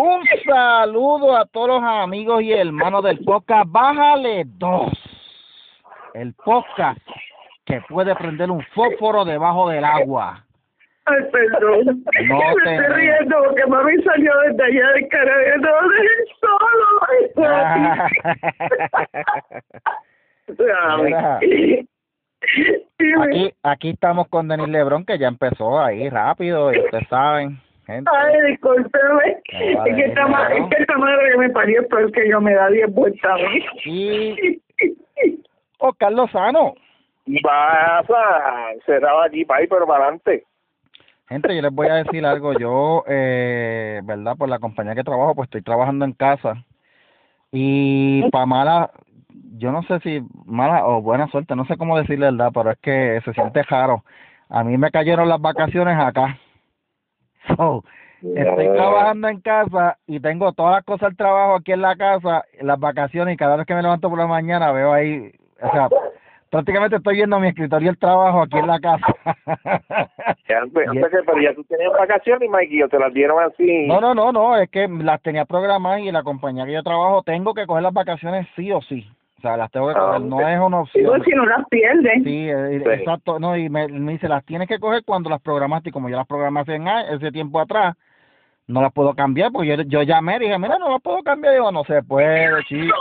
[0.00, 3.70] Un saludo a todos los amigos y hermanos del podcast.
[3.70, 4.90] Bájale dos.
[6.14, 6.98] El podcast
[7.66, 10.42] que puede prender un fósforo debajo del agua.
[11.04, 12.02] Ay, perdón.
[12.28, 15.58] No me te- estoy riendo porque mami salió desde allá del Caribe.
[15.58, 15.68] No
[16.40, 16.86] solo.
[21.04, 21.86] Dime.
[23.22, 27.60] Aquí, aquí estamos con Denis Lebrón, que ya empezó ahí rápido, y ustedes saben,
[27.90, 28.10] gente.
[28.14, 29.12] Ay, discúlpeme.
[29.12, 32.54] Vale, es, que esta es que madre que me parió es peor que yo me
[32.54, 33.64] da 10 vueltas a mí.
[33.84, 34.62] Y
[35.78, 36.74] Oscar Lozano.
[37.26, 38.16] Y pasa,
[38.86, 40.44] cerrado aquí, para pero para adelante.
[41.28, 42.52] Gente, yo les voy a decir algo.
[42.58, 44.36] Yo, eh, ¿verdad?
[44.36, 46.64] Por la compañía que trabajo, pues estoy trabajando en casa.
[47.52, 48.90] Y para mala,
[49.56, 52.78] yo no sé si mala o buena suerte, no sé cómo decirle verdad, pero es
[52.78, 54.04] que se siente raro.
[54.48, 56.38] A mí me cayeron las vacaciones acá.
[57.56, 57.84] So,
[58.22, 62.44] estoy trabajando en casa y tengo todas las cosas del trabajo aquí en la casa,
[62.60, 65.88] las vacaciones, y cada vez que me levanto por la mañana veo ahí, o sea,
[66.50, 69.06] prácticamente estoy viendo mi escritorio y el trabajo aquí en la casa.
[70.48, 73.86] Ya, antes, que, pero ya tú tenías vacaciones, Mikey, yo te las dieron así.
[73.86, 77.22] No, no, no, no, es que las tenía programadas y la compañía que yo trabajo
[77.22, 79.08] tengo que coger las vacaciones sí o sí.
[79.40, 81.24] O sea, las tengo que Ah, coger, no es una opción.
[81.24, 82.22] si no las pierdes.
[82.24, 82.90] Sí, eh, Sí.
[82.90, 86.10] exacto, no, y me, me dice, las tienes que coger cuando las programaste y como
[86.10, 86.78] yo las programé hace,
[87.10, 87.96] ese tiempo atrás,
[88.66, 91.54] no las puedo cambiar porque yo, yo llamé y dije, mira, no las puedo cambiar,
[91.54, 92.94] digo, no se puede, chico.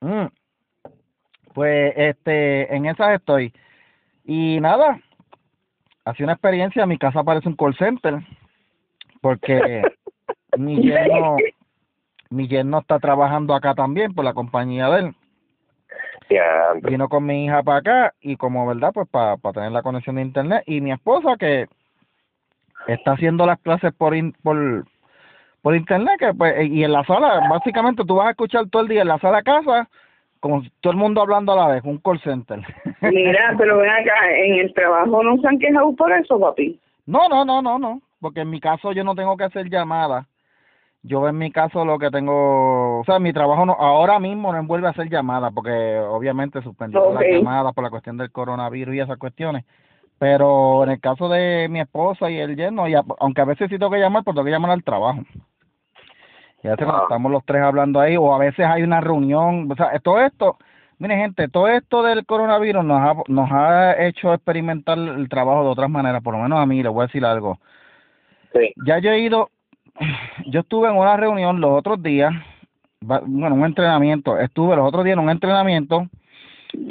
[0.00, 0.26] Mm.
[1.52, 3.52] Pues, este, en esas estoy.
[4.24, 5.00] Y nada,
[6.04, 8.14] hace una experiencia, mi casa parece un call center,
[9.20, 9.82] porque
[10.56, 11.36] mi yerno,
[12.30, 15.14] mi yerno está trabajando acá también por la compañía de él.
[16.30, 20.16] Ya, Vino con mi hija para acá y como verdad, pues para tener la conexión
[20.16, 20.62] de internet.
[20.66, 21.66] Y mi esposa que
[22.86, 24.84] está haciendo las clases por, in- por,
[25.62, 28.88] por internet, que pues, y en la sala, básicamente tú vas a escuchar todo el
[28.88, 29.88] día en la sala de casa,
[30.40, 32.60] como todo el mundo hablando a la vez, un call center.
[33.02, 36.80] Mira, pero ven acá, en el trabajo no se han quejado por eso, papi.
[37.06, 40.26] No, no, no, no, no, porque en mi caso yo no tengo que hacer llamadas.
[41.06, 44.58] Yo en mi caso lo que tengo, o sea, mi trabajo no, ahora mismo no
[44.58, 47.20] envuelve a hacer llamadas, porque obviamente suspendieron Ok.
[47.20, 49.64] las llamadas por la cuestión del coronavirus y esas cuestiones.
[50.18, 53.68] Pero en el caso de mi esposa y el yerno, y a- aunque a veces
[53.68, 55.20] sí tengo que llamar, pues tengo que llamar al trabajo.
[56.62, 59.74] Y a veces estamos los tres hablando ahí, o a veces hay una reunión, o
[59.76, 60.56] sea, todo esto,
[60.98, 65.68] mire gente, todo esto del coronavirus nos ha, nos ha hecho experimentar el trabajo de
[65.68, 67.58] otras maneras, por lo menos a mí, le voy a decir algo.
[68.54, 68.72] sí.
[68.86, 69.50] Ya yo he ido,
[70.46, 72.32] yo estuve en una reunión los otros días,
[73.00, 76.08] bueno, un entrenamiento, estuve los otros días en un entrenamiento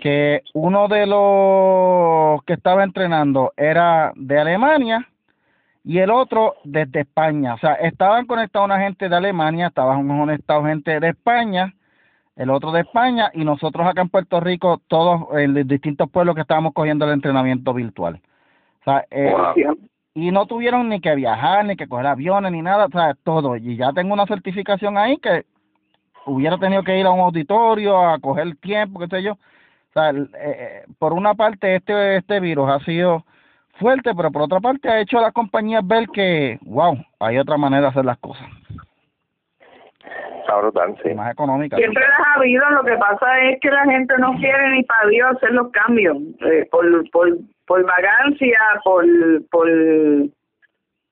[0.01, 5.07] que uno de los que estaba entrenando era de Alemania
[5.83, 7.55] y el otro desde España.
[7.55, 11.73] O sea, estaban conectados una gente de Alemania, estaban conectados gente de España,
[12.35, 16.35] el otro de España y nosotros acá en Puerto Rico, todos en los distintos pueblos
[16.35, 18.21] que estábamos cogiendo el entrenamiento virtual.
[18.81, 19.33] O sea, eh.
[20.15, 23.55] Y no tuvieron ni que viajar, ni que coger aviones, ni nada, o sea, todo.
[23.55, 25.45] Y ya tengo una certificación ahí que
[26.25, 29.33] hubiera tenido que ir a un auditorio a coger tiempo, qué sé yo.
[29.33, 33.25] O sea, eh, eh, por una parte este este virus ha sido
[33.79, 37.57] fuerte, pero por otra parte ha hecho a las compañías ver que, wow, hay otra
[37.57, 38.47] manera de hacer las cosas,
[40.41, 41.13] Está brutal, sí.
[41.13, 41.79] más económicas.
[41.79, 45.07] Siempre las ha habido, lo que pasa es que la gente no quiere ni para
[45.07, 47.29] Dios hacer los cambios, eh, por, por,
[47.65, 49.05] por vagancia, por,
[49.49, 49.67] por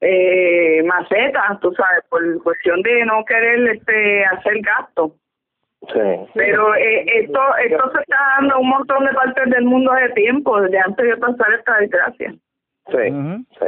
[0.02, 5.16] eh, macetas, tú sabes, por cuestión de no querer este hacer gasto.
[5.94, 6.30] Sí.
[6.36, 10.62] Pero eh, esto esto se está dando un montón de partes del mundo de tiempo,
[10.62, 12.34] desde antes de pasar esta desgracia.
[12.88, 13.66] Sí, sí.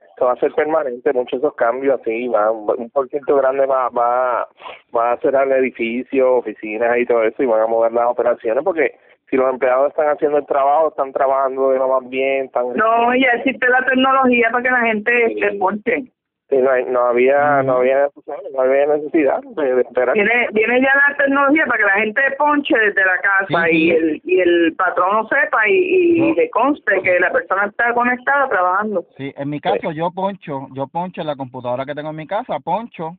[0.00, 3.66] Esto va a ser permanente, muchos de esos cambios así, va, un por ciento grande
[3.66, 4.46] va, va,
[4.94, 8.62] va a cerrar el edificio, oficinas y todo eso, y van a mover las operaciones,
[8.62, 8.94] porque
[9.30, 12.72] si los empleados están haciendo el trabajo, están trabajando de lo más bien, están...
[12.74, 16.04] No, ya existe la tecnología para que la gente se ponche.
[16.48, 18.08] Sí, no, hay- no había, no había,
[18.52, 20.14] no había necesidad de, de esperar.
[20.14, 23.90] Viene, viene ya la tecnología para que la gente ponche desde la casa Sí, y
[23.92, 26.34] el y el patrón lo sepa y, y No.
[26.34, 29.04] le conste que la persona está conectada trabajando.
[29.16, 32.26] Sí, en mi caso yo poncho, yo poncho en la computadora que tengo en mi
[32.26, 33.12] casa, poncho,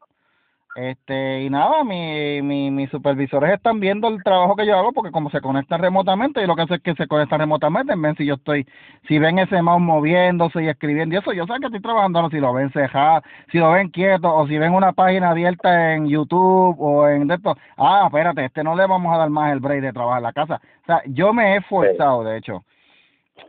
[0.75, 5.11] este, y nada, mi, mi, mis supervisores están viendo el trabajo que yo hago porque
[5.11, 8.25] como se conectan remotamente, y lo que hace es que se conectan remotamente, ven si
[8.25, 8.65] yo estoy,
[9.07, 12.39] si ven ese mouse moviéndose y escribiendo y eso, yo sé que estoy trabajando, si
[12.39, 13.21] lo ven cejado,
[13.51, 17.35] si lo ven quieto, o si ven una página abierta en YouTube o en de
[17.35, 20.23] esto, ah, espérate, este no le vamos a dar más el break de trabajar en
[20.23, 20.61] la casa.
[20.83, 22.63] O sea, yo me he esforzado, de hecho,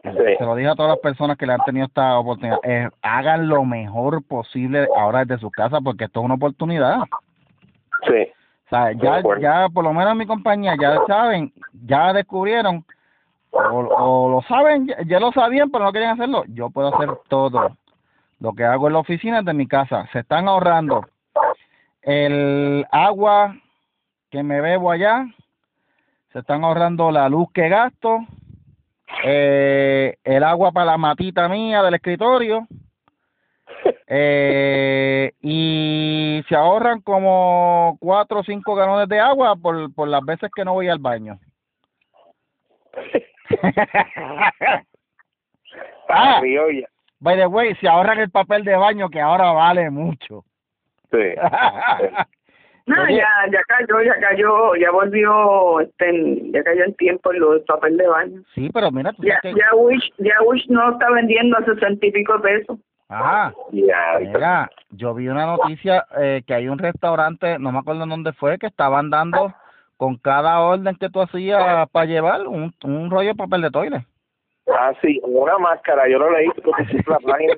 [0.03, 0.37] Sí.
[0.39, 2.59] Se lo dije a todas las personas que le han tenido esta oportunidad.
[2.65, 6.99] eh, hagan lo mejor posible ahora desde su casa porque esto es una oportunidad.
[8.07, 8.29] Sí.
[8.67, 11.53] O sea, ya, ya por lo menos en mi compañía ya saben,
[11.85, 12.85] ya descubrieron
[13.51, 16.45] o, o lo saben, ya, ya lo sabían, pero no querían hacerlo.
[16.49, 17.77] Yo puedo hacer todo
[18.41, 20.09] lo que hago en la oficina de mi casa.
[20.13, 21.07] Se están ahorrando
[22.03, 23.57] el agua
[24.31, 25.27] que me bebo allá,
[26.33, 28.21] se están ahorrando la luz que gasto,
[29.25, 32.67] eh, el agua para la matita mía del escritorio,
[34.07, 40.51] eh, y se ahorran como cuatro o cinco galones de agua por, por las veces
[40.55, 41.39] que no voy al baño.
[46.09, 46.43] Ah.
[46.45, 46.87] Ya.
[47.21, 50.45] By the way, se ahorran el papel de baño que ahora vale mucho.
[51.11, 51.19] Sí.
[52.87, 57.53] No, ya, ya cayó, ya cayó, ya volvió, este, ya cayó en tiempo en lo
[57.53, 58.43] del papel de baño.
[58.55, 59.61] Sí, pero mira, tú Ya, sabes que...
[59.61, 62.79] ya Wish, ya Wish no está vendiendo a sesenta y pico pesos.
[63.09, 63.53] Ajá.
[63.71, 68.33] Mira, yo vi una noticia eh, que hay un restaurante, no me acuerdo en dónde
[68.33, 69.53] fue, que estaban dando
[69.97, 74.07] con cada orden que tú hacías para llevar un, un rollo de papel de toile.
[74.69, 77.55] Ah, sí, una máscara, yo lo leí, pusiste la página,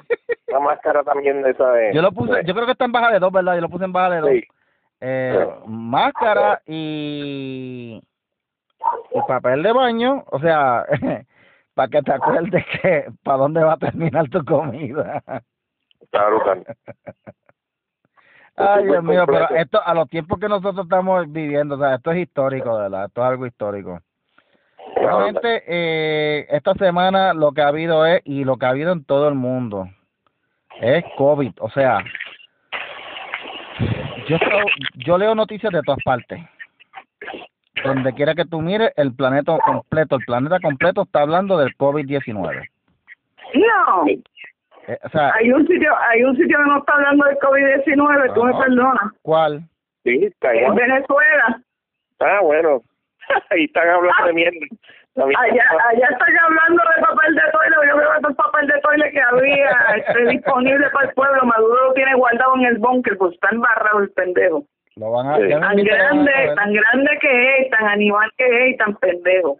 [0.49, 1.94] una máscara también de esa de...
[1.94, 3.55] Yo lo puse, yo creo que está en baja de dos, ¿verdad?
[3.55, 4.31] Yo lo puse en baja de dos.
[4.31, 4.43] Sí.
[5.06, 8.00] Eh, máscara y,
[9.10, 10.86] y papel de baño, o sea,
[11.74, 15.22] para que te acuerdes que para dónde va a terminar tu comida.
[16.10, 16.64] Brutal.
[18.56, 22.12] Ay, Dios mío, pero esto a los tiempos que nosotros estamos viviendo, o sea, esto
[22.12, 24.00] es histórico, de verdad, esto es algo histórico.
[24.96, 29.04] Realmente, eh, esta semana lo que ha habido es, y lo que ha habido en
[29.04, 29.86] todo el mundo,
[30.80, 31.52] es COVID.
[31.60, 31.98] O sea,
[34.29, 34.38] yo,
[34.97, 36.41] yo leo noticias de todas partes.
[37.85, 42.69] Donde quiera que tú mires, el planeta completo, el planeta completo está hablando del COVID-19.
[43.55, 44.06] No,
[44.87, 48.35] Eh, o sea, hay un sitio, hay un sitio que no está hablando del COVID-19,
[48.35, 48.59] tú me Ah.
[48.59, 49.12] perdonas.
[49.23, 49.62] ¿cuál?
[50.03, 50.75] Sí, está En.
[50.75, 51.62] Venezuela.
[52.21, 52.82] Ah, bueno.
[53.50, 54.59] Ahí están hablando de mierda.
[55.16, 58.81] Allá, allá están hablando de papel de toile, yo creo que todo el papel de
[58.81, 63.16] toile que había este, disponible para el pueblo, Maduro lo tiene guardado en el búnker,
[63.19, 64.64] pues está embarrado el pendejo.
[64.96, 65.49] Lo van a, Sí.
[65.50, 69.58] Tan a grande, tan grande que es, tan animal que es y tan pendejo.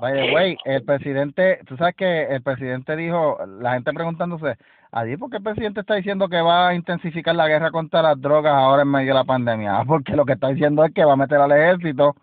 [0.00, 4.56] By the way, el presidente, tú sabes que el presidente dijo, la gente preguntándose,
[4.92, 8.20] ¿allí por qué el presidente está diciendo que va a intensificar la guerra contra las
[8.20, 9.82] drogas ahora en medio de la pandemia?
[9.86, 12.16] Porque lo que está diciendo es que va a meter al ejército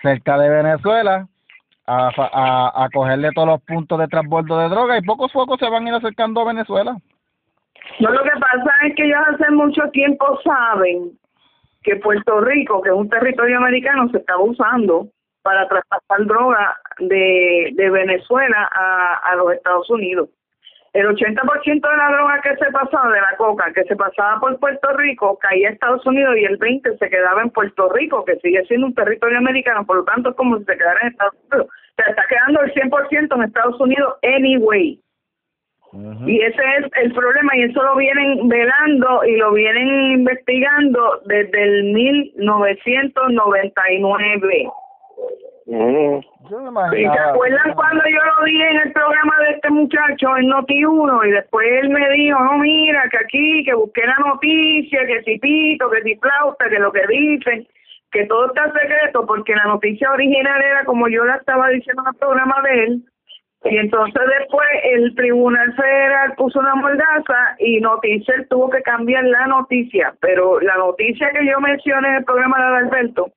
[0.00, 1.26] cerca de Venezuela
[1.86, 5.68] a, a, a cogerle todos los puntos de transbordo de droga y pocos pocos se
[5.68, 6.96] van a ir acercando a Venezuela.
[8.00, 11.12] No, lo que pasa es que ellos hace mucho tiempo saben
[11.82, 15.08] que Puerto Rico, que es un territorio americano, se está usando
[15.42, 20.30] para traspasar droga de, de Venezuela a, a los Estados Unidos.
[20.94, 24.56] El 80% de la droga que se pasaba, de la coca, que se pasaba por
[24.60, 28.36] Puerto Rico, caía a Estados Unidos y el 20% se quedaba en Puerto Rico, que
[28.36, 31.34] sigue siendo un territorio americano, por lo tanto es como si se quedara en Estados
[31.50, 31.66] Unidos.
[31.96, 35.00] Se está quedando el 100% en Estados Unidos anyway.
[36.26, 41.62] Y ese es el problema y eso lo vienen velando y lo vienen investigando desde
[41.62, 44.70] el 1999.
[45.66, 46.20] Mm.
[46.50, 49.70] Yo me ¿Y imaginaba- se acuerdan cuando yo lo vi en el programa de este
[49.70, 54.16] muchacho en Noti1 y después él me dijo, no, mira, que aquí, que busqué la
[54.26, 57.66] noticia, que si pito, que si flauta, que lo que dicen,
[58.12, 62.08] que todo está secreto porque la noticia original era como yo la estaba diciendo en
[62.14, 63.02] el programa de él.
[63.64, 69.46] Y entonces después el Tribunal Federal puso una mordaza y Noticel tuvo que cambiar la
[69.46, 73.28] noticia, pero la noticia que yo mencioné en el programa de Alberto,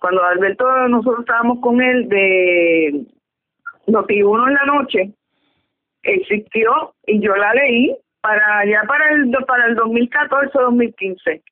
[0.00, 3.04] cuando Alberto nosotros estábamos con él de
[3.86, 5.10] Noti1 en la noche,
[6.02, 11.42] existió y yo la leí para ya para el para el 2014 2015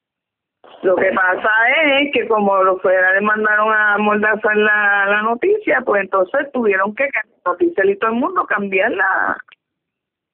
[0.83, 1.51] lo que pasa
[1.93, 7.09] es que como los federales mandaron a mordazar la, la noticia, pues entonces tuvieron que
[7.45, 9.39] noticia y todo el mundo cambiarla.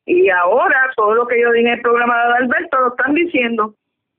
[0.04, 3.74] Y ahora todo lo que yo dije en el programa de Alberto lo están diciendo.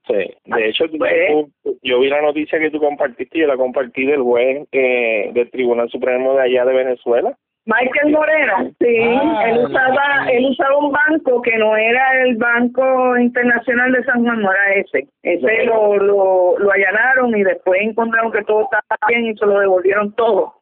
[0.08, 0.14] Sí,
[0.46, 3.58] de hecho, tú- Pues- tú- yo vi la noticia que tú compartiste y yo la
[3.58, 7.36] compartí del juez eh, del Tribunal Supremo de allá de Venezuela.
[7.68, 13.18] Michael Moreno, sí, Ah, él usaba, él usaba un banco que no era el Banco
[13.18, 15.08] Internacional de San Juan, no era ese.
[15.24, 19.60] Ese lo, lo, lo allanaron y después encontraron que todo estaba bien y se lo
[19.60, 20.54] devolvieron todo.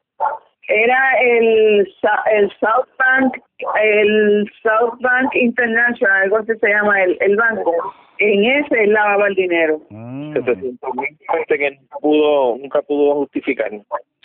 [0.69, 3.33] Era el, Sa- el South Bank,
[3.81, 7.73] el South Bank International, algo así se llama el, el banco.
[8.19, 9.81] En ese él lavaba el dinero.
[9.89, 11.17] Mm, 700 mil
[11.47, 13.71] que nunca pudo, nunca pudo justificar.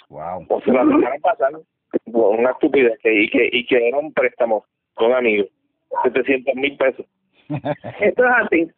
[0.08, 0.44] wow.
[0.48, 1.52] O se la dejaron pasar.
[2.04, 4.64] una estupidez que y que y que era un préstamo
[4.94, 5.48] con amigos
[6.02, 7.06] 700 mil pesos
[8.00, 8.70] Esto es así.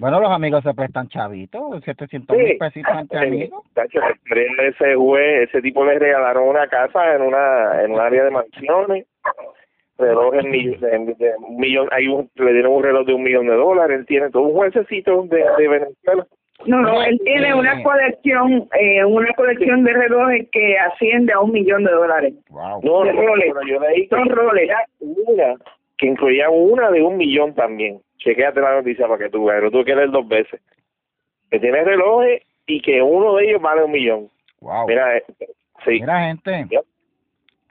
[0.00, 3.64] Bueno, los amigos se prestan chavitos, 700 mil pesitos entre amigos.
[3.74, 8.30] Tacho, ese juez, ese tipo le regalaron una casa en una en un área de
[8.32, 9.06] mansiones,
[9.98, 13.54] relojes de, de un millón, hay un, le dieron un reloj de un millón de
[13.54, 16.26] dólares, él tiene todo un juececito de, de Venezuela.
[16.66, 21.52] No, no, él tiene una colección, eh, una colección de relojes que asciende a un
[21.52, 22.34] millón de dólares.
[22.50, 22.80] Wow.
[22.82, 24.74] No, De pero yo leí que Son Rolex.
[25.00, 25.54] una
[25.96, 28.00] que incluía una de un millón también.
[28.18, 30.60] Chequéate la noticia para que tú veas, pero tú que leer dos veces.
[31.50, 34.28] Que tiene relojes y que uno de ellos vale un millón.
[34.60, 34.86] Wow.
[34.88, 35.24] Mira, eh,
[35.84, 36.00] sí.
[36.00, 36.76] Mira, gente, Sí,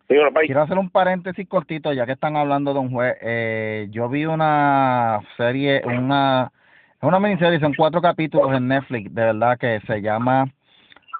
[0.07, 3.15] quiero hacer un paréntesis cortito, ya que están hablando de un juez.
[3.21, 6.51] Eh, yo vi una serie, una,
[6.95, 10.45] es una miniserie, son cuatro capítulos en Netflix, de verdad, que se llama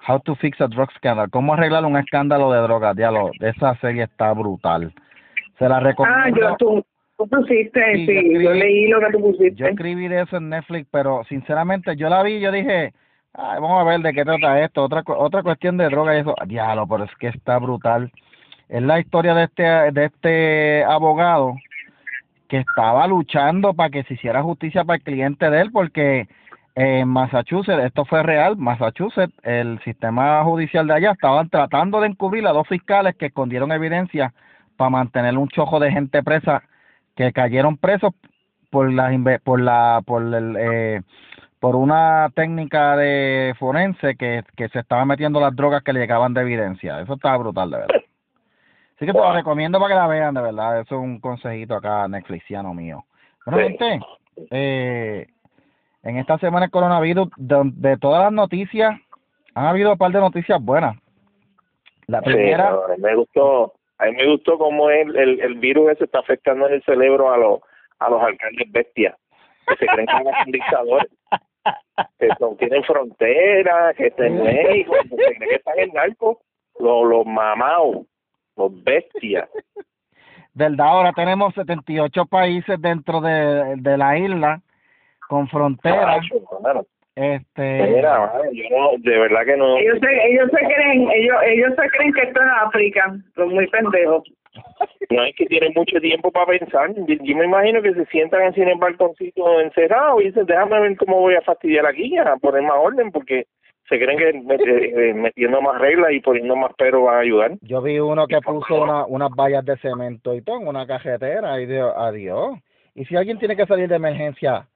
[0.08, 1.30] How to Fix a Drug Scandal.
[1.30, 2.96] ¿Cómo arreglar un escándalo de drogas?
[2.96, 4.92] Diablo, esa serie está brutal.
[5.58, 6.20] Se la recomiendo.
[6.24, 6.84] Ah, yo, tú,
[7.16, 9.54] tú pusiste, Sí, sí, yo yo, escribí- leí lo que tú pusiste.
[9.54, 12.92] Yo escribí de eso en Netflix, pero sinceramente yo la vi y yo dije,
[13.34, 16.34] Ay, vamos a ver de qué trata esto, otra otra cuestión de droga y eso.
[16.46, 18.10] Diablo, pero es que está brutal.
[18.68, 21.54] Es la historia de este de este abogado
[22.48, 26.28] que estaba luchando para que se hiciera justicia para el cliente de él porque
[26.74, 32.46] en Massachusetts, esto fue real, Massachusetts, el sistema judicial de allá estaban tratando de encubrir
[32.46, 34.32] a dos fiscales que escondieron evidencia
[34.76, 36.62] para mantener un chojo de gente presa
[37.16, 38.14] que cayeron presos
[38.70, 39.10] por la
[39.42, 41.02] por la por el eh,
[41.58, 46.32] por una técnica de forense que, que se estaba metiendo las drogas que le llegaban
[46.32, 47.00] de evidencia.
[47.00, 48.00] Eso estaba brutal, de verdad.
[48.98, 50.80] Así que te lo recomiendo para que la vean, de verdad.
[50.80, 53.04] Eso es un consejito acá netflixiano mío.
[53.46, 53.68] Bueno, Sí.
[53.78, 54.00] gente,
[54.50, 55.26] eh,
[56.02, 58.98] en esta semana el coronavirus, de, de todas las noticias,
[59.54, 60.96] han habido un par de noticias buenas.
[62.08, 65.40] La Sí, primera, no, a mí me gustó, a mí me gustó cómo el, el,
[65.42, 67.60] el virus ese está afectando en el cerebro a los
[68.00, 69.14] a los alcaldes bestias,
[69.68, 71.08] que se creen que son dictadores,
[72.18, 76.40] que son, tienen fronteras, que están en México, que se creen que están en narco,
[76.80, 78.06] los, los mamados,
[78.58, 79.48] los bestias.
[80.52, 84.60] verdad, ahora tenemos 78 países dentro de, de la isla
[85.28, 86.26] con fronteras.
[87.14, 89.76] Este, Mira, mano, yo no, de verdad que no.
[89.76, 93.66] Ellos se, ellos se creen, ellos, ellos se creen que esto es África, son muy
[93.68, 94.22] pendejos.
[95.10, 96.94] No es que tienen mucho tiempo para pensar.
[96.94, 100.80] Yo, yo me imagino que se sientan así en el balconcito encerrados y dicen, déjame
[100.80, 103.46] ver cómo voy a fastidiar aquí, a poner más orden, porque
[103.88, 107.52] se creen que met- eh, metiendo más reglas y poniendo más pero van a ayudar.
[107.62, 111.60] Yo vi uno que puso una, unas vallas de cemento y todo en una cajetera
[111.60, 112.58] y dijo, adiós.
[112.94, 114.66] Y si alguien tiene que salir de emergencia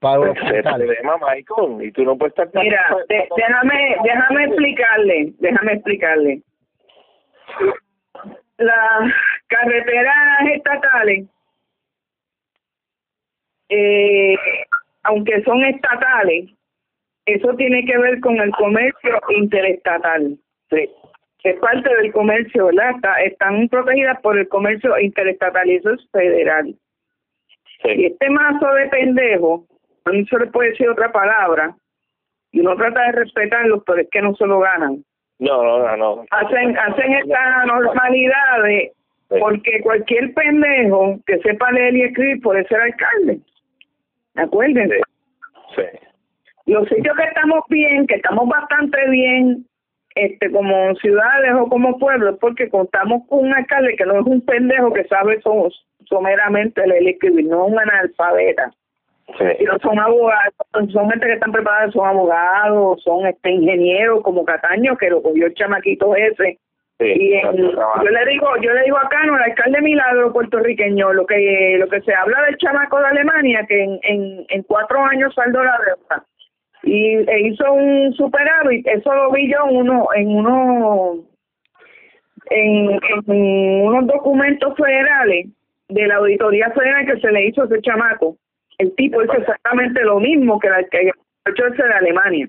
[0.00, 2.50] para un Ese es el hospital, problema, Michael, y tú no puedes estar...
[2.50, 6.42] tan- Mira, de- déjame, déjame explicarle, déjame explicarle.
[8.58, 9.12] Las
[9.48, 10.16] carreteras
[10.54, 11.24] estatales,
[13.68, 14.34] eh,
[15.02, 16.50] aunque son estatales,
[17.26, 20.36] eso tiene que ver con el comercio interestatal.
[20.70, 20.90] Sí,
[21.44, 22.90] Es parte del comercio, ¿verdad?
[22.96, 26.74] Está- están protegidas por el comercio interestatal y eso es federal.
[27.84, 29.64] Y este mazo de pendejo,
[30.06, 31.76] no se le puede decir otra palabra,
[32.50, 35.04] y uno trata de respetarlos, pero es que no se lo ganan.
[35.38, 36.24] No, no, no, no.
[36.30, 38.92] Hacen, hacen estas normalidades
[39.28, 39.36] Sí.
[39.40, 43.38] porque cualquier pendejo que sepa leer y escribir puede ser alcalde.
[44.36, 45.00] Acuérdense.
[45.74, 45.82] Sí.
[46.66, 49.64] Los sitios que estamos bien, que estamos bastante bien,
[50.14, 54.40] este como ciudades o como pueblos, porque contamos con un alcalde que no es un
[54.44, 55.68] pendejo que sabe so-
[56.06, 58.72] someramente leer y escribir, no es un analfabeta.
[59.38, 59.44] Sí.
[59.58, 60.54] sino son abogados,
[60.92, 65.46] son gente que están preparados, son abogados, son este ingenieros como Cataño que lo cogió
[65.46, 66.58] el chamaquito ese.
[67.00, 67.06] Sí.
[67.06, 71.26] Y en- yo le digo, yo le digo acá, no, el alcalde Milagro puertorriqueño, lo
[71.26, 75.34] que lo que se habla del chamaco de Alemania que en en, en cuatro años
[75.34, 76.24] saldó la deuda
[76.86, 81.16] y e hizo un superávit, eso lo vi yo uno en uno
[82.48, 85.48] en, unos documentos federales
[85.88, 88.36] de la auditoría federal que se le hizo a ese chamaco.
[88.78, 91.10] El tipo hizo exactamente lo mismo que, la, que
[91.44, 92.48] muchacho ese de Alemania.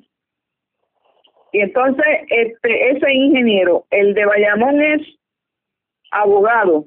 [1.51, 5.01] Y entonces, este ese ingeniero, el de Bayamón es
[6.11, 6.85] abogado.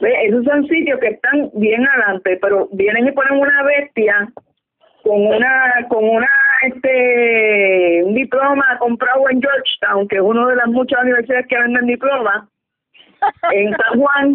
[0.00, 0.12] ¿Ve?
[0.26, 4.32] Esos son sitios que están bien adelante, pero vienen y ponen una bestia
[5.04, 6.28] con una con una
[6.62, 11.86] este un diploma comprado en Georgetown, que es una de las muchas universidades que venden
[11.86, 12.48] diploma
[13.52, 14.34] en San Juan.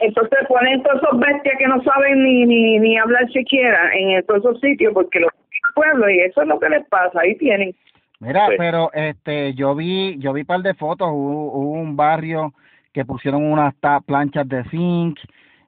[0.00, 4.40] Entonces ponen todos esos bestias que no saben ni ni, ni hablar siquiera en todos
[4.40, 5.30] esos sitios porque los
[5.74, 7.74] pueblos y eso es lo que les pasa, ahí tienen.
[8.20, 8.54] Mira, Sí.
[8.58, 12.52] pero este, yo vi, yo vi un par de fotos, hubo, hubo un barrio
[12.92, 13.74] que pusieron unas
[14.06, 15.18] planchas de zinc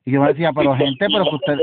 [0.05, 1.59] y yo me decía, pero gente, pero que usted...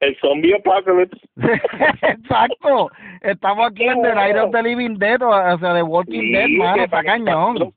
[0.00, 1.20] El zombie apocalypse.
[2.02, 2.90] Exacto,
[3.20, 6.48] estamos aquí en The Night of the Living Dead, o sea, de Walking Sí, Dead,
[6.58, 7.74] mano, está cañón.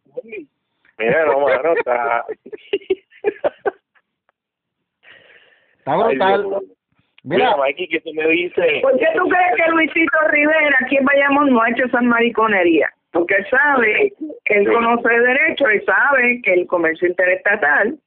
[0.97, 2.25] Mira, no, mano, está...
[5.85, 6.45] Está brutal.
[7.23, 8.81] Mira, Mira, Mikey, que tú me dices...
[8.81, 12.89] ¿Por qué tú crees que Luisito Rivera aquí en Bayamón no ha hecho esas mariconerías?
[13.11, 14.13] Porque él sabe
[14.45, 17.97] que él conoce de derecho, él sabe que el comercio interestatal,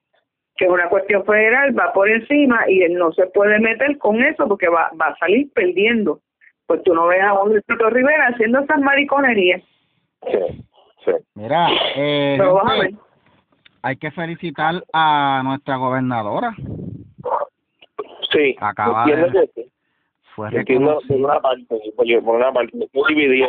[0.56, 4.22] que es una cuestión federal, va por encima y él no se puede meter con
[4.22, 6.20] eso porque va, va a salir perdiendo.
[6.66, 9.62] Pues tú no ves a un Luisito Rivera haciendo esas mariconerías.
[10.30, 10.64] Sí,
[11.04, 11.12] sí.
[11.34, 13.00] mira, eh, Pero vas a gente, ver.
[13.82, 16.54] hay que felicitar a nuestra gobernadora.
[18.32, 19.72] Sí, Acaba de- que sí.
[20.34, 21.16] Fue Entiendo por reconocida.
[21.32, 23.48] una parte, porque por una parte, muy dividida.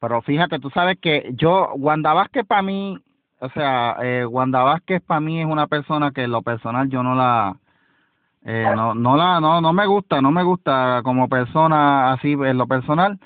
[0.00, 2.98] Pero fíjate, tú sabes que yo, Wanda Vázquez para mí,
[3.38, 7.02] o sea, eh, Wanda Vázquez para mí es una persona que en lo personal yo
[7.02, 7.56] no la,
[8.44, 12.56] eh, no, no la, no, no me gusta, no me gusta como persona así en
[12.56, 13.18] lo personal,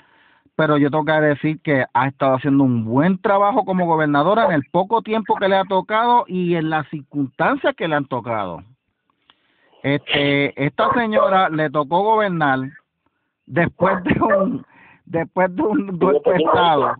[0.55, 4.51] pero yo tengo que decir que ha estado haciendo un buen trabajo como gobernadora en
[4.51, 8.63] el poco tiempo que le ha tocado y en las circunstancias que le han tocado.
[9.83, 12.59] Este, esta señora le tocó gobernar
[13.45, 14.65] después de un,
[15.05, 16.95] después de un golpe de estado,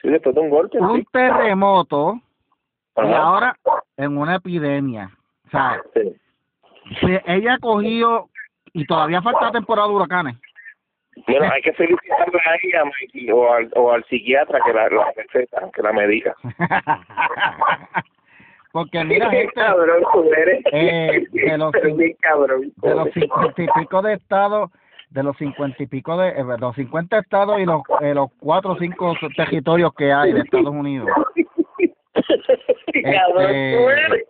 [0.00, 1.06] Sí, después de un golpe, un sí.
[1.12, 2.20] terremoto
[2.96, 3.56] y ahora
[3.96, 5.10] en una epidemia.
[5.46, 5.80] O sea,
[7.00, 7.18] Sí.
[7.26, 8.28] ella ha cogido
[8.72, 10.36] y todavía falta temporada de huracanes.
[11.26, 15.12] Bueno, hay que felicitarle a ella, Mikey, o al, o al psiquiatra que la, la
[15.16, 16.34] receta, que la medica.
[18.72, 20.62] Porque mira, gente, cabrón, tú eres.
[20.72, 24.70] Eh, de los de los cincuenta y pico de estados,
[25.10, 28.72] de los cincuenta y pico de, eh, los cincuenta estados y los, eh, los cuatro
[28.72, 31.08] o cinco territorios que hay de Estados Unidos.
[32.92, 34.26] Este-.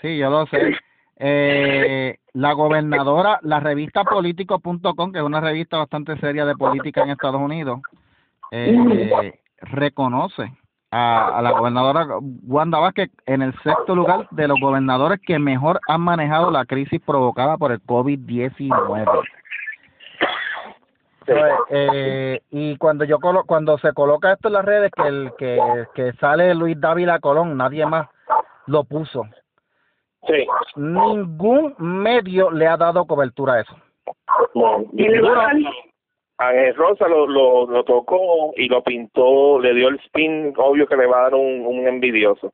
[0.00, 0.72] Sí, yo lo sé.
[1.18, 7.10] Eh, la gobernadora, la revista político.com, que es una revista bastante seria de política en
[7.10, 7.80] Estados Unidos,
[8.52, 10.52] eh, reconoce
[10.90, 12.06] a, a la gobernadora
[12.46, 17.00] Wanda Vázquez en el sexto lugar de los gobernadores que mejor han manejado la crisis
[17.04, 19.24] provocada por el COVID-19.
[21.26, 25.32] Entonces, eh, y cuando yo colo cuando se coloca esto en las redes que el
[25.38, 28.08] que, que sale Luis Dávila Colón, nadie más
[28.66, 29.24] lo puso.
[30.26, 30.46] Sí.
[30.76, 33.76] Ningún medio le ha dado cobertura a eso.
[34.54, 34.84] No.
[34.94, 35.56] Y le va a dar-
[36.38, 40.96] Ángel Rosa lo, lo, lo tocó y lo pintó, le dio el spin, obvio que
[40.96, 42.52] le va a dar un, un envidioso.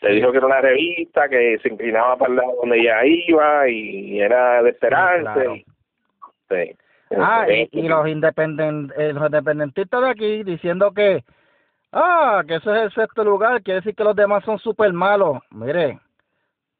[0.00, 3.68] Le dijo que era una revista, que se inclinaba para el lado donde ella iba
[3.68, 5.34] y era de esperanza.
[5.34, 5.54] claro.
[6.48, 6.76] Sí.
[7.18, 11.22] Ah, y los independen, eh, los independentistas de aquí diciendo que,
[11.92, 15.38] ah, que ese es el sexto lugar, quiere decir que los demás son súper malos.
[15.50, 15.98] Mire,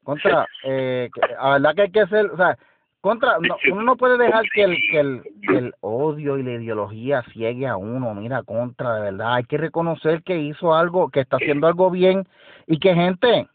[0.03, 2.57] contra, eh, que- la verdad que hay que ser, o sea,
[3.03, 6.53] contra, no, uno no puede dejar que el, que el, que el odio y la
[6.53, 11.19] ideología ciegue a uno, mira, contra, de verdad, hay que reconocer que hizo algo, que
[11.19, 12.25] está haciendo algo bien
[12.65, 13.45] y que gente,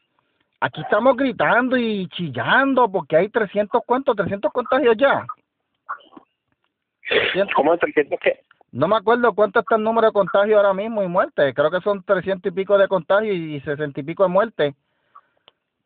[0.61, 4.15] aquí estamos gritando y chillando porque hay 300, ¿cuántos?
[4.17, 5.27] 300 contagios ya.
[7.57, 8.41] ¿Cómo es 300 qué?
[8.71, 11.55] No me acuerdo cuánto está el número de contagios ahora mismo y muertes.
[11.55, 14.75] Creo que son 300 y pico de contagios y 60 y pico de muertes.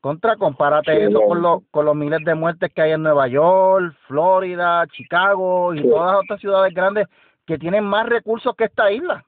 [0.03, 1.21] Contra, compárate Sí, eso no.
[1.23, 5.79] con, los con los miles de muertes que hay en Nueva York, Florida, Chicago y
[5.79, 5.89] Sí.
[5.89, 7.07] todas las otras ciudades grandes
[7.47, 9.25] que tienen más recursos que esta isla.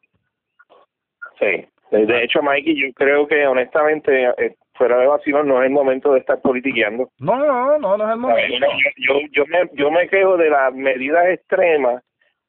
[1.38, 1.66] Sí.
[1.90, 6.12] De hecho, Mikey, yo creo que honestamente, eh, fuera de vacío, no es el momento
[6.12, 7.08] de estar politiqueando.
[7.20, 8.66] No, no, no, no es el momento.
[8.98, 12.02] Yo, yo, yo, me, yo me quejo de las medidas extremas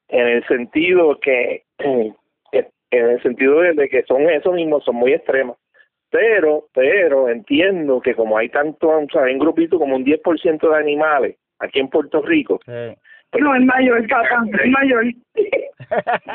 [0.07, 2.15] en el sentido que, en
[2.91, 5.57] el sentido de, de que son eso mismo, son muy extremas.
[6.11, 10.69] Pero, pero entiendo que como hay tanto, o sea, hay un grupito como un 10%
[10.69, 12.95] de animales aquí en Puerto Rico, Sí.
[13.39, 15.03] No, es mayor, papá, es mayor.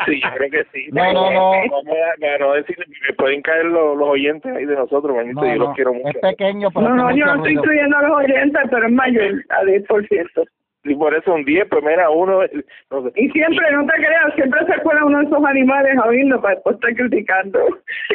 [0.06, 0.88] sí, yo creo que sí.
[0.92, 1.50] No, no, no.
[1.70, 5.46] Vamos a, no decir que pueden caer los, los oyentes ahí de nosotros, manito, No,
[5.46, 6.08] yo no, los quiero mucho.
[6.10, 9.44] es pequeño, pero No, no, yo no estoy incluyendo a los oyentes, pero es mayor,
[9.48, 10.48] a 10%.
[10.84, 12.40] Y por eso un 10, pues mira, uno,
[12.90, 13.12] no sé.
[13.16, 16.54] Y siempre, no te creas, siempre se cuela uno de esos animales a oírlo para
[16.54, 17.60] después estar criticando.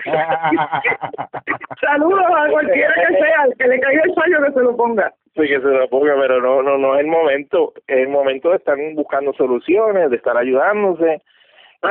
[1.81, 5.13] Saludos a cualquiera que sea, al que le caiga el sueño que se lo ponga.
[5.35, 8.49] Sí, que se lo ponga, pero no, no, no es el momento, es el momento
[8.49, 11.21] de estar buscando soluciones, de estar ayudándose,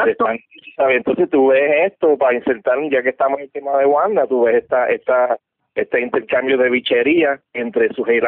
[0.04, 0.36] de estar,
[0.76, 0.96] ¿sabes?
[0.96, 4.42] Entonces tú ves esto para insertar, ya que estamos en el tema de Wanda, tú
[4.42, 5.38] ves esta, esta,
[5.76, 8.20] este intercambio de bichería entre su Sí,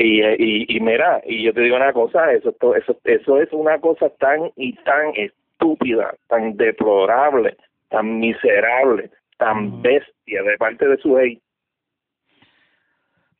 [0.00, 0.20] y.
[0.22, 4.08] Y, y, mira, y yo te digo una cosa, eso, eso, eso es una cosa
[4.18, 7.56] tan y tan estúpida, tan deplorable,
[7.88, 11.18] tan miserable, tan bestia de parte de su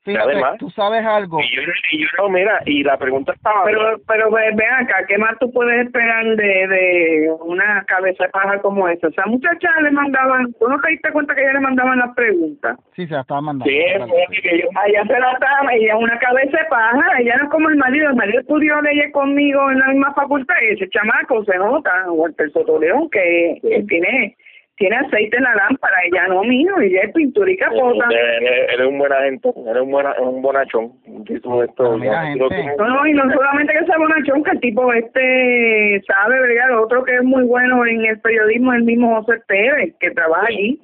[0.04, 1.40] rey Además, tú sabes algo.
[1.40, 3.64] Y yo, y yo no, mira, y la pregunta estaba.
[3.64, 8.60] Pero, pero ven acá, ¿qué más tú puedes esperar de, de una cabeza de paja
[8.60, 9.08] como esa?
[9.08, 12.14] O sea, muchachas le mandaban, ¿tú no te diste cuenta que ella le mandaban las
[12.14, 12.78] preguntas?
[12.94, 13.70] Sí, se la estaban mandando.
[13.70, 14.68] Sí, es que yo.
[14.86, 17.76] Ella se la estaba, ella es una cabeza de paja, ella no es como el
[17.76, 21.90] marido, el marido estudió leyes conmigo en la misma facultad y ese chamaco se nota,
[22.08, 24.36] o el Sotoleón, que, que tiene
[24.80, 28.06] tiene aceite en la lámpara, ella no mío, ella es pintura y capota.
[28.08, 31.98] Él, es un buen agente, él es un, buena, un bonachón, un tipo de esto.
[31.98, 36.80] No, no, y no solamente que sea bonachón, que el tipo este sabe, ¿verdad?
[36.82, 40.80] otro que es muy bueno en el periodismo el mismo José Pérez, que trabaja allí,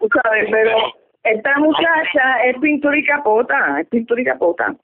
[0.00, 0.78] tú sabes, pero
[1.22, 4.74] esta muchacha es pintura y capota, es pintura y capota.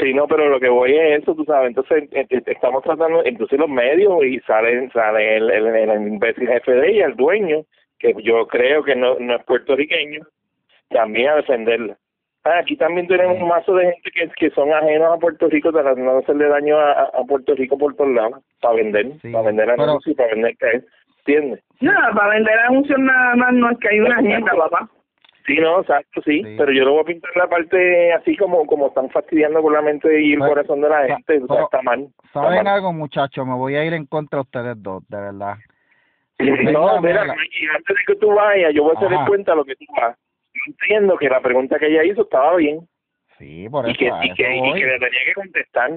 [0.00, 3.24] Sí, no, pero lo que voy es eso, tú sabes, entonces eh, eh, estamos tratando,
[3.24, 7.64] entonces los medios y salen sale el, el, el imbécil jefe de ella, el dueño,
[7.98, 10.20] que yo creo que no, no es puertorriqueño,
[10.88, 11.96] también a defenderla.
[12.44, 15.72] Ah, aquí también tenemos un mazo de gente que, que son ajenos a Puerto Rico,
[15.72, 19.70] tratando de hacerle daño a, a Puerto Rico por todos lados, para vender, para vender
[19.70, 20.82] anuncios, para vender que
[21.18, 21.62] ¿entiendes?
[21.80, 24.88] No, para vender anuncios nada más no es que hay una agenda, papá.
[25.46, 28.88] Sí, no, exacto, sí, pero yo lo voy a pintar la parte así como como
[28.88, 31.82] están fastidiando con la mente y el pues, corazón de la gente, o sea, está
[31.82, 32.06] mal.
[32.34, 33.46] ¿Saben algo, muchachos?
[33.46, 35.54] Me voy a ir en contra de ustedes dos, de verdad.
[36.38, 39.74] No, mira, y antes de que tú vayas, yo voy a hacer cuenta lo que
[39.74, 40.16] tú vas.
[40.66, 42.80] entiendo que la pregunta que ella hizo estaba bien.
[43.38, 43.92] Sí, por eso.
[43.92, 45.90] Y que, y que, y que le tenía que contestar.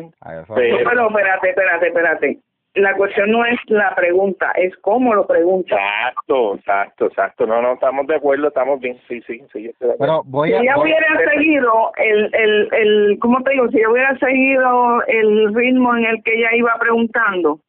[0.55, 0.77] Pero...
[0.89, 2.37] pero espérate, espérate, espérate.
[2.75, 5.75] La cuestión no es la pregunta, es cómo lo pregunta.
[5.75, 7.45] Exacto, exacto, exacto.
[7.45, 8.97] No, no, estamos de acuerdo, estamos bien.
[9.09, 9.69] Sí, sí, sí.
[9.77, 13.67] Pero voy a, si ella hubiera seguido el, el, el, ¿cómo te digo?
[13.69, 17.59] Si ella hubiera seguido el ritmo en el que ella iba preguntando,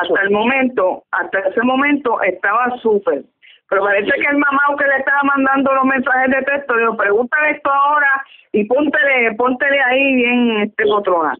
[0.00, 3.22] hasta el momento, hasta ese momento estaba súper.
[3.68, 7.50] Pero parece que el mamá que le estaba mandando los mensajes de texto, dijo, pregúntale
[7.50, 11.36] esto ahora y póntele, póntele ahí bien este patrona.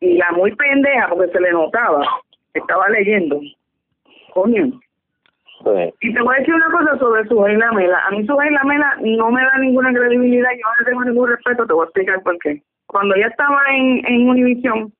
[0.00, 2.06] Y la muy pendeja, porque se le notaba,
[2.52, 3.40] estaba leyendo.
[4.32, 4.80] Coño.
[6.00, 7.98] Y te voy a decir una cosa sobre su Mela.
[8.06, 8.62] A mí su Mela
[9.00, 12.22] no me da ninguna credibilidad, yo no le tengo ningún respeto, te voy a explicar
[12.22, 12.62] por qué.
[12.86, 14.92] Cuando ella estaba en, en Univision,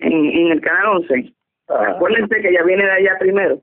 [0.00, 1.32] en, en el Canal 11,
[1.68, 3.60] Acuérdense que ya viene de allá primero.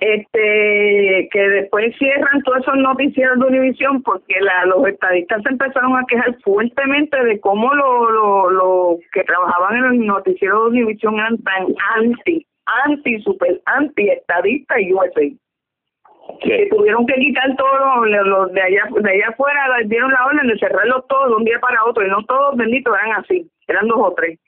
[0.00, 5.96] Este, que después cierran todos esos noticieros de Univisión porque la, los estadistas se empezaron
[5.96, 11.18] a quejar fuertemente de cómo los lo, lo que trabajaban en el noticiero de Univisión
[11.18, 12.46] eran tan anti,
[12.84, 15.22] anti, super anti estadistas y USA.
[16.42, 20.58] Que tuvieron que quitar todos los, de allá de allá afuera, dieron la orden de
[20.58, 23.98] cerrarlos todos de un día para otro y no todos benditos eran así, eran dos
[23.98, 24.38] o tres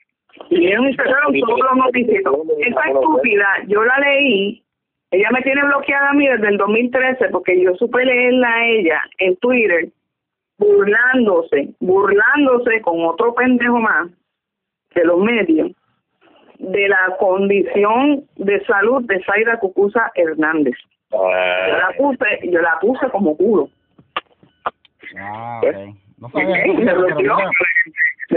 [0.49, 2.37] y cerraron todos los noticieros.
[2.59, 4.63] Esa estúpida, yo la leí,
[5.11, 9.03] ella me tiene bloqueada a mí desde el 2013 porque yo supe leerla a ella
[9.19, 9.89] en Twitter
[10.59, 14.09] burlándose, burlándose con otro pendejo más
[14.95, 15.73] de los medios
[16.59, 20.77] de la condición de salud de Zaira Cucusa Hernández.
[21.11, 23.69] Yo la puse, yo la puse como culo.
[25.19, 25.61] Ah,
[26.19, 26.29] No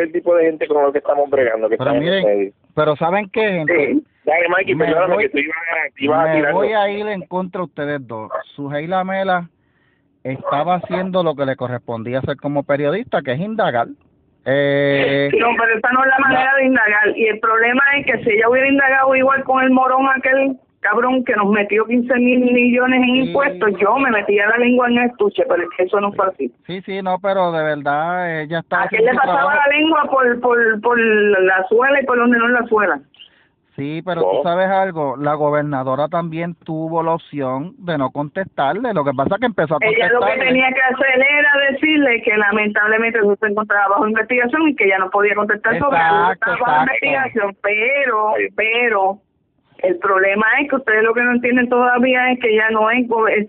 [0.02, 1.70] el tipo de gente con lo que estamos bregando.
[1.70, 3.98] Que pero miren, pero ¿saben qué, gente?
[4.26, 6.54] Dale, Mikey, me voy, que tú ibas, a tirar.
[6.54, 8.32] voy a ir en contra de ustedes dos.
[8.56, 9.50] Suheila Mela
[10.24, 13.88] estaba haciendo lo que le correspondía hacer como periodista, que es indagar.
[14.46, 17.18] Eh, no, pero esa no es la manera de indagar.
[17.18, 21.24] Y el problema es que si ella hubiera indagado igual con el morón aquel cabrón
[21.24, 25.10] que nos metió 15 mil millones en impuestos, yo me metía la lengua en el
[25.10, 26.52] estuche, pero es que eso no fue así.
[26.68, 28.84] Sí, sí, no, pero de verdad ella está...
[28.84, 32.48] ¿A qué le pasaba la lengua por, por, por la suela y por donde no
[32.50, 33.02] la suela?
[33.76, 39.04] Sí, pero tú sabes algo, la gobernadora también tuvo la opción de no contestarle, lo
[39.04, 40.06] que pasa es que empezó a contestarle.
[40.06, 44.76] Ella lo que tenía que hacer era decirle que lamentablemente se encontraba bajo investigación y
[44.76, 49.20] que ya no podía contestar sobre bajo investigación, pero, pero
[49.84, 53.06] el problema es que ustedes lo que no entienden todavía es que ya no es,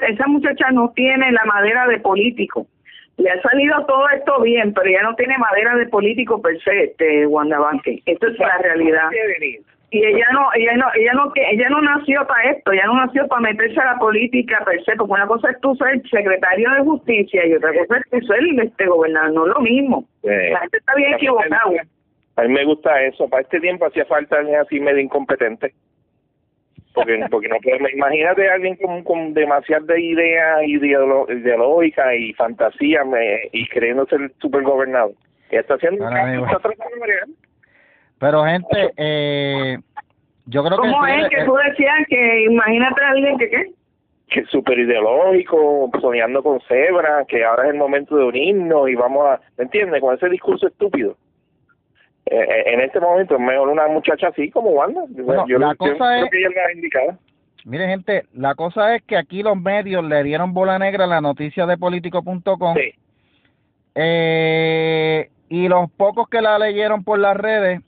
[0.08, 2.66] esa muchacha no tiene la madera de político.
[3.16, 6.84] Le ha salido todo esto bien, pero ya no tiene madera de político per se,
[6.86, 8.02] este Wanda Banque.
[8.04, 9.10] Esto es la realidad.
[9.90, 13.28] Y ella no, ella no, ella no, ella no nació para esto, ella no nació
[13.28, 16.80] para meterse a la política per se, porque una cosa es tú ser secretario de
[16.80, 20.04] justicia y otra cosa es tú ser este gobernador, no es lo mismo.
[20.24, 21.60] La gente está bien equivocada.
[22.34, 25.72] A mí me gusta eso, para este tiempo hacía falta alguien así medio incompetente
[26.94, 33.40] porque porque no podemos imagínate a alguien con, con demasiadas ideas ideológicas y fantasía me,
[33.52, 35.12] y creyendo ser super gobernado
[35.50, 37.34] Y está haciendo está tratando de.
[38.18, 39.76] Pero gente, eh,
[40.46, 40.88] yo creo que...
[40.88, 43.70] ¿Cómo es eh, que tú decías que imagínate a alguien que qué?
[44.28, 48.94] que es súper ideológico, soñando con cebra, que ahora es el momento de unirnos y
[48.94, 50.00] vamos a, ¿me entiendes?
[50.00, 51.16] Con ese discurso estúpido.
[52.26, 55.02] Eh, en este momento es mejor una muchacha así como Wanda.
[55.08, 57.18] Bueno, yo la yo cosa creo es- que ella la indicada.
[57.66, 61.20] Mire, gente, la cosa es que aquí los medios le dieron bola negra a la
[61.20, 62.92] noticia de politico.com Sí.
[63.94, 67.80] eh, y los pocos que la leyeron por las redes,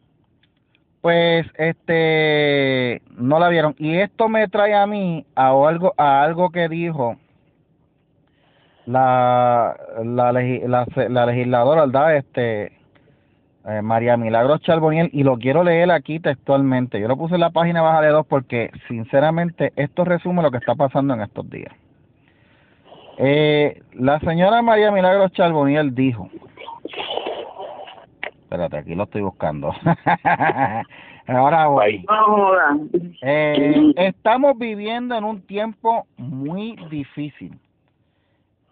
[1.02, 3.74] pues, este, no la vieron.
[3.78, 7.16] Y esto me trae a mí a algo, a algo que dijo
[8.86, 12.16] la, la, legi- la, la legisladora, ¿verdad?
[12.16, 12.72] Este,
[13.66, 17.00] eh, María Milagros Charboniel, y lo quiero leer aquí textualmente.
[17.00, 20.58] Yo lo puse en la página baja de dos porque, sinceramente, esto resume lo que
[20.58, 21.72] está pasando en estos días.
[23.18, 26.28] Eh, la señora María Milagros Charboniel dijo,
[28.42, 29.74] espérate, aquí lo estoy buscando.
[31.26, 32.06] Ahora voy.
[33.22, 37.58] Eh, estamos viviendo en un tiempo muy difícil.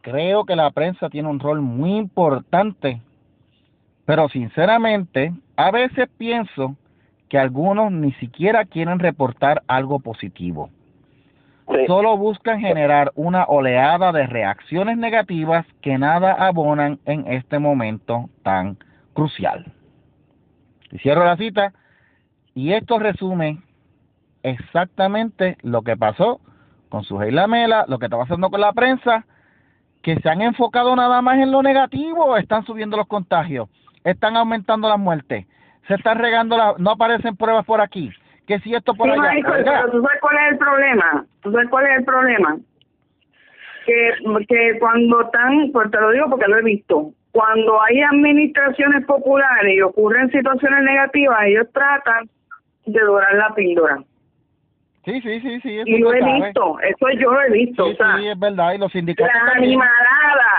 [0.03, 3.01] Creo que la prensa tiene un rol muy importante,
[4.07, 6.77] pero sinceramente, a veces pienso
[7.29, 10.71] que algunos ni siquiera quieren reportar algo positivo.
[11.69, 11.87] Sí.
[11.87, 18.77] Solo buscan generar una oleada de reacciones negativas que nada abonan en este momento tan
[19.15, 19.73] crucial.
[20.91, 21.73] Y cierro la cita.
[22.55, 23.59] Y esto resume
[24.43, 26.41] exactamente lo que pasó
[26.91, 29.25] con su Lamela, lo que está pasando con la prensa,
[30.03, 33.69] que se han enfocado nada más en lo negativo, están subiendo los contagios,
[34.05, 35.47] están aumentando las muertes,
[35.89, 38.11] se están regando, la, no aparecen pruebas por aquí,
[38.47, 39.31] que si esto por Sí, allá.
[39.33, 41.25] Oiga, pero tú sabes cuál es el problema.
[41.43, 42.57] ¿Tú sabes cuál es el problema?
[43.87, 44.13] Que,
[44.49, 49.75] que cuando están, pues te lo digo porque lo he visto, cuando hay administraciones populares
[49.75, 52.29] y ocurren situaciones negativas, ellos tratan
[52.87, 53.99] de dorar la píldora.
[55.05, 55.79] Sí, sí, sí, sí.
[55.81, 56.33] eso Y lo he sabe.
[56.45, 57.85] visto, eso yo lo he visto.
[57.87, 58.73] Sí, o sea, sí, es verdad.
[58.73, 59.65] Y los sindicatos la también.
[59.73, 60.14] animalada,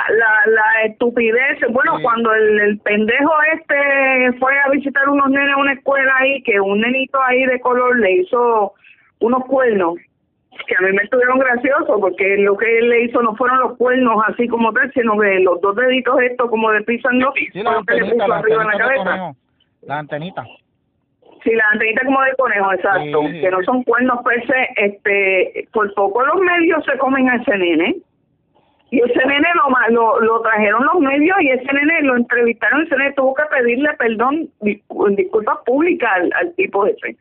[0.09, 1.59] la, la estupidez.
[1.69, 2.03] Bueno, Sí.
[2.03, 6.59] cuando el, el pendejo este fue a visitar unos nenes a una escuela ahí, que
[6.59, 8.73] un nenito ahí de color le hizo
[9.19, 9.95] unos cuernos,
[10.67, 13.77] que a mí me estuvieron graciosos, porque lo que él le hizo no fueron los
[13.77, 17.81] cuernos así como tal, sino que los dos deditos estos como de pisando, Sí, la
[17.87, 19.31] que le puso la arriba en la cabeza.
[19.83, 20.43] La antenita.
[21.43, 25.93] Sí, la antenita como de conejo, exacto, Sí, que no son cuernos se, este, por
[25.93, 27.95] poco los medios se comen a ese nene.
[28.95, 32.85] Y ese nene lo, lo, lo trajeron los medios y ese nene lo entrevistaron y
[32.85, 37.17] ese nene tuvo que pedirle perdón, discu- disculpas públicas al, al tipo ese.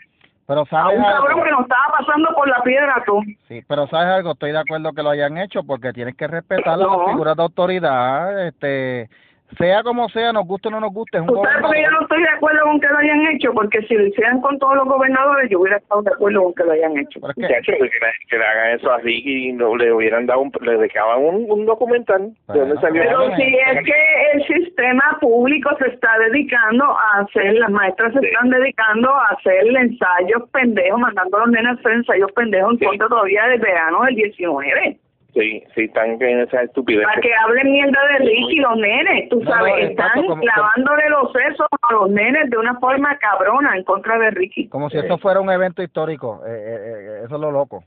[0.46, 3.20] Pero A sabes un cabrón que nos estaba pasando por la piedra tú.
[3.48, 6.78] Sí, pero sabes algo, estoy de acuerdo que lo hayan hecho porque tienes que respetar
[6.78, 7.06] las No.
[7.08, 9.08] figuras de autoridad, este,
[9.56, 11.82] sea como sea, nos guste o no nos guste, es un ¿Tú sabes por qué
[11.82, 13.52] yo no estoy de acuerdo con que lo hayan hecho?
[13.52, 16.64] Porque si lo hicieran con todos los gobernadores, yo hubiera estado de acuerdo con que
[16.64, 17.20] lo hayan hecho.
[17.20, 17.90] Pero es que- le,
[18.28, 21.46] que le hagan eso a Ricky y no le hubieran dado un, le dejaban un,
[21.50, 25.88] un documental de dónde Bueno, salió Pero Bueno, si es que el sistema público se
[25.88, 28.26] está dedicando a hacer, las maestras se Sí.
[28.26, 32.78] están dedicando a hacer ensayos pendejos, mandando a los nenes a hacer ensayos pendejos en
[32.78, 32.84] Sí.
[32.86, 34.96] contra todavía del verano del 19.
[35.34, 37.04] Sí, sí, están en esa estupidez.
[37.04, 41.08] Para que hablen mierda de Ricky, los nenes, tú No, sabes, no, están como- lavándole
[41.10, 44.68] los sesos a los nenes de una forma cabrona en contra de Ricky.
[44.68, 46.76] Como si esto fuera un evento histórico, eh, eh,
[47.20, 47.82] eh, eso es lo loco.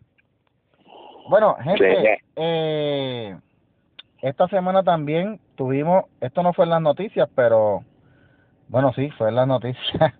[1.30, 2.24] Bueno, gente, Sí.
[2.36, 3.36] eh,
[4.22, 7.82] esta semana también tuvimos, esto no fue en las noticias, pero
[8.68, 9.78] bueno, sí, fue en las noticias.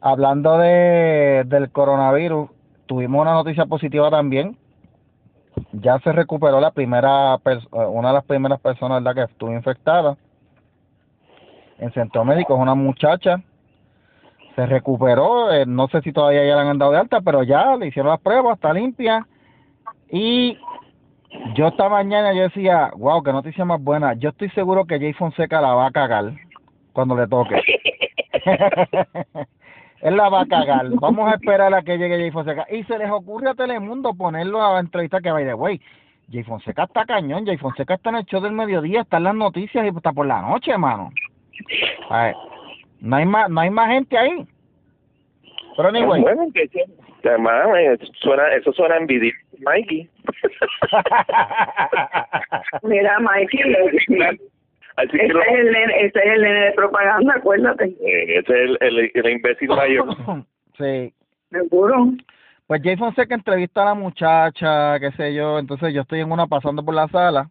[0.00, 2.50] Hablando de del coronavirus,
[2.86, 4.56] tuvimos una noticia positiva también.
[5.72, 9.26] Ya se recuperó la primera, eh, una de las primeras personas ¿verdad?
[9.26, 10.16] que estuvo infectada
[11.78, 13.42] en centro médico, es una muchacha
[14.58, 17.76] se recuperó, eh, no sé si todavía ya la han dado de alta, pero ya
[17.76, 19.24] le hicieron las pruebas, está limpia.
[20.10, 20.58] Y
[21.54, 24.14] yo esta mañana yo decía, wow, qué noticia más buena.
[24.14, 26.32] Yo estoy seguro que Jay Fonseca la va a cagar
[26.92, 27.62] cuando le toque.
[30.00, 30.86] Él la va a cagar.
[31.00, 32.66] Vamos a esperar a que llegue Jay Fonseca.
[32.70, 35.80] Y se les ocurre a Telemundo ponerlo a la entrevista que vaya de güey.
[36.30, 39.34] Jay Fonseca está cañón, Jay Fonseca está en el show del mediodía, está en las
[39.34, 41.10] noticias y está por la noche, hermano.
[42.10, 42.36] A ver,
[43.00, 44.46] no hay más, no hay más gente ahí.
[45.76, 46.68] Pero anyway, Bueno, que
[48.20, 50.08] suena, eso suena envidia, Mikey.
[52.82, 53.62] Mira, Mikey,
[54.98, 58.38] Así que ese lo- es, el nene, ese es el nene de propaganda, acuérdate, eh,
[58.38, 60.06] ese es el, el, el imbécil mayor.
[60.76, 61.12] sí.
[61.50, 62.08] seguro.
[62.66, 66.46] Pues Jay Fonseca entrevista a la muchacha, qué sé yo, entonces yo estoy en una
[66.46, 67.48] pasando por la sala,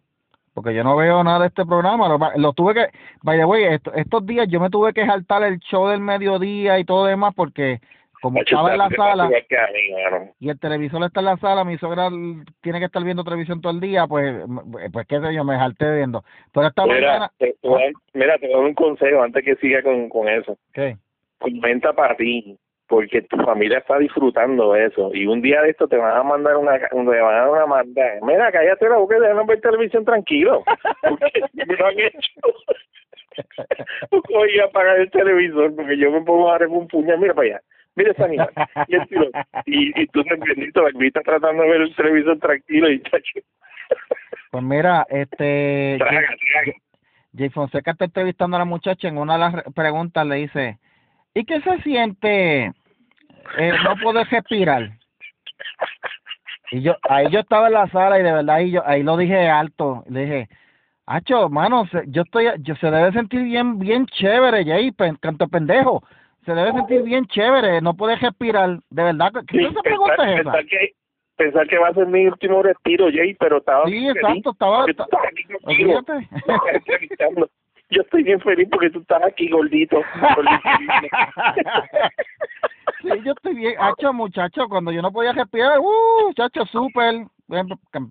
[0.54, 2.08] porque yo no veo nada de este programa.
[2.08, 2.86] Lo, lo tuve que,
[3.22, 6.78] by the way, esto- estos días yo me tuve que saltar el show del mediodía
[6.78, 7.80] y todo demás porque
[8.20, 9.30] como estaba en la sala
[10.40, 13.60] y el televisor está en la sala, mi suegra l- tiene que estar viendo televisión
[13.60, 14.34] todo el día, pues,
[14.92, 16.24] pues qué sé yo, me salté viendo.
[16.52, 19.56] Pero esta Mira, mañana, te, te voy a- mira, te doy un consejo antes que
[19.56, 20.56] siga con, con eso.
[20.72, 20.96] ¿qué?
[21.38, 25.10] Comenta para ti, porque tu familia está disfrutando eso.
[25.14, 27.66] Y un día de esto te van a mandar una, te van a dar una
[27.66, 28.18] mandada.
[28.22, 30.64] Mira, cállate la boca y ver televisión tranquilo.
[31.02, 32.40] Porque me lo han hecho.
[34.30, 37.18] Voy a apagar el televisor porque yo me pongo a dar un puñal.
[37.20, 37.60] Mira para allá.
[37.96, 38.50] Mira esa animal.
[38.86, 39.08] Y, el
[39.66, 43.40] y, y tú te bendito, la está tratando de ver el televisor tranquilo y tacho.
[44.50, 46.72] Pues mira, este, Traga, Jay, traga.
[47.36, 50.78] Jay Fonseca está entrevistando a la muchacha en una de las re- preguntas le dice,
[51.34, 52.66] ¿y qué se siente
[53.58, 54.90] eh, no poder respirar?
[56.70, 59.16] Y yo, ahí yo estaba en la sala y de verdad ahí yo, ahí lo
[59.16, 60.48] dije alto, le dije,
[61.06, 65.48] Hacho, mano, se- yo estoy, yo se debe sentir bien, bien chévere, Jay, pen, canto
[65.48, 66.02] pendejo,
[66.48, 70.28] se debe sentir bien chévere, no puede respirar, de verdad, ¿qué Sí, esa pregunta pensar,
[70.28, 70.52] es esa?
[70.52, 70.92] pensar que,
[71.36, 74.94] pensar que va a ser mi último retiro, Jay, pero estaba Sí, exacto, estaba- porque
[74.94, 75.44] tú estás aquí.
[77.90, 80.02] Yo estoy bien feliz porque tú estás aquí gordito.
[83.00, 83.76] sí, yo estoy bien.
[83.80, 87.24] Hacho, muchacho, cuando yo no podía respirar, uh, muchacho, súper.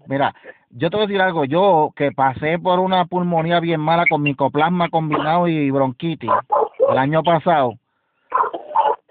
[0.07, 0.33] Mira,
[0.71, 1.45] yo te voy a decir algo.
[1.45, 6.31] Yo que pasé por una pulmonía bien mala con micoplasma combinado y bronquitis
[6.89, 7.75] el año pasado.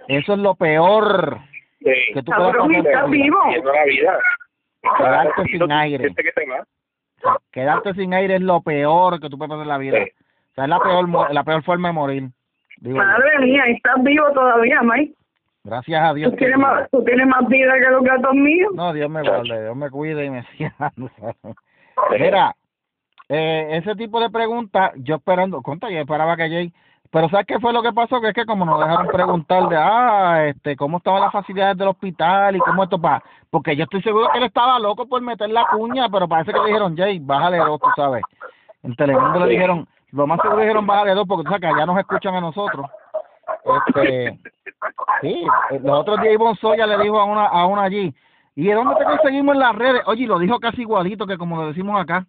[0.08, 1.38] Eso es lo peor
[1.80, 1.92] Sí.
[2.14, 3.24] que tú puedas Cabrón, pasar está por vida.
[3.24, 3.38] vivo.
[3.72, 4.18] La vida.
[4.98, 6.14] Quedarte sin no- aire.
[6.14, 6.24] que.
[7.52, 9.98] Quedarte sin aire es lo peor que tú puedes pasar en la vida.
[10.04, 10.10] Sí.
[10.50, 12.28] O sea, es la peor, la peor forma de morir.
[12.78, 13.02] Digo yo.
[13.04, 15.14] Madre mía, estás vivo todavía, Mike.
[15.64, 16.30] Gracias a Dios.
[16.30, 18.72] Tú que tienes, más, tú tienes más vida que los gatos míos.
[18.74, 20.72] No, Dios me guarde, Dios me cuide y me siga.
[22.18, 22.54] Mira,
[23.28, 26.72] eh, ese tipo de preguntas, yo esperando, conta, yo esperaba que Jay,
[27.16, 28.20] pero ¿sabes qué fue lo que pasó?
[28.20, 31.88] Que es que como nos dejaron preguntar de, ah, este, cómo estaban las facilidades del
[31.88, 35.48] hospital y cómo esto pa, porque yo estoy seguro que él estaba loco por meter
[35.48, 38.22] la cuña, pero parece que le dijeron, Jay, bájale dos, tú sabes.
[38.82, 41.74] En Telemundo le dijeron, lo más seguro le dijeron, bájale dos, porque tú sabes que
[41.74, 42.84] allá nos escuchan a nosotros.
[43.86, 44.38] Este,
[45.22, 45.46] sí,
[45.80, 48.14] los otros días Ivonne Soya le dijo a una, a una allí,
[48.56, 50.02] ¿y de dónde te conseguimos en las redes?
[50.04, 52.26] Oye, y lo dijo casi igualito que como lo decimos acá.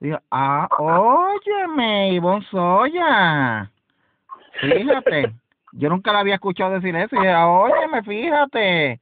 [0.00, 3.70] Dijo, ah, óyeme, Ivonne Soya.
[4.60, 5.32] Fíjate,
[5.72, 7.14] yo nunca la había escuchado decir eso.
[7.16, 9.00] Y dije, "Ah, óyeme, fíjate.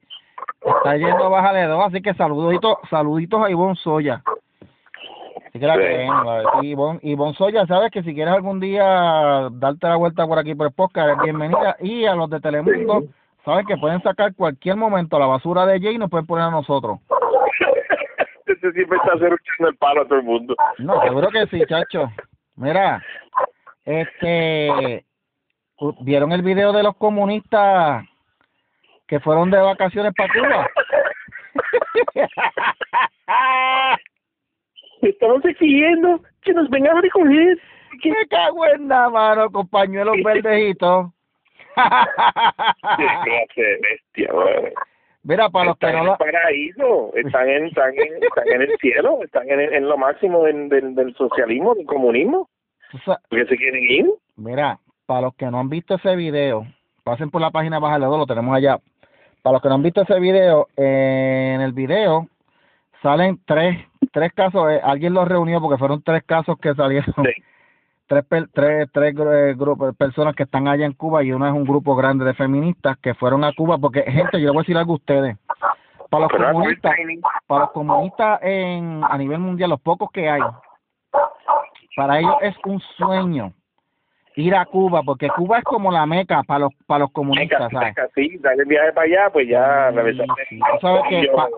[0.63, 4.21] Está yendo a baja de dos, así que saluditos, saluditos a Ivonne Soya.
[5.47, 6.67] Así que la Sí.
[6.67, 10.67] Ivonne, Ivonne Soya, sabes que si quieres algún día darte la vuelta por aquí por
[10.67, 11.75] el podcast, bienvenida.
[11.79, 13.03] Y a los de Telemundo,
[13.45, 16.51] saben que pueden sacar cualquier momento la basura de Jay y nos pueden poner a
[16.51, 16.99] nosotros.
[18.45, 20.55] Este siempre está echando el palo a todo el mundo.
[20.77, 22.09] No, seguro que sí, chacho.
[22.55, 23.03] Mira,
[23.85, 25.05] este,
[26.01, 28.03] ¿vieron el video de los comunistas
[29.07, 30.67] que fueron de vacaciones para Cuba?
[35.01, 37.59] Estamos exigiendo que nos vengan a recoger.
[38.01, 41.07] ¡Qué cago en la mano con pañuelos verdejitos!
[41.75, 44.73] Qué clase de bestia, güey.
[45.23, 48.77] Mira, para los que no en el paraíso, están en, están en, están en el
[48.79, 52.49] cielo, están en, en lo máximo del, del, del socialismo, del comunismo,
[52.91, 54.05] tú sa- porque se quieren ir.
[54.37, 56.67] Mira, para los que no han visto ese video,
[57.03, 58.77] pasen por la página Bájale dos, lo tenemos allá.
[59.41, 62.27] Para los que no han visto ese video, eh, en el video
[63.01, 63.77] salen tres,
[64.11, 67.43] tres casos, eh, alguien los reunió porque fueron tres casos que salieron, Sí.
[68.07, 71.63] tres, tres, tres eh, grupos, personas que están allá en Cuba y uno es un
[71.63, 74.77] grupo grande de feministas que fueron a Cuba porque, gente, yo les voy a decir
[74.77, 75.37] algo a ustedes.
[76.09, 76.95] Para los Pero comunistas,
[77.47, 80.41] para los comunistas en, a nivel mundial, los pocos que hay,
[81.95, 83.53] para ellos es un sueño
[84.37, 87.93] ir a Cuba, porque Cuba es como la meca para los para los comunistas, ¿sabes?
[88.15, 90.59] Sí, dale el viaje para allá, pues ya la verdad sí.
[90.79, 91.49] Sabes que yo pa-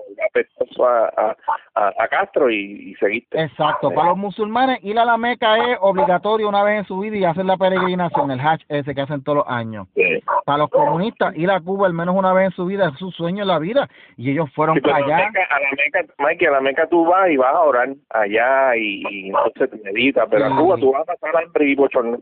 [0.82, 1.36] a, a,
[1.76, 3.42] a, a Castro y, y seguiste.
[3.42, 7.18] Exacto, para los musulmanes ir a la meca es obligatorio una vez en su vida
[7.18, 9.88] y hacer la peregrinación, el Hajj ese que hacen todos los años.
[9.96, 10.24] Sí.
[10.46, 13.12] Para los comunistas ir a Cuba al menos una vez en su vida es su
[13.12, 15.28] sueño en la vida y ellos fueron Sí, para a la allá.
[15.28, 18.76] Meca, a la Meca, Mike, a la Meca tú vas y vas a orar allá
[18.78, 22.20] y, y entonces te meditas, pero a Cuba tú vas a pasar hambre y bochorno.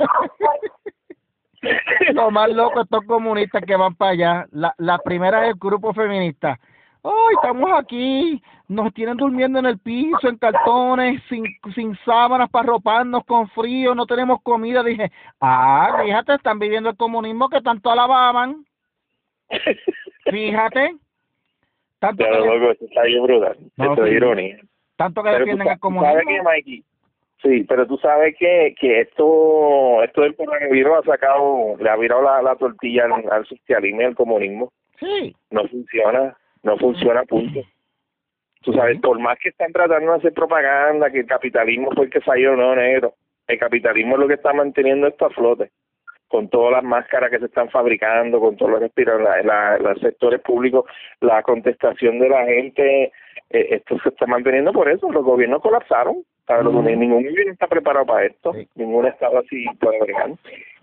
[2.14, 4.46] Lo más loco estos comunistas que van para allá.
[4.52, 6.58] La, la primera es el grupo feminista.
[7.02, 11.44] Ay, estamos aquí, nos tienen durmiendo en el piso, en cartones, sin,
[11.74, 14.82] sin sábanas para roparnos, con frío, no tenemos comida.
[14.82, 18.64] Dije, ah, fíjate, están viviendo el comunismo que tanto alababan.
[20.30, 20.96] Fíjate.
[21.98, 23.56] Tanto que- loco, eso está bien brutal.
[23.76, 24.58] No, es ironía.
[24.96, 26.30] Tanto que Pero tú defienden sa- el tú sabes comunismo.
[26.30, 26.84] que, Mikey,
[27.42, 32.22] sí, pero tú sabes que, que esto, esto del coronavirus ha sacado, le ha virado
[32.22, 34.72] la, la tortilla al, al socialismo y al comunismo.
[34.98, 35.34] Sí.
[35.50, 37.60] No funciona, no funciona, punto.
[38.62, 42.10] Tú sabes, por más que están tratando de hacer propaganda, que el capitalismo fue el
[42.10, 43.14] que falló, no, negro.
[43.46, 45.70] El capitalismo es lo que está manteniendo esto a flote.
[46.28, 49.98] Con todas las máscaras que se están fabricando, con todos los respiradores, la, la- los
[50.00, 50.84] sectores públicos,
[51.20, 53.10] la contestación de la gente,
[53.50, 55.10] esto se está manteniendo por eso.
[55.10, 56.24] Los gobiernos colapsaron.
[56.46, 56.64] ¿sabes?
[56.64, 58.52] Los gobiernos- Ningún gobierno está preparado para esto.
[58.54, 58.68] Sí.
[58.74, 60.30] Ningún estado así puede bregar.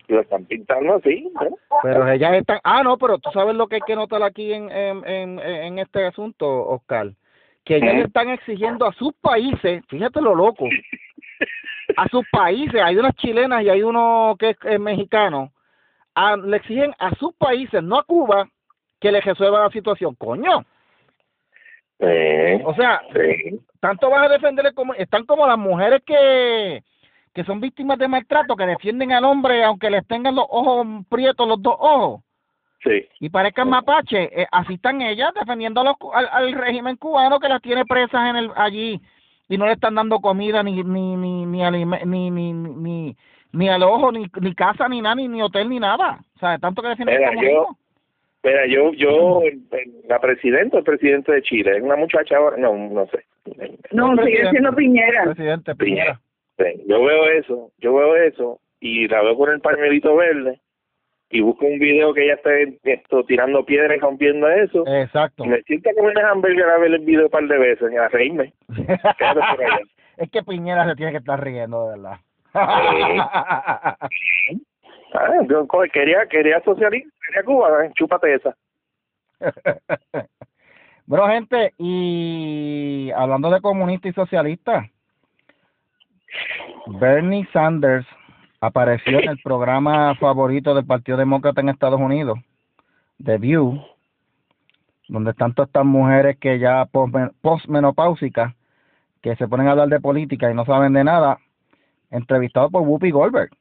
[0.10, 1.58] Y lo están pintando así, ¿no?
[1.84, 2.60] Pero ellas están...
[2.64, 5.80] Ah, no, pero tú sabes lo que hay que notar aquí en, en, en, en
[5.80, 7.08] este asunto, Oscar.
[7.66, 10.70] Que ellas le están exigiendo a sus países, fíjate lo loco,
[11.98, 15.52] a sus países, hay unas chilenas y hay uno que es, eh, mexicano,
[16.16, 18.48] a- le exigen a sus países, no a Cuba,
[19.02, 20.16] que le resuelvan la situación.
[20.16, 20.64] Coño,
[22.00, 23.60] Sí, o sea, sí.
[23.80, 26.84] tanto vas a defender como están como las mujeres que
[27.34, 31.48] que son víctimas de maltrato que defienden al hombre aunque les tengan los ojos prietos
[31.48, 32.22] los dos ojos.
[32.84, 33.08] Sí.
[33.20, 37.50] y parezcan mapaches eh, así están ellas defendiendo a los al, al régimen cubano que
[37.50, 39.02] las tiene presas en el allí
[39.50, 43.16] y no le están dando comida ni ni ni ni alime- ni ni ni, ni,
[43.54, 46.20] ni al ojo ni, ni casa ni nada ni, ni hotel ni nada.
[46.36, 47.76] O sea tanto que defienden Mira, yo-
[48.48, 49.42] Mira, yo, yo,
[50.08, 53.26] la presidenta, el presidente de Chile, es una muchacha ahora, no, no sé.
[53.92, 55.26] No, sigue siendo Piñera.
[55.26, 56.22] presidente Piñera
[56.58, 60.62] Sí, Yo veo eso, yo veo eso, y la veo con el pañuelito verde,
[61.30, 65.50] y busco un video que ella esté esto, tirando piedras y rompiendo eso, exacto y
[65.50, 68.08] me siento como una hamburger a ver el video un par de veces, y a
[68.08, 68.54] reírme.
[70.16, 72.18] Es que Piñera se tiene que estar riendo, de verdad.
[75.14, 78.56] Ah, yo, quería, quería socialismo, quería Cuba, eh, chúpate esa.
[81.06, 84.90] bueno, gente, y hablando de comunista y socialista,
[86.88, 88.06] Bernie Sanders
[88.60, 92.40] apareció en el programa favorito del Partido Demócrata en Estados Unidos,
[93.24, 93.82] The View,
[95.08, 96.88] donde están todas estas mujeres que ya
[97.42, 98.54] postmenopáusicas,
[99.22, 101.40] que se ponen a hablar de política y no saben de nada,
[102.12, 103.52] entrevistado por Whoopi Goldberg,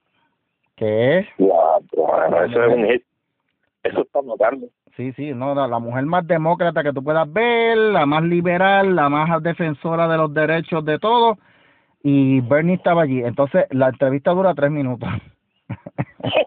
[0.76, 3.02] que es bueno, eso es un hit.
[3.82, 4.66] Eso está notando.
[4.96, 8.96] Sí, sí, no, la, la mujer más demócrata que tú puedas ver, la más liberal,
[8.96, 11.38] la más defensora de los derechos de todos,
[12.02, 13.22] y Bernie estaba allí.
[13.22, 15.08] Entonces, la entrevista dura tres minutos.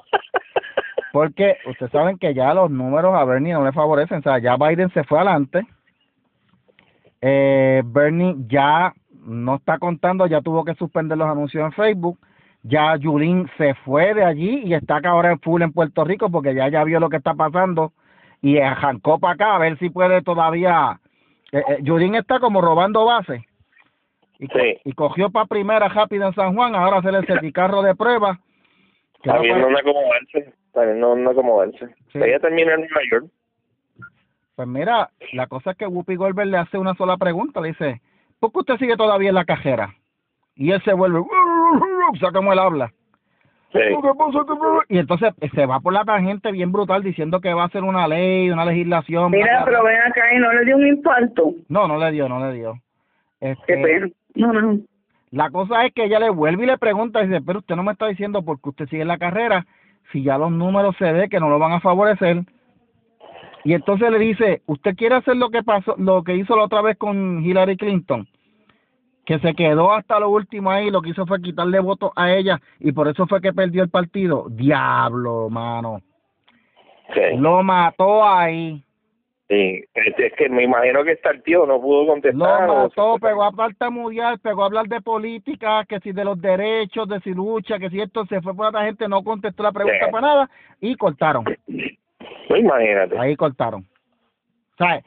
[1.13, 4.57] Porque ustedes saben que ya los números a Bernie no le favorecen, o sea, ya
[4.57, 5.65] Biden se fue adelante,
[7.21, 12.19] eh, Bernie ya no está contando, ya tuvo que suspender los anuncios en Facebook,
[12.63, 16.29] ya Yulín se fue de allí y está acá ahora en full en Puerto Rico
[16.29, 17.93] porque ya ya vio lo que está pasando
[18.41, 20.99] y arrancó para acá a ver si puede todavía.
[21.51, 23.45] Eh, eh, Yulín está como robando base
[24.39, 24.77] y, Sí.
[24.85, 28.39] y cogió para primera rápida en San Juan, ahora hacer el certicarro de prueba.
[29.15, 30.53] Está no viendo puede- no acomodarse.
[30.67, 31.95] Está viendo no acomodarse.
[32.13, 32.19] Sí.
[32.21, 33.25] Ella termina en Nueva York.
[34.55, 38.01] Pues mira, la cosa es que Whoopi Goldberg le hace una sola pregunta, le dice,
[38.39, 39.95] ¿por qué usted sigue todavía en la cajera?
[40.55, 41.27] Y él se vuelve, o
[42.17, 42.91] sea, como él habla.
[43.71, 43.79] Sí.
[43.79, 43.89] ¿Qué?
[44.01, 44.95] ¿Qué?
[44.95, 47.83] Y entonces eh, se va por la tangente bien brutal diciendo que va a hacer
[47.83, 49.31] una ley, una legislación.
[49.31, 51.53] Mira, pero ven acá y no le dio un infarto.
[51.67, 52.73] No, no le dio, no le dio.
[53.39, 54.07] Qué Este, pena.
[54.35, 54.79] No, no.
[55.31, 57.83] la cosa es que ella le vuelve y le pregunta, y dice, pero usted no
[57.83, 59.65] me está diciendo por qué usted sigue en la carrera,
[60.11, 62.43] si ya los números se ve que no lo van a favorecer.
[63.63, 66.81] Y entonces le dice, ¿usted quiere hacer lo que pasó, lo que hizo la otra
[66.81, 68.27] vez con Hillary Clinton?
[69.29, 72.59] Que se quedó hasta lo último ahí, lo que hizo fue quitarle votos a ella
[72.79, 74.47] y por eso fue que perdió el partido.
[74.49, 76.01] Diablo, mano.
[77.37, 78.83] Lo mató ahí.
[79.47, 79.83] Sí.
[79.93, 82.69] Es, que me imagino que está el tío, no pudo Lo contestar.
[82.71, 87.07] o- mató, pegó a tartamudear, pegó a hablar de política, que si de los derechos,
[87.07, 90.05] de si lucha, que si esto se fue por otra gente, no contestó la pregunta
[90.07, 90.11] Sí.
[90.11, 90.49] para nada
[90.81, 91.43] y cortaron.
[91.43, 93.15] Pues imagínate.
[93.19, 93.85] Ahí cortaron.
[94.75, 95.03] ¿Sabes?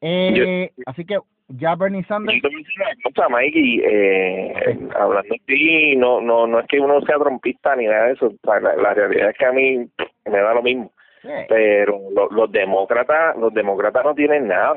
[0.00, 2.42] Eh, así que ya Bernie Sanders.
[2.42, 7.16] Decir una cosa, Mikey, eh, hablando de ti, no, no, no es que uno sea
[7.18, 9.86] trompista ni nada de eso, o sea, la, la realidad es que a mí
[10.26, 10.92] me da lo mismo,
[11.22, 11.28] Sí.
[11.48, 14.74] pero lo- los demócratas, los demócratas no tienen nada,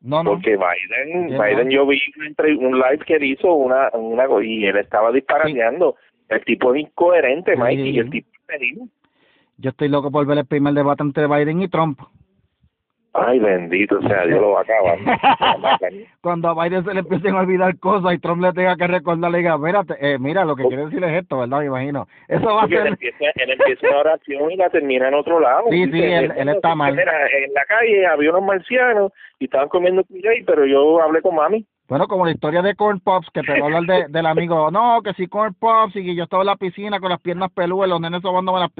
[0.00, 0.30] No, no.
[0.32, 1.70] porque Biden, Biden no.
[1.72, 5.96] yo vi entre- un live que él hizo una, una y él estaba disparateando,
[6.28, 7.58] el tipo es incoherente, Sí.
[7.60, 8.82] Mikey, y el tipo es terrible.
[9.56, 12.00] Yo estoy loco por ver el primer debate entre Biden y Trump.
[13.16, 14.98] Ay, bendito sea, Dios lo va a acabar.
[16.20, 19.38] Cuando a Biden se le empiecen a olvidar cosas y Trump le tenga que recordarle,
[19.38, 21.60] diga, mírate, eh, mira, lo que quiere decir es esto, ¿verdad?
[21.60, 22.06] Me imagino.
[22.26, 22.88] Eso va a Porque él ser...
[22.92, 25.64] empieza, él empieza una oración y la termina en otro lado.
[25.70, 26.96] Sí, sí, él- él está mal.
[26.96, 31.36] Mira, en la calle había unos marcianos y estaban comiendo cuillay, pero yo hablé con
[31.36, 31.64] mami.
[31.86, 34.70] Bueno, como la historia de Corn Pops, que te va a hablar de, del amigo,
[34.70, 37.50] no, que si Corn Pops y que yo estaba en la piscina con las piernas
[37.52, 38.70] peludas, los nenes sobándome las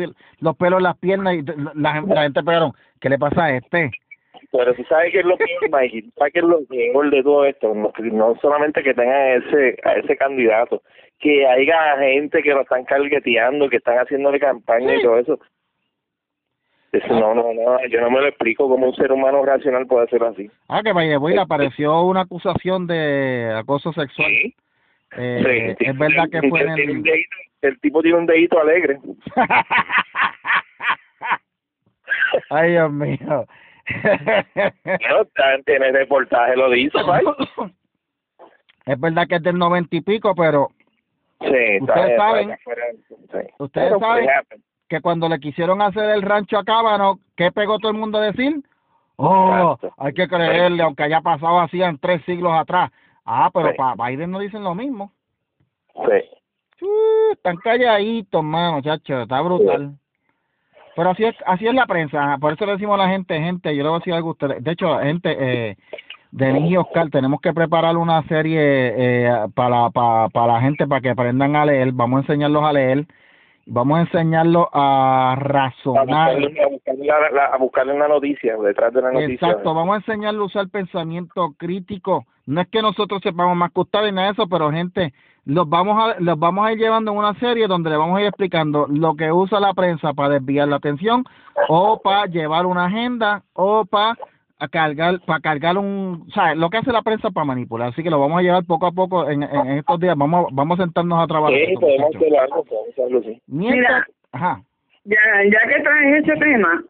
[0.41, 3.91] los pelos en las piernas y la, la gente pegaron, ¿qué le pasa a este?
[4.57, 7.45] Pero tú sabes que es lo peor, Mikey, sabes que es lo peor de todo
[7.45, 10.81] esto, no, no solamente que tengan ese, a ese candidato,
[11.19, 15.41] que haya gente que lo están cargueteando, que están haciéndole campaña y todo eso.
[16.93, 20.07] Eso no, no, no, yo no me lo explico cómo un ser humano racional puede
[20.07, 20.49] ser así.
[20.69, 24.29] Ah, que vaya, le apareció una acusación de acoso sexual.
[24.31, 24.55] Sí.
[25.17, 27.03] Eh, Sí, es verdad que fue en el, el...
[27.03, 28.99] dedito- el tipo tiene un dedito alegre.
[32.51, 33.47] Ay, Dios mío.
[35.67, 36.99] En el reportaje lo dice,
[38.87, 40.69] es verdad que es del noventa y pico, pero
[41.41, 42.57] Sí, Ustedes está saben-
[43.59, 44.63] ustedes saben- pues, happen.
[44.89, 48.23] que cuando le quisieron hacer el rancho a Cábano, ¿qué pegó todo el mundo a
[48.23, 48.63] decir?
[49.17, 49.95] Oh, Exacto.
[49.99, 52.91] hay que creerle, aunque haya pasado así en tres siglos atrás.
[53.25, 53.77] Ah, pero Sí.
[53.77, 55.13] para Biden no dicen lo mismo.
[55.95, 56.85] Sí.
[56.85, 59.95] Uh, están calladitos, mano, chacho, está brutal.
[60.97, 63.75] Pero así es, así es la prensa, por eso le decimos a la gente, gente,
[63.75, 64.63] yo le voy a decir algo a ustedes.
[64.63, 65.77] De hecho, gente, eh,
[66.31, 71.01] Denis y Oscar, tenemos que preparar una serie eh, para, para, para la gente, para
[71.01, 73.07] que aprendan a leer, vamos a enseñarlos a leer,
[73.67, 76.07] vamos a enseñarlos a A razonar.
[76.37, 79.35] buscarle, a buscarle la, la- a buscarle una noticia, detrás de la noticia.
[79.35, 82.25] Exacto, vamos a enseñarle a usar pensamiento crítico.
[82.47, 85.13] No es que nosotros sepamos más que ustedes nada de eso, pero gente,
[85.47, 88.23] los vamos a los vamos a ir llevando en una serie donde le vamos a
[88.23, 91.25] ir explicando lo que usa la prensa para desviar la atención
[91.69, 94.17] o para llevar una agenda o para
[94.71, 97.89] cargar para cargar un, o sea, lo que hace la prensa para manipular.
[97.89, 100.17] Así que lo vamos a llevar poco a poco en, en estos días.
[100.17, 101.55] Vamos vamos a sentarnos a trabajar.
[101.55, 103.43] Sí, esto, podemos algo, podemos hacerlo, sí.
[103.47, 104.07] Mientras, Mira.
[104.33, 104.63] ajá.
[105.05, 106.83] Ya, ya que traes ese tema,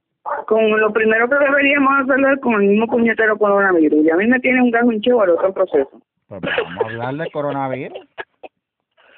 [0.47, 4.05] con lo primero que deberíamos hacerlo es con el mismo puñetero coronavirus.
[4.05, 6.01] Y a mí me tiene un gajo hinchado al otro proceso.
[6.29, 7.99] Pues vamos a hablar de coronavirus.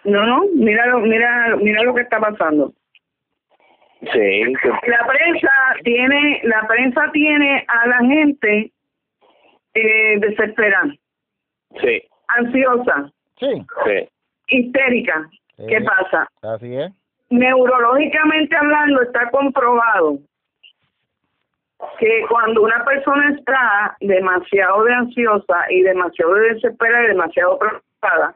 [0.07, 2.73] No, no, mira lo, mira, mira lo que está pasando.
[4.13, 4.43] Sí.
[4.87, 5.51] La prensa
[5.83, 8.71] tiene, la prensa tiene a la gente
[9.75, 10.95] eh, desesperada,
[11.81, 13.49] sí, ansiosa, Sí.
[13.85, 14.09] sí.
[14.49, 15.29] histérica.
[15.69, 16.29] ¿Qué pasa?
[16.43, 16.93] Así es.
[17.31, 20.19] Neurológicamente hablando está comprobado
[21.99, 28.35] que cuando una persona está demasiado de ansiosa y demasiado de desesperada y demasiado preocupada,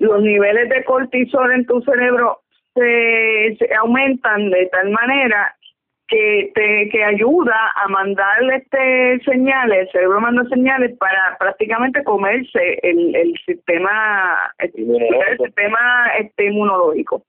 [0.00, 2.40] los niveles de cortisol en tu cerebro
[2.74, 5.54] se, se aumentan de tal manera
[6.08, 12.80] que te que ayuda a mandarle este señales, el cerebro manda señales para prácticamente comerse
[12.82, 15.44] el, el sistema el Inmunológico.
[15.44, 17.22] sistema este inmunológico.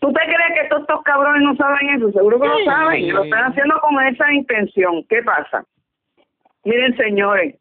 [0.00, 2.10] ¿Tú te crees que todos estos cabrones no saben eso?
[2.10, 2.64] Seguro que lo Sí.
[2.64, 5.04] saben y lo están haciendo con esa intención.
[5.08, 5.62] ¿Qué pasa?
[6.64, 7.54] Miren, señores,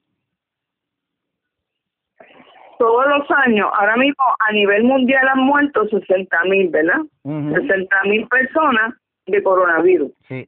[2.79, 7.01] todos los años, ahora mismo a nivel mundial han muerto 60 mil, ¿verdad?
[7.23, 7.53] Ujú.
[7.53, 8.95] 60 mil personas
[9.27, 10.11] de coronavirus.
[10.29, 10.47] Sí.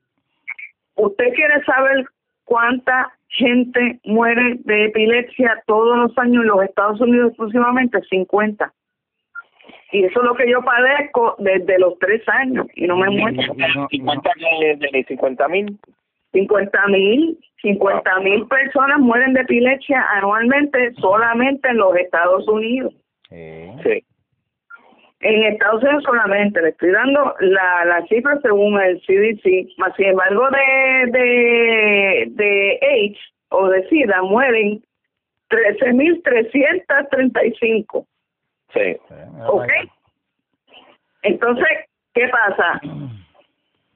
[0.95, 2.05] ¿Usted quiere saber
[2.45, 8.01] cuánta gente muere de epilepsia todos los años en los Estados Unidos exclusivamente?
[8.09, 8.73] 50.
[9.91, 13.19] Y eso es lo que yo padezco desde los tres años y no me he
[13.19, 13.41] muerto.
[13.57, 14.05] No, ¿Y no.
[14.05, 15.77] cuántas de, de 50 mil?
[16.33, 22.93] 50 mil, 50 mil personas mueren de epilepsia anualmente solamente en los Estados Unidos.
[23.29, 23.71] Sí.
[23.83, 24.03] Sí,
[25.21, 30.07] En Estados Unidos solamente, le estoy dando la, la cifra según el CDC, más sin
[30.07, 33.19] embargo de, de, de AIDS
[33.49, 34.83] o de SIDA mueren
[35.49, 38.05] 13.335,
[38.73, 38.97] sí.
[39.47, 39.69] ¿ok?
[41.23, 41.67] Entonces,
[42.13, 42.79] ¿qué pasa?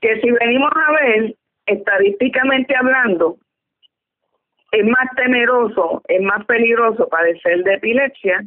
[0.01, 1.35] Que si venimos a ver,
[1.65, 3.37] estadísticamente hablando,
[4.71, 8.43] es más temeroso, es más peligroso padecer de epilepsia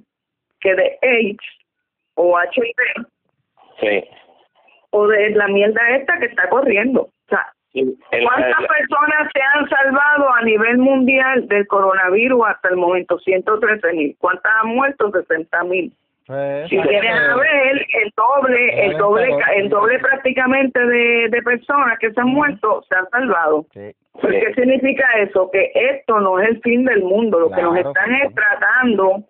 [0.61, 1.45] que de AIDS
[2.15, 3.07] o HIV
[3.81, 4.05] sí.
[4.91, 7.03] o de la mierda esta que está corriendo.
[7.03, 13.19] O sea, ¿cuántas personas se han salvado a nivel mundial del coronavirus hasta el momento?
[13.19, 14.17] 113 mil.
[14.19, 15.11] ¿Cuántas han muerto?
[15.11, 15.93] 60 mil.
[16.29, 22.13] Pues, Si a ver el doble, el doble, el doble prácticamente de, de personas que
[22.13, 23.65] se han muerto se han salvado.
[23.73, 23.93] Sí.
[24.21, 25.51] ¿Pero ¿Qué significa eso?
[25.51, 27.41] Que esto no es el fin del mundo.
[27.41, 28.27] Lo que nos están sí.
[28.27, 29.25] es tratando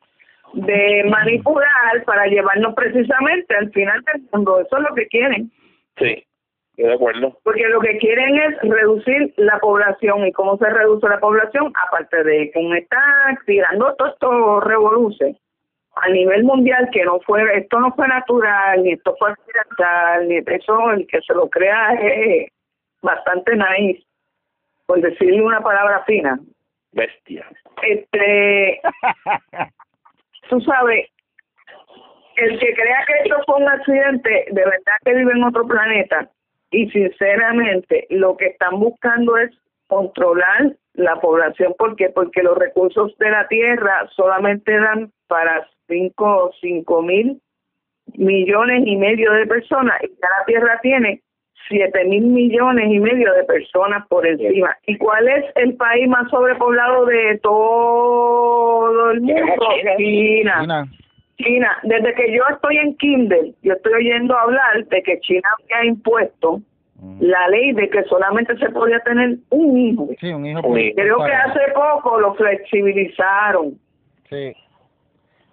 [0.55, 4.61] de manipular para llevarnos precisamente al final del mundo.
[4.61, 5.53] Eso es lo que quieren.
[5.99, 6.24] sí,
[6.72, 7.38] estoy de acuerdo.
[7.44, 10.26] Porque lo que quieren es reducir la población.
[10.26, 11.72] ¿Y cómo se reduce la población?
[11.86, 15.36] Aparte de con estar tirando todo esto revoluce
[16.01, 20.36] a nivel mundial que no fue, esto no fue natural, ni esto fue accidental, ni
[20.36, 22.51] eso, el que se lo crea es
[23.03, 24.05] bastante nice,
[24.86, 26.38] por decirle una palabra fina.
[26.92, 27.46] Bestia.
[27.82, 28.80] Este,
[30.49, 31.09] tú sabes,
[32.36, 36.30] el que crea que esto fue un accidente, de verdad que vive en otro planeta.
[36.70, 39.51] Y sinceramente, lo que están buscando es
[39.86, 41.74] controlar la población.
[41.78, 42.11] ¿Por qué?
[42.11, 47.41] Porque los recursos de la tierra solamente dan para cinco, cinco mil
[48.14, 51.20] millones y medio de personas y cada tierra tiene
[51.68, 54.76] siete mil millones y medio de personas por encima.
[54.86, 59.43] ¿Y cuál es el país más sobrepoblado de todo el mundo?
[59.99, 60.61] China.
[60.61, 60.89] China.
[61.36, 61.78] China.
[61.82, 66.62] Desde que yo estoy en Kindle, yo estoy oyendo hablar de que China había impuesto
[67.01, 67.18] Mm.
[67.20, 70.09] la ley de que solamente se podía tener un hijo.
[70.20, 70.62] Sí, un hijo.
[70.62, 73.78] Creo que hace poco lo flexibilizaron.
[74.28, 74.53] Sí.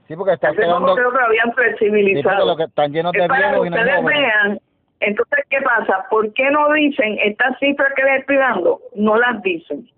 [0.08, 0.95] Sí, porque están quedando.
[0.95, 2.58] creo que lo habían flexibilizado.
[2.58, 4.60] que están llenos de Es para que no ustedes vean.
[4.99, 6.06] Entonces, ¿qué pasa?
[6.10, 8.80] ¿Por qué no dicen estas cifras que les estoy dando?
[8.95, 9.89] No las dicen.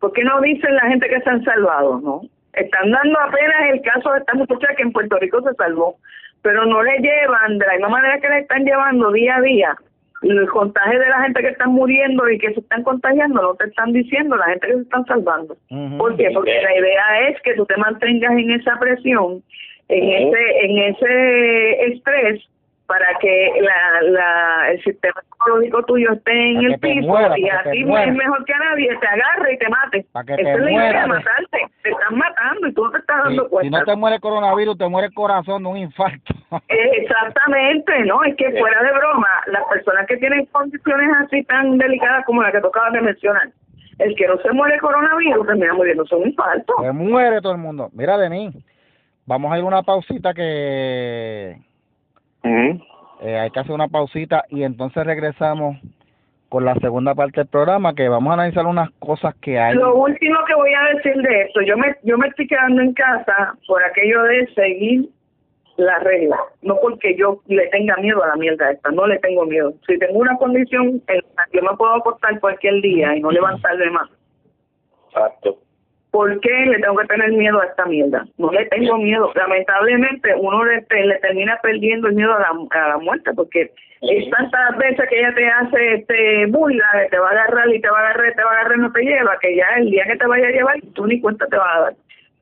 [0.00, 2.00] ¿Por qué no dicen la gente que se han salvado?
[2.00, 2.22] No.
[2.52, 5.96] Están dando apenas el caso de esta muchacha que en Puerto Rico se salvó,
[6.42, 9.76] pero no le llevan de la misma manera que le están llevando día a día
[10.22, 13.66] el contagio de la gente que están muriendo y que se están contagiando, no te
[13.66, 15.56] están diciendo la gente que se están salvando.
[15.70, 15.98] Ujú.
[15.98, 16.30] ¿Por qué?
[16.32, 19.42] Porque la idea es que tú te mantengas en esa presión,
[19.88, 22.42] en ese en ese estrés
[22.86, 27.62] para que la, la el sistema psicológico tuyo esté en el piso muera, y a
[27.70, 30.06] ti mejor que a nadie te agarre y te mate.
[30.12, 31.06] Para que Esa te es la idea, muera.
[31.08, 31.58] matarte.
[31.82, 33.78] Te están matando y tú no te estás Sí, dando si cuenta.
[33.80, 36.34] no te muere el coronavirus, te muere el corazón de un infarto.
[36.68, 38.22] Exactamente, ¿no?
[38.24, 42.52] Es que fuera de broma, las personas que tienen condiciones así tan delicadas como la
[42.52, 43.48] que tocaba de mencionar,
[43.98, 46.74] el que no se muere coronavirus termina muriéndose de un infarto.
[46.80, 47.90] Se muere todo el mundo.
[47.92, 48.54] Mira, Denis,
[49.26, 51.56] vamos a ir a una pausita que
[52.44, 55.76] eh, hay que hacer una pausita y entonces regresamos
[56.48, 59.74] con la segunda parte del programa que vamos a analizar unas cosas que hay.
[59.74, 62.92] Lo último que voy a decir de esto, yo me, yo me estoy quedando en
[62.92, 65.08] casa por aquello de seguir
[65.76, 69.44] la regla, no porque yo le tenga miedo a la mierda esta, no le tengo
[69.44, 69.74] miedo.
[69.86, 73.30] Si tengo una condición en la que yo me puedo acostar cualquier día y no
[73.30, 74.08] levantarme más,
[75.08, 75.58] Exacto.
[76.10, 78.26] ¿por qué le tengo que tener miedo a esta mierda?
[78.38, 79.32] No le tengo miedo.
[79.34, 83.70] Lamentablemente uno le, le termina perdiendo el miedo a la, a la muerte porque
[84.02, 87.80] es tantas veces que ella te hace este burla, que te va a agarrar y
[87.80, 89.90] te va a agarrar, te va a agarrar y no te lleva, que ya el
[89.90, 91.94] día que te vaya a llevar tú ni cuenta te vas a dar.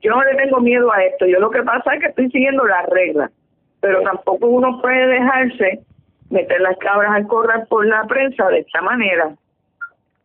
[0.04, 1.24] Yo no le tengo miedo a esto.
[1.26, 3.30] Yo lo que pasa es que estoy siguiendo las reglas,
[3.80, 5.80] pero tampoco uno puede dejarse
[6.30, 9.34] meter las cabras al corral por la prensa de esta manera.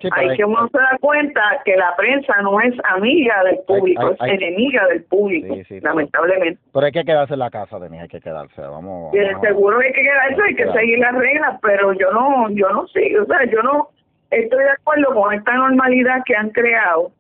[0.01, 4.15] Sí, Hay que uno se da cuenta que la prensa no es amiga del público,
[4.19, 6.57] hay- es enemiga del público, Sí, sí, lamentablemente.
[6.73, 8.61] pero hay que quedarse en la casa, Denis, hay que quedarse.
[8.61, 9.13] Vamos.
[9.13, 12.49] Y vamos seguro que hay que quedarse, hay que seguir las reglas, pero yo no,
[12.51, 13.89] yo no sigo, o sea, yo no
[14.32, 17.11] estoy de acuerdo con esta normalidad que han creado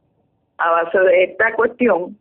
[0.57, 2.17] a base de esta cuestión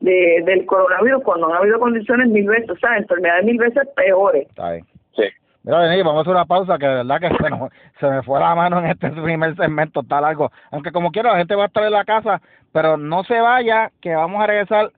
[0.00, 4.46] de, del coronavirus cuando han habido condiciones mil veces, o sea, enfermedades mil veces peores.
[4.48, 4.86] Está bien.
[5.16, 5.22] Sí.
[5.64, 7.70] Mira, Denis, vamos a hacer una pausa que de verdad que se, nos-
[8.00, 10.50] se me fue la mano en este primer segmento, está largo.
[10.70, 12.40] Aunque como quiera, la gente va a estar en la casa,
[12.72, 14.90] pero no se vaya, que vamos a regresar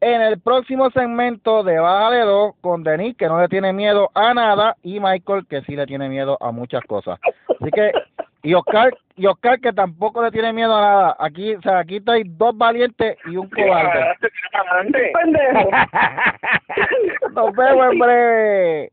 [0.00, 4.34] en el próximo segmento de Bájale 2 con Denis, que no le tiene miedo a
[4.34, 7.18] nada, y Michael, que sí le tiene miedo a muchas cosas.
[7.60, 7.90] Así que,
[8.46, 11.16] y Oscar, y Oscar, que tampoco le tiene miedo a nada.
[11.18, 14.14] Aquí, o sea, aquí hay dos valientes y un cobarde.
[15.12, 15.68] Pendejo.
[17.34, 18.92] Nos vemos en breve.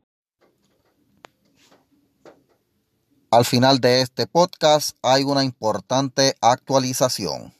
[3.30, 7.52] Al final de este podcast hay una importante actualización.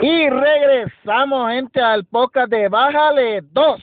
[0.00, 3.82] Y regresamos, gente, al podcast de Bájale 2.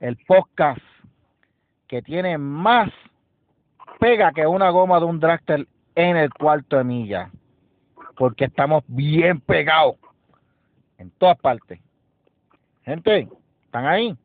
[0.00, 0.82] El podcast
[1.88, 2.90] que tiene más
[3.98, 7.30] pega que una goma de un dragster en el cuarto de milla.
[8.16, 9.96] Porque estamos bien pegados
[10.98, 11.80] en todas partes.
[12.84, 13.28] Gente,
[13.64, 14.16] ¿están ahí?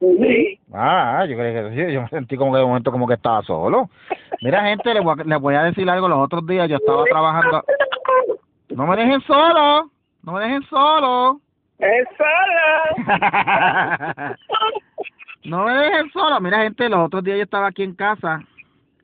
[0.00, 0.60] Sí.
[0.72, 3.42] Ah, yo creo que sí, yo me sentí como que de momento como que estaba
[3.42, 3.88] solo.
[4.42, 6.08] Mira, gente, les voy, a, les voy a decir algo.
[6.08, 7.64] Los otros días yo estaba trabajando.
[8.70, 9.90] No me dejen solo,
[10.22, 11.40] no me dejen solo.
[11.78, 12.96] Es sola.
[15.44, 16.40] no me dejen solo.
[16.40, 18.42] Mira, gente, los otros días yo estaba aquí en casa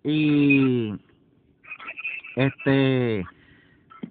[0.04, 0.94] y
[2.36, 3.24] este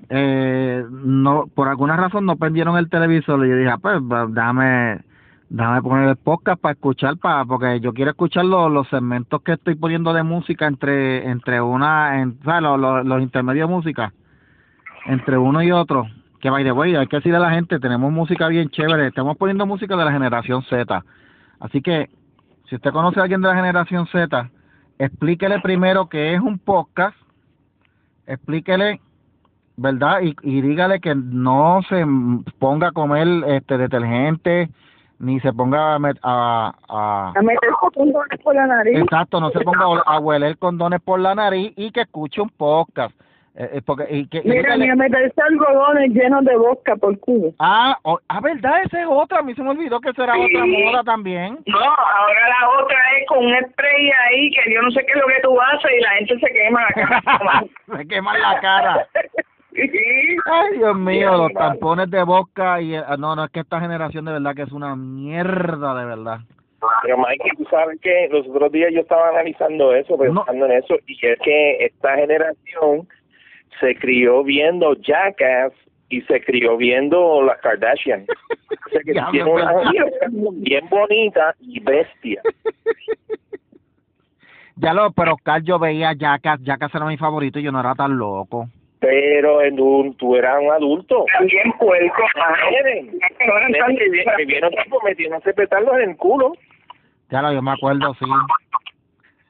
[0.10, 4.28] eh, no por alguna razón no prendieron el televisor y yo dije, ah, pues va,
[4.28, 9.54] déjame poner el podcast para escuchar para porque yo quiero escuchar los, los segmentos que
[9.54, 14.14] estoy poniendo de música entre entre una en, los, los intermedios de música
[15.08, 16.08] entre uno y otro
[16.40, 19.36] que by the way hay que decirle a la gente tenemos música bien chévere estamos
[19.38, 21.04] poniendo música de la generación Z
[21.60, 22.10] así que
[22.70, 24.50] si usted conoce a alguien de la generación Z
[25.06, 27.18] explíquele primero que es un podcast
[28.28, 29.02] explíquele
[29.78, 30.22] ¿verdad?
[30.22, 32.06] Y, y dígale que no se
[32.60, 34.70] ponga a comer este detergente
[35.20, 38.98] ni se ponga a, a, a A meter condones por la nariz.
[39.00, 42.50] exacto, no se ponga a a hueler condones por la nariz y que escuche un
[42.50, 43.16] podcast.
[43.54, 47.52] Eh, eh, porque y que Mira, a meterse algodones llenos de vodka por culo.
[47.60, 50.46] ah, o- ah, verdad, esa es otra, a mí se me olvidó que será Sí.
[50.56, 51.60] otra moda también.
[51.66, 55.18] No, ahora la otra es con un spray ahí que yo no sé qué es
[55.20, 57.64] lo que tú haces y la gente se quema la cara.
[57.98, 59.08] se queman la cara.
[59.74, 59.88] Sí.
[60.52, 64.26] Ay, Dios mío, los tampones de boca y eh, no, no es que esta generación
[64.26, 66.40] de verdad que es una mierda de verdad.
[67.04, 70.96] Pero Mikey, tú sabes que los otros días yo estaba analizando eso, pensando en eso,
[71.08, 73.08] y es que esta generación
[73.80, 75.74] se crió viendo Jackass
[76.10, 78.26] y se crió viendo las Kardashian.
[78.86, 79.74] O sea que tiene una
[80.54, 82.42] bien bonita y bestia.
[84.76, 87.94] Ya lo, pero Oscar, yo veía Jackass, Jackass era mi favorito y yo no era
[87.94, 88.68] tan loco.
[89.00, 91.26] Pero en un, tú eras un adulto.
[91.38, 92.22] También puerco.
[93.40, 96.54] Eran tan- me, vi- me vieron tipo metiéndose petardos en el culo.
[97.30, 98.26] Ya lo, yo me acuerdo, sí.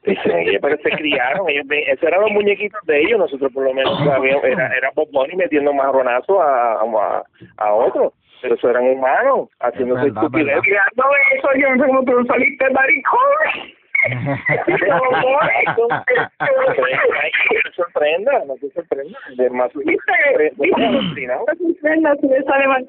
[0.04, 3.96] Dice, pero se criaron, ellos, esos eran los muñequitos de ellos, nosotros por lo menos
[4.04, 7.22] sabíamos, era, era Bob Bunny metiendo marronazos a, a,
[7.58, 10.60] a otros, pero eso eran humanos, haciéndose estupidez.
[10.62, 11.04] Mirando
[11.36, 13.20] eso, yo no sé cómo tú saliste maricón.
[14.08, 14.40] No
[17.62, 19.72] te sorprenda, no te sorprenda, de más.
[19.76, 19.82] No
[22.44, 22.88] sale mal.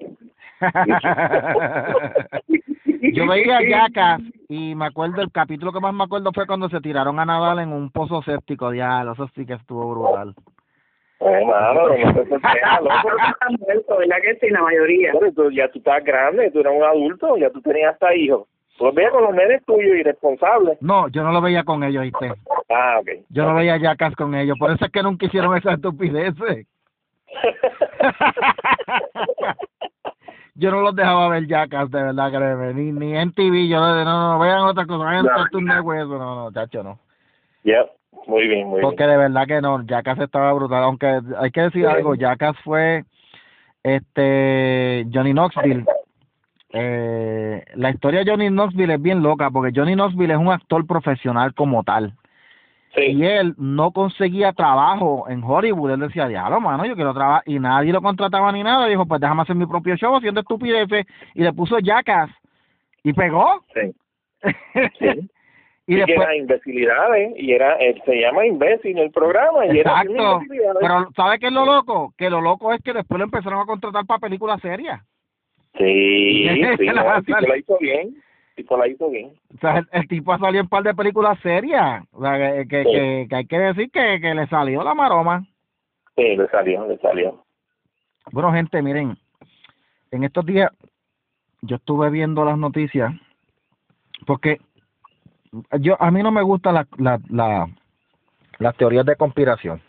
[3.11, 6.79] Yo veía Jackass y me acuerdo, el capítulo que más me acuerdo fue cuando se
[6.79, 10.33] tiraron a nadar en un pozo séptico, ya, eso sí que estuvo brutal.
[11.19, 13.09] Ay, mano, no te sorprenda, loco.
[13.31, 14.49] Están muertos, ¿verdad que sí?
[14.49, 15.11] La mayoría.
[15.19, 18.47] Pero tú- ya tú estás grande, tú eras un adulto, ya tú tenías hasta hijos.
[18.77, 20.77] Tú los veías con los nenes tuyos irresponsables.
[20.81, 22.33] No, yo no lo veía con ellos, ¿viste?
[22.69, 23.07] Ah, ok.
[23.29, 26.67] Yo no veía Jackass con ellos, por eso es que nunca hicieron esas estupideces.
[30.55, 34.03] Yo no los dejaba ver Jackass, de verdad, créeme, ni, ni en TV, yo no,
[34.03, 35.31] no, no, vean otra cosa, vean No.
[35.35, 36.99] Cartoon Network, eso, no, no, chacho, no.
[37.63, 37.87] Yep,
[38.27, 41.85] muy bien, muy Porque de verdad que no, Jackass estaba brutal, aunque hay que decir
[41.85, 41.91] Sí.
[41.91, 43.03] algo, Jackass fue,
[43.81, 45.85] este, Johnny Knoxville,
[46.73, 50.85] eh, la historia de Johnny Knoxville es bien loca, porque Johnny Knoxville es un actor
[50.85, 52.13] profesional como tal,
[52.95, 55.91] y Sí, él no conseguía trabajo en Hollywood.
[55.91, 57.43] Él decía, diablo, mano, yo quiero trabajar.
[57.45, 58.87] Y nadie lo contrataba ni nada.
[58.87, 61.05] Dijo, pues déjame hacer mi propio show haciendo estupideces.
[61.33, 62.29] Y le puso Jackass.
[63.03, 63.63] Y pegó.
[63.73, 65.29] sí.
[65.87, 66.27] y y que después...
[66.27, 70.41] era imbecilidades, y era, él se llama imbécil el programa, y Exacto.
[70.79, 72.13] Pero ¿sabe qué es lo loco?
[72.17, 75.01] Que lo loco es que después lo empezaron a contratar para películas serias.
[75.77, 78.15] Sí, sí, La tipo sal- la hizo bien,
[78.55, 79.33] tipo la hizo bien.
[79.55, 82.03] O sea, el, el tipo ha salido en un par de películas serias.
[82.11, 82.91] O sea, que, que, Sí.
[82.91, 85.45] que, que hay que decir que, que le salió la maroma.
[86.15, 87.43] Sí, le salió, le salió.
[88.31, 89.17] Bueno, gente, miren,
[90.11, 90.71] en estos días
[91.61, 93.11] yo estuve viendo las noticias
[94.25, 94.59] porque
[95.79, 97.67] yo a mí no me gustan la, la, la,
[98.59, 99.81] las teorías de conspiración.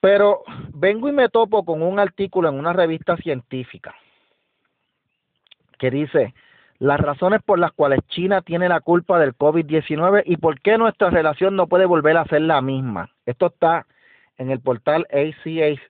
[0.00, 0.42] Pero
[0.74, 3.94] vengo y me topo con un artículo en una revista científica
[5.78, 6.34] que dice
[6.84, 11.08] las razones por las cuales China tiene la culpa del COVID-19 y por qué nuestra
[11.08, 13.08] relación no puede volver a ser la misma.
[13.24, 13.86] Esto está
[14.36, 15.80] en el portal ACHS,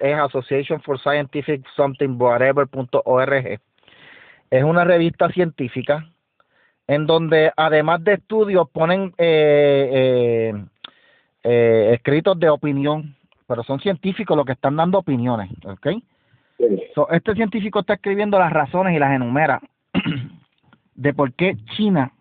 [0.00, 3.60] Association for Scientific Something Whatever.org.
[4.50, 6.08] Es una revista científica
[6.86, 10.64] en donde además de estudios ponen eh, eh,
[11.42, 13.16] eh, escritos de opinión,
[13.48, 15.88] pero son científicos los que están dando opiniones, ¿ok?
[16.94, 19.60] So, este científico está escribiendo las razones y las enumera
[20.94, 22.12] de por qué China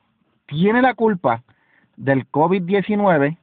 [0.48, 1.44] tiene la culpa
[1.96, 3.38] del COVID-19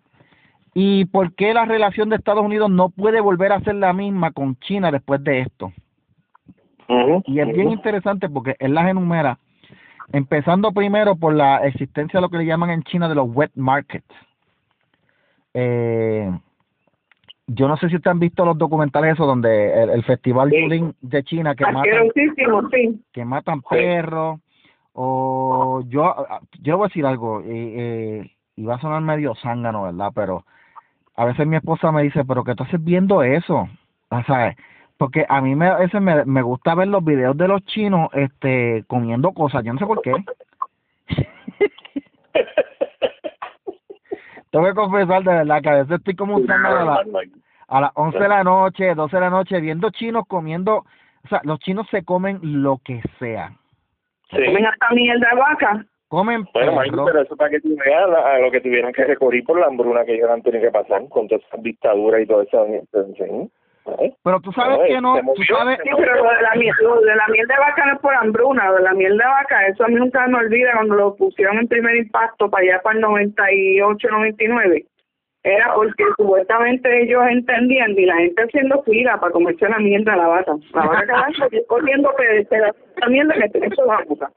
[0.75, 4.31] y por qué la relación de Estados Unidos no puede volver a ser la misma
[4.33, 5.73] con China después de esto.
[7.27, 9.39] Y es bien interesante porque él las enumera,
[10.13, 13.51] empezando primero por la existencia de lo que le llaman en China de los wet
[13.55, 14.07] markets.
[15.53, 16.31] Eh,
[17.49, 20.85] yo no sé si ustedes han visto los documentales esos donde el, el festival Sí.
[21.01, 23.03] De China que matan, Asquerosísimo, sí.
[23.13, 24.39] que matan perros
[24.93, 26.15] o yo
[26.61, 30.13] yo voy a decir algo eh, eh, y va a sonar medio zángano, ¿verdad?
[30.15, 30.45] Pero
[31.17, 33.69] a veces mi esposa me dice, pero que tú haces viendo eso,
[34.11, 34.55] o sea,
[34.99, 38.11] porque a mí me, a veces me, me gusta ver los videos de los chinos
[38.13, 40.13] este comiendo cosas, yo no sé por qué.
[44.51, 47.05] Tengo que confesar de verdad que a veces estoy como un zángano a, la-
[47.69, 50.77] a las 11 de la noche, 12 de la noche, viendo chinos comiendo,
[51.25, 53.53] o sea, los chinos se comen lo que sea.
[54.31, 54.45] Sí.
[54.45, 55.85] Comen hasta mierda de vaca.
[56.09, 57.05] Comen Bueno, perro.
[57.05, 60.05] pero eso para que tú veas a lo que tuvieron que recurrir por la hambruna
[60.07, 62.67] que ellos han tenido que pasar con todas esas dictaduras y todo eso.
[63.19, 63.51] Sí.
[64.01, 64.13] ¿Eh?
[64.23, 65.79] Pero tú sabes que no, tú sabes...
[65.83, 68.15] Sí, pero lo de, la miel, lo de la miel de vaca no es por
[68.15, 71.17] hambruna, lo de la miel de vaca, eso a mí nunca me olvida cuando lo
[71.17, 74.85] pusieron en primer impacto para allá para el 98, 99.
[75.45, 80.19] Era porque supuestamente ellos entendían y la gente haciendo fila para comerse la mierda de
[80.19, 80.53] la vaca.
[80.75, 82.47] La vaca y corriendo de
[82.97, 84.31] la mierda que tenía su boca.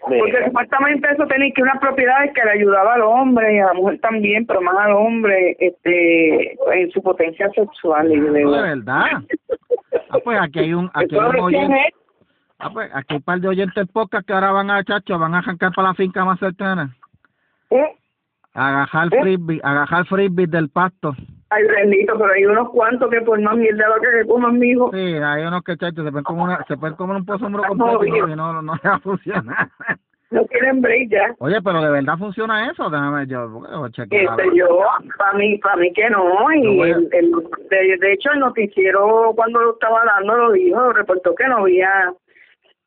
[0.00, 3.74] Porque supuestamente eso tenía que unas propiedades que le ayudaba al hombre y a la
[3.74, 8.10] mujer también, pero más al hombre este en su potencia sexual.
[8.10, 9.22] Y de, verdad.
[10.08, 11.94] Ah, pues aquí hay un, aquí hay un oyente,
[12.58, 15.18] ah, pues aquí hay un par de oyentes del podcast que ahora van a, chacho,
[15.18, 16.96] van a arrancar para la finca más cercana.
[17.70, 17.96] ¿Eh?
[18.54, 19.20] A agajar ¿Eh?
[19.20, 21.14] frisbee, agajar frisbee del pasto.
[21.50, 24.90] Ay, bendito, pero hay unos cuantos que por más mierda vaca que coman, mijo.
[24.92, 27.62] Sí, hay unos que, chacho, se pueden comer, una, se pueden comer un pozo Ah,
[27.68, 29.68] completo y no, no, no va a funcionar.
[30.30, 31.34] No quieren break ya.
[31.40, 34.40] Oye, pero de verdad funciona eso, déjame yo, chequear.
[34.40, 34.68] Este, yo,
[35.18, 36.22] para mí, para mí que no.
[36.22, 37.32] No Y a- el, el-
[37.68, 42.12] de, de hecho, el noticiero, cuando lo estaba dando, lo dijo, reportó que no había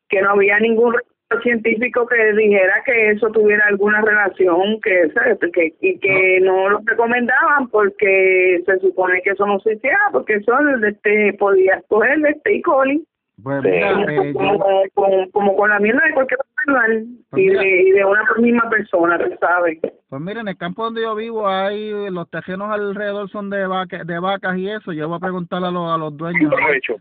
[0.08, 0.96] que no había ningún
[1.42, 5.38] científico que dijera que eso tuviera alguna relación que, ¿sabes?
[5.52, 10.34] que y que no lo recomendaban porque se supone que eso no se hiciera porque
[10.34, 10.52] eso
[10.86, 12.62] este podía coger este E.
[12.62, 13.04] coli
[13.42, 17.46] Pues mira, eh, yo- como, como, como con la mierda de cualquier animal Pues y
[17.48, 17.60] mira.
[17.62, 19.78] de, y de una misma persona, sabes.
[20.08, 24.04] Pues mira, en el campo donde yo vivo, hay los tejenos alrededor son de, vaca,
[24.04, 24.92] de vacas y eso.
[24.92, 26.94] Yo voy a preguntarle a los, a los dueños aprovecho.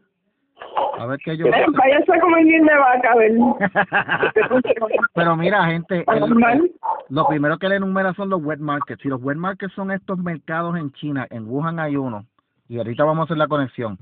[1.00, 1.74] A ver qué ellos Eh, dicen.
[1.74, 3.32] Váyase a comer bien de vaca, a ver.
[5.14, 6.72] Pero mira, gente, el-
[7.10, 9.04] lo primero que le enumera son los wet markets.
[9.06, 11.28] Y los wet markets son estos mercados en China.
[11.30, 12.26] En Wuhan hay uno.
[12.70, 13.98] Y ahorita vamos a hacer la conexión.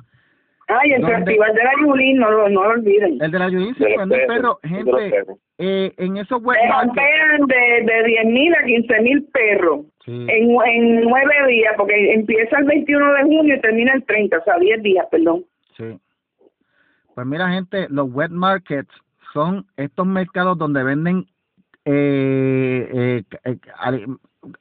[0.68, 3.18] Ay, el festival de la Yulín, no lo, no lo olviden.
[3.22, 4.60] El de la Yulín los vende perro.
[4.64, 5.26] Gente,
[5.58, 7.48] eh, en esos wet Eh, markets...
[7.48, 10.12] De, de 10 mil a 15 mil perros Sí.
[10.30, 14.44] en, en nueve días, porque empieza el 21 de junio y termina el 30, o
[14.44, 15.44] sea, 10 días, perdón.
[15.78, 16.00] Sí.
[17.16, 18.90] Pues mira, gente, los wet markets
[19.34, 21.26] son estos mercados donde venden
[21.86, 24.08] eh, eh, eh,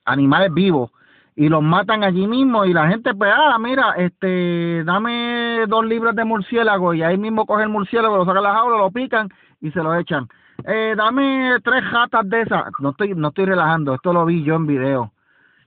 [0.05, 0.91] animales vivos
[1.37, 6.15] y los matan allí mismo y la gente pues ah mira este dame dos libras
[6.17, 9.29] de murciélago y ahí mismo coge el murciélago lo sacan la jaula lo pican
[9.61, 10.27] y se lo echan.
[10.67, 12.65] Eh, dame tres jatas de esas.
[12.81, 15.13] No estoy no estoy relajando esto lo vi yo en video.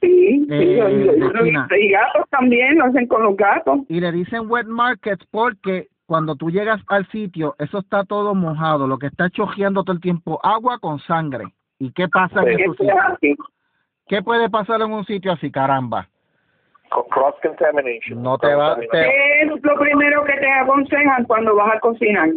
[0.02, 3.80] Sí, sí, Eh, yo- y gatos también, lo hacen con los gatos.
[3.90, 8.88] y le dicen wet markets porque cuando tú llegas al sitio, eso está todo mojado,
[8.88, 11.46] lo que está chojeando todo el tiempo, agua con sangre.
[11.80, 12.62] ¿Y qué pasa en Sí.
[12.64, 13.06] esos Eso es sitios?
[13.14, 13.36] así.
[14.08, 16.08] ¿Qué puede pasar en un sitio así, caramba?
[17.10, 18.22] Cross contamination.
[18.22, 22.30] No te va- te- ¿Qué es lo primero que te aconsejan cuando vas a cocinar?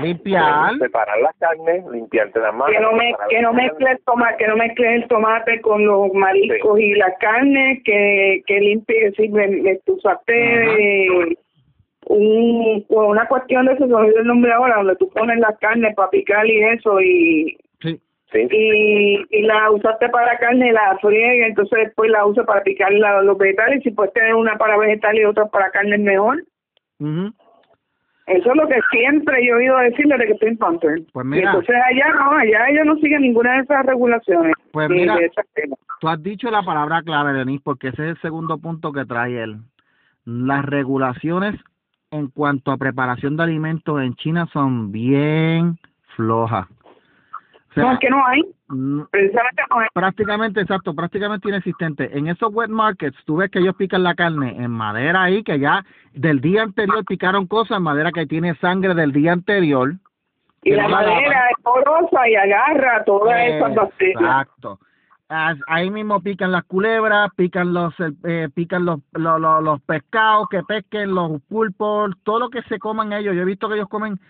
[0.00, 0.76] Limpiar.
[0.78, 2.70] Separar las carnes, limpiarte las manos.
[2.74, 3.72] que no me que no las carnes.
[3.78, 8.60] mezcles tomate que no mezcles el tomate con los mariscos y la carne que que
[8.60, 11.36] limpie que si me, me tú usaste
[12.06, 16.10] un una cuestión de eso se el nombre ahora donde tú pones la carne para
[16.10, 18.00] picar y eso y Sí.
[18.32, 22.62] Sí, y, y la usaste para carne y la friega entonces después la usas para
[22.62, 25.96] picar la- los vegetales y si puedes tener una para vegetal y otra para carne
[25.96, 26.42] es mejor
[26.98, 27.32] Ujú.
[28.26, 31.00] eso es lo que siempre yo he oído decir desde que estoy en Panther.
[31.12, 31.50] Pues Y mira.
[31.50, 34.52] entonces allá no, allá ellos no siguen ninguna de esas regulaciones.
[34.72, 35.16] Pues ni mira.
[35.16, 35.78] de esas temas.
[36.00, 39.42] Tú has dicho la palabra clave, Denis, porque ese es el segundo punto que trae
[39.42, 39.56] él.
[40.24, 41.54] Las regulaciones
[42.14, 45.78] en cuanto a preparación de alimentos en China son bien
[46.14, 46.66] flojas.
[47.70, 49.88] O sea, no, es que no hay, mm, precisamente no hay.
[49.92, 52.16] prácticamente, exacto, prácticamente inexistente.
[52.16, 55.58] En esos wet markets, tú ves que ellos pican la carne en madera ahí, que
[55.58, 59.94] ya del día anterior picaron cosas en madera que tiene sangre del día anterior.
[60.62, 61.14] Y la no la lavan.
[61.14, 64.20] madera es porosa y agarra todas esas bacterias.
[64.20, 64.78] Exacto.
[65.28, 67.94] Ahí mismo pican las culebras, pican los
[68.24, 72.78] eh, pican los, los, los, los pescados que pesquen, los pulpos, todo lo que se
[72.78, 73.34] coman ellos.
[73.34, 74.20] Yo he visto que ellos comen,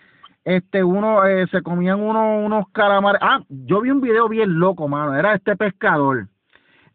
[0.45, 3.21] este, uno, eh, se comían uno, unos calamares.
[3.21, 5.15] Ah, yo vi un video bien loco, mano.
[5.15, 6.27] Era este pescador.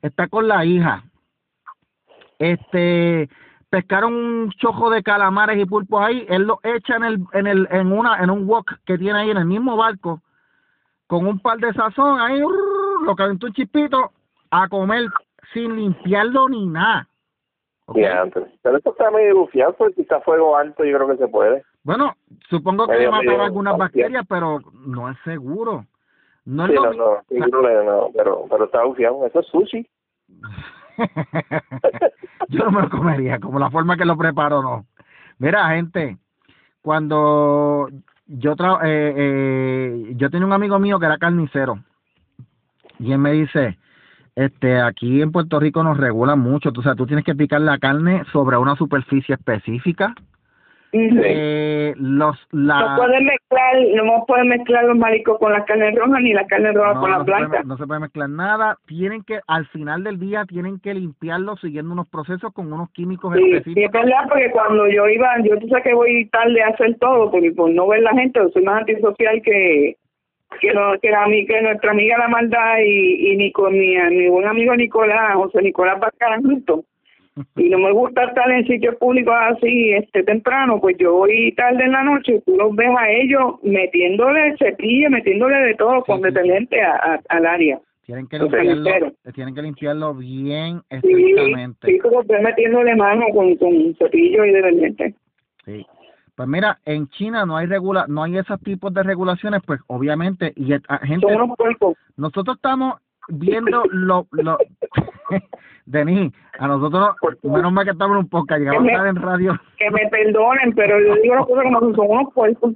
[0.01, 1.05] Está con la hija.
[2.39, 3.29] Este,
[3.69, 6.25] pescaron un chojo de calamares y pulpos ahí.
[6.31, 9.31] Él lo echa en el, en el, en una, en un wok que tiene ahí
[9.31, 10.23] en el mismo barco
[11.11, 12.70] con un par de sazón ahí, rrr,
[13.01, 14.13] lo calentó un chispito
[14.51, 15.07] a comer
[15.53, 17.09] sin limpiarlo ni nada.
[17.87, 17.99] ¿ok?
[17.99, 18.45] Ya, antes.
[18.63, 21.29] Pero esto está medio bufiado, porque si está a fuego alto, yo creo que se
[21.29, 21.65] puede.
[21.83, 22.15] Bueno,
[22.49, 25.87] supongo que Medio, le medio algunas bacterias, pero no es seguro.
[26.45, 29.27] No es Sí, lo no, no, pero, pero está bufiado.
[29.27, 29.87] Eso es sushi.
[32.49, 34.87] yo no me lo comería, como la forma que lo preparo, no.
[35.39, 36.19] Mira, gente,
[36.83, 37.89] cuando
[38.27, 41.79] yo tra eh, eh, yo tenía un amigo mío que era carnicero
[43.01, 43.79] y él me dice,
[44.37, 46.71] este, aquí en Puerto Rico nos regulan mucho.
[46.77, 50.15] O sea, tú tienes que picar la carne sobre una superficie específica.
[50.93, 52.81] Eh, los, la...
[52.81, 56.73] No pueden mezclar, no pueden mezclar los mariscos con la carne roja ni la carne
[56.73, 57.45] roja con la no blanca.
[57.45, 58.77] Se puede, no se puede mezclar nada.
[58.87, 63.37] Tienen que, al final del día, tienen que limpiarlo siguiendo unos procesos con unos químicos
[63.37, 63.75] Sí, específicos.
[63.75, 66.97] sí, es verdad, porque cuando yo iba, yo tú sabes que voy tarde a hacer
[66.99, 69.97] todo, porque por no ver la gente, soy más antisocial que
[70.61, 74.47] que, no, que, la, que nuestra amiga La Maldad y, y Nico, mi, mi buen
[74.47, 76.01] amigo Nicolás, José Nicolás
[76.43, 76.85] juntos.
[77.57, 81.85] Y no me gusta estar en sitios públicos así este temprano, pues yo voy tarde
[81.85, 86.21] en la noche y tú los ves a ellos metiéndole cepillo, metiéndole de todo con
[86.21, 87.79] detergente a, a- al área.
[88.05, 89.13] Tienen que limpiarlo, carniceros.
[89.35, 91.87] tienen que limpiarlo bien Sí, estrictamente.
[91.87, 95.15] sí, como ves metiéndole mano con, con cepillo y detergente.
[95.65, 95.87] Sí.
[96.41, 100.55] Pues mira, en China no hay regula, no hay esos tipos de regulaciones, pues obviamente
[100.57, 101.27] y a- gente
[102.17, 102.95] nosotros estamos
[103.29, 104.57] viendo lo lo
[105.85, 109.61] Denis, a nosotros menos mal que estamos en un podcast, llegamos a estar en radio.
[109.77, 112.73] que me perdonen, pero yo digo las cosas como son, son unos puercos.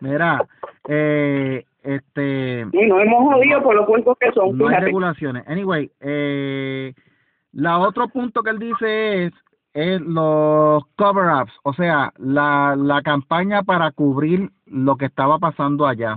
[0.00, 0.46] Mira,
[0.88, 5.48] eh este Y nos hemos jodido por los puercos que son, no hay regulaciones.
[5.48, 6.92] Anyway, eh,
[7.52, 9.32] la otro punto que él dice es,
[9.74, 16.16] es los cover-ups, o sea, la, la campaña para cubrir lo que estaba pasando allá.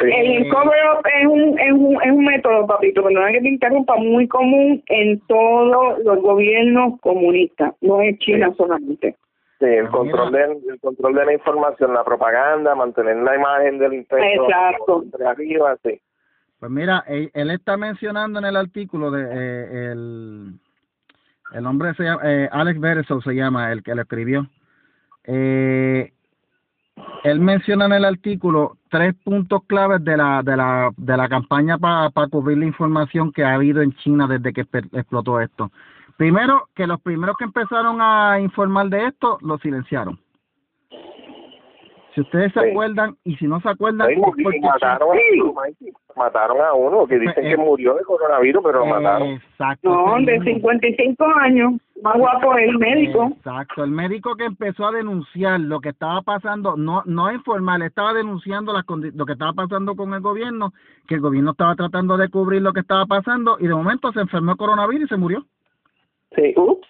[0.00, 0.06] Sí.
[0.10, 3.94] El cover up es un, es un, es un método, papito, perdona que te interrumpa,
[3.96, 9.16] muy común en todos los gobiernos comunistas, no es China solamente.
[9.60, 13.78] Sí, el Ah, control, de, el control de la información, la propaganda, mantener la imagen
[13.78, 15.02] del imperio Exacto.
[15.04, 16.00] entre arriba, sí.
[16.58, 20.54] Pues mira, él, él está mencionando en el artículo de eh, el
[21.54, 24.46] el hombre se llama eh, Alex Beresov se llama el que lo escribió.
[25.24, 26.12] Eh,
[27.22, 31.78] él menciona en el artículo tres puntos claves de la de la de la campaña
[31.78, 35.70] para cubrir la información que ha habido en China desde que explotó esto.
[36.16, 40.18] Primero, que los primeros que empezaron a informar de esto los silenciaron.
[42.14, 42.70] Si ustedes se Sí.
[42.70, 45.40] acuerdan y si no se acuerdan, Ahí es murió, porque mataron, a Sí.
[45.40, 45.92] uno, Mikey.
[46.16, 49.28] mataron a uno que dicen Eh, que murió de coronavirus, pero lo mataron.
[49.30, 49.90] Exacto.
[49.90, 50.44] No, de mismo.
[50.44, 53.32] 55 años, más guapo el médico.
[53.36, 57.82] Exacto, el médico que empezó a denunciar lo que estaba pasando, no no es informal,
[57.82, 60.72] estaba denunciando las condi- lo que estaba pasando con el gobierno,
[61.08, 64.20] que el gobierno estaba tratando de cubrir lo que estaba pasando y de momento se
[64.20, 65.44] enfermó de coronavirus y se murió.
[66.36, 66.86] Sí, ups,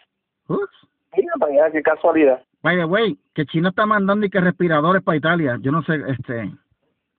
[0.48, 0.88] Ups.
[1.16, 2.42] mira para allá, qué casualidad.
[2.64, 5.58] By the way, que China está mandando y que respiradores para Italia.
[5.60, 6.50] Yo no sé, este...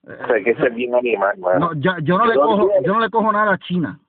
[0.03, 1.59] O sea, que ser bien animal, mano.
[1.59, 3.99] No, yo, yo no le cojo, yo no le cojo nada a China.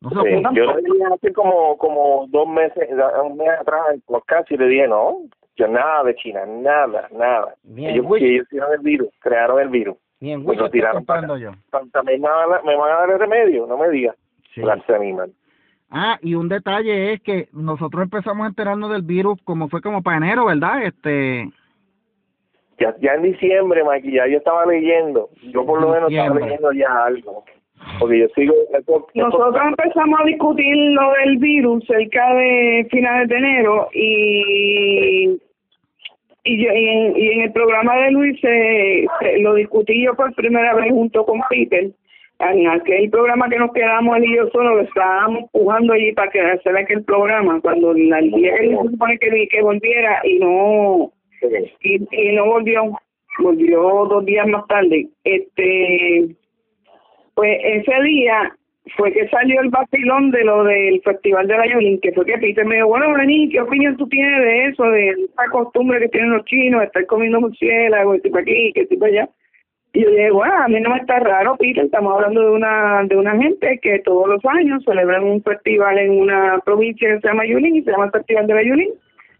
[0.00, 2.88] No se Sí, yo le dije hace como, como dos meses,
[3.24, 5.22] un mes atrás en podcast y le dije, no,
[5.56, 7.54] yo nada de China, nada, nada.
[7.64, 9.96] Bien, ellos, ellos tiraron el virus, crearon el virus.
[10.20, 11.50] Ni en Pues lo tiraron para yo.
[11.92, 14.14] También me van, a, me van a dar el remedio, no me digas.
[14.54, 14.62] Sí.
[14.94, 15.32] Animal.
[15.90, 20.02] Ah, y un detalle es que nosotros empezamos a enterarnos del virus como fue como
[20.02, 20.82] para enero, ¿verdad?
[20.84, 21.48] Este,
[22.78, 25.30] Ya, ya en diciembre, Mikey, ya yo estaba leyendo.
[25.52, 27.44] Yo por lo menos estaba leyendo ya algo.
[27.98, 28.54] Porque yo sigo...
[28.72, 35.38] esto- esto- Nosotros empezamos a discutir lo del virus cerca de finales de enero y
[36.44, 40.14] y, yo, y, en, y en el programa de Luis se, se- lo discutí yo
[40.14, 41.90] por primera vez junto con Peter.
[42.40, 46.30] En aquel programa que nos quedamos él y yo solo lo estábamos empujando allí para
[46.30, 50.38] que hacer aquel programa cuando la- el día que se supone que, que volviera y
[50.38, 51.12] no
[51.82, 52.92] y, y no volvió
[53.40, 55.08] volvió dos días más tarde.
[55.24, 56.28] Este
[57.34, 58.52] pues ese día
[58.96, 62.38] fue que salió el vacilón de lo del festival de la Yulín que fue que
[62.38, 66.08] Peter me dijo bueno Lenny ¿qué opinión tú tienes de eso de esa costumbre que
[66.08, 69.28] tienen los chinos de estar comiendo murciélagos que tipo aquí que tipo allá
[69.98, 73.02] y yo dije bueno a mí no me está raro Peter estamos hablando de una
[73.04, 77.28] de una gente que todos los años celebran un festival en una provincia que se
[77.28, 78.90] llama Yulín y se llama el Festival de la Yulín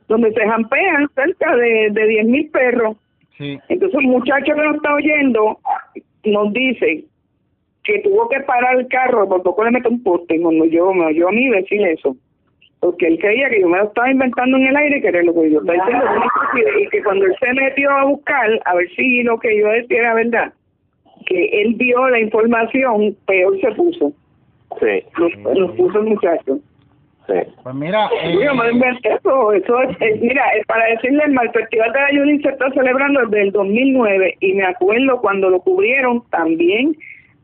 [0.08, 2.96] donde se jampean cerca de, de 10.000 perros.
[3.36, 5.58] sí, Entonces, un muchacho que nos está oyendo
[6.24, 7.04] nos dice
[7.84, 11.06] que tuvo que parar el carro, por poco le mete un poste, cuando yo me
[11.06, 12.16] oyó a mí decir eso.
[12.80, 15.34] Porque él creía que yo me lo estaba inventando en el aire, que era lo
[15.34, 16.06] que yo estaba diciendo,
[16.54, 19.98] y que cuando él se metió a buscar, a ver si lo que yo decía
[20.00, 20.52] era verdad,
[21.26, 24.12] que él vio la información, peor se puso.
[24.80, 26.58] Sí, Nos, nos puso el muchacho.
[27.26, 27.34] sí.
[27.62, 31.92] pues mira, eh, me inventé eso, eso es, es- mira, es para decirle, el Festival
[31.92, 36.22] de la Yulín se está celebrando desde el 2009 y me acuerdo cuando lo cubrieron
[36.30, 36.96] también,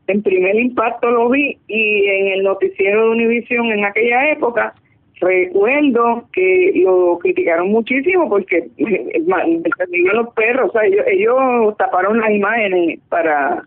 [0.07, 4.73] en primer impacto lo vi y en el noticiero de Univisión en aquella época,
[5.19, 12.31] recuerdo que lo criticaron muchísimo porque defendían los perros, o sea, ellos, ellos taparon las
[12.31, 13.63] imágenes para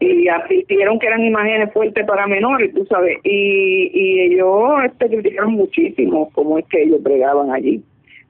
[0.00, 5.52] y advirtieron que eran imágenes fuertes para menores, tú sabes, y, y ellos este, criticaron
[5.52, 7.82] muchísimo cómo es que ellos bregaban allí.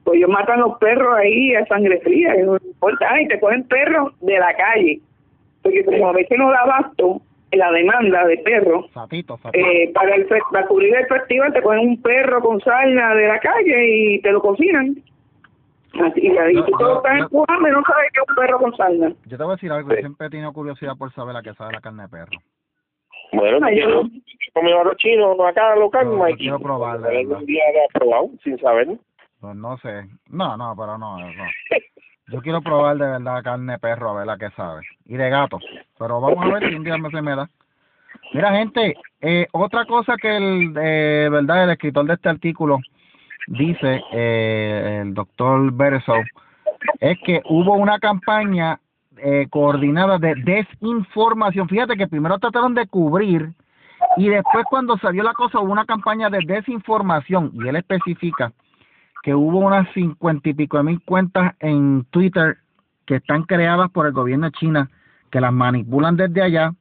[0.03, 3.63] Pues ellos matan los perros ahí a sangre fría, y no importa, ay, te cogen
[3.65, 4.99] perros de la calle,
[5.61, 8.85] porque como a veces no da abasto la demanda de perros,
[9.53, 13.39] eh, para, el, para cubrir el festival te cogen un perro con sarna de la
[13.39, 14.95] calle y te lo cocinan.
[15.99, 18.75] Así, y ahí tú todo estás empujando y no sabes que es un perro con
[18.77, 19.11] sarna.
[19.25, 21.53] Yo te voy a decir algo, yo siempre he tenido curiosidad por saber la que
[21.55, 22.31] sabe la carne de perro.
[23.31, 26.37] Bueno, Ay, yo yo- he comido arroz chino, no acá local, No, Mikey.
[26.37, 27.07] quiero probarla.
[27.09, 28.87] Un día lo he probado sin saber.
[29.39, 30.05] Pues no sé.
[30.29, 31.25] No, no, pero no, no.
[32.31, 34.81] Yo quiero probar de verdad carne de perro, a ver la que sabe.
[35.05, 35.59] Y de gato.
[35.97, 37.49] Pero vamos a ver si un día me se me da.
[38.33, 42.79] Mira, gente, eh, otra cosa que el, eh, verdad, el escritor de este artículo
[43.47, 46.23] dice, eh, el doctor Beresov,
[46.99, 48.79] es que hubo una campaña
[49.17, 51.67] eh, coordinada de desinformación.
[51.67, 53.49] Fíjate que primero trataron de cubrir
[54.17, 58.53] y después cuando salió la cosa hubo una campaña de desinformación y él especifica
[59.23, 62.57] que hubo unas cincuenta y pico de mil cuentas en Twitter
[63.05, 64.89] que están creadas por el gobierno de China,
[65.31, 66.71] que las manipulan desde allá,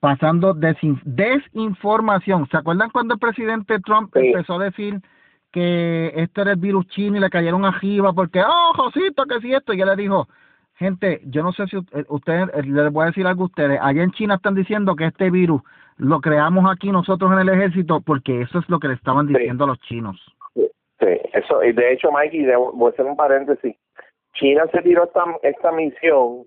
[0.00, 2.48] pasando desin- desinformación.
[2.48, 4.26] ¿Se acuerdan cuando el presidente Trump Sí.
[4.28, 5.00] empezó a decir
[5.52, 9.52] que este era el virus chino y le cayeron arriba porque, oh, Josito, que si
[9.52, 9.72] esto?
[9.72, 10.28] Y él le dijo,
[10.76, 11.76] gente, yo no sé si
[12.08, 15.06] ustedes, eh, les voy a decir algo a ustedes, allá en China están diciendo que
[15.06, 15.60] este virus
[15.96, 19.34] lo creamos aquí nosotros en el ejército porque eso es lo que le estaban Sí.
[19.34, 20.18] diciendo a los chinos.
[21.00, 23.74] Sí, eso, y de hecho, Mikey, debo- voy a hacer un paréntesis.
[24.34, 26.44] China se tiró esta, esta misión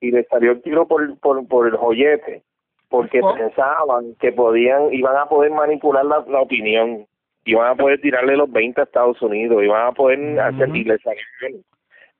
[0.00, 2.42] y le salió el tiro por, por, por el joyete,
[2.88, 7.06] porque pensaban que podían, iban a poder manipular la, la opinión,
[7.44, 10.98] iban a poder tirarle los 20 a Estados Unidos, iban a poder hacer, y le
[10.98, 11.20] salió,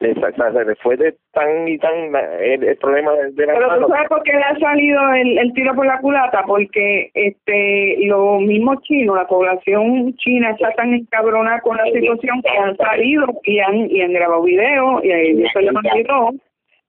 [0.02, 4.08] le fue de tan y tan el, el problema de, de la Pero tú sabes
[4.08, 8.82] por qué le ha salido el, el tiro por la culata, porque este los mismos
[8.82, 13.90] chinos, la población china está tan encabronada con la situación que han salido y han
[13.90, 16.32] y han grabado videos y ahí se le mandó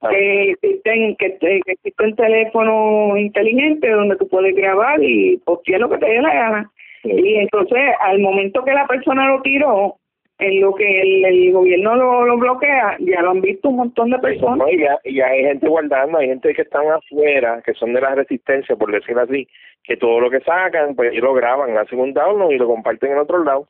[0.10, 5.98] que existen que, que existen teléfonos inteligentes donde tú puedes grabar y postear lo que
[5.98, 6.72] te dé la gana.
[7.04, 9.98] Y entonces, al momento que la persona lo tiró,
[10.40, 14.10] en lo que el, el gobierno lo, lo bloquea, ya lo han visto un montón
[14.10, 14.58] de personas.
[14.58, 17.94] No, y, ya, y ya hay gente guardando, hay gente que están afuera, que son
[17.94, 19.48] de la resistencia, por decirlo así,
[19.84, 23.12] que todo lo que sacan, pues ellos lo graban, hacen un download y lo comparten
[23.12, 23.68] en otro lado.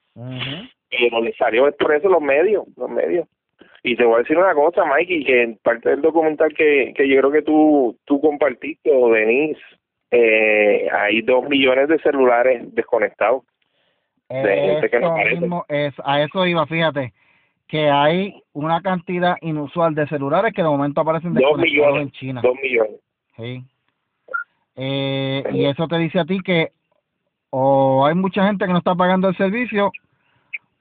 [0.89, 3.27] Y lo les salió es por eso los medios, los medios.
[3.83, 7.07] Y te voy a decir una cosa, Mikey, que en parte del documental que, que
[7.07, 9.59] yo creo que tú, tú compartiste, o Denise,
[10.11, 13.43] eh, hay dos millones de celulares desconectados.
[14.41, 17.13] De gente que no mismo es, a eso iba, fíjate,
[17.67, 22.13] que hay una cantidad inusual de celulares que de momento aparecen Dos desconectados en millones.
[22.13, 22.41] China.
[22.41, 22.99] Dos millones.
[23.37, 23.63] Sí.
[24.75, 26.69] Eh, y eso te dice a ti que
[27.51, 29.91] o hay mucha gente que no está pagando el servicio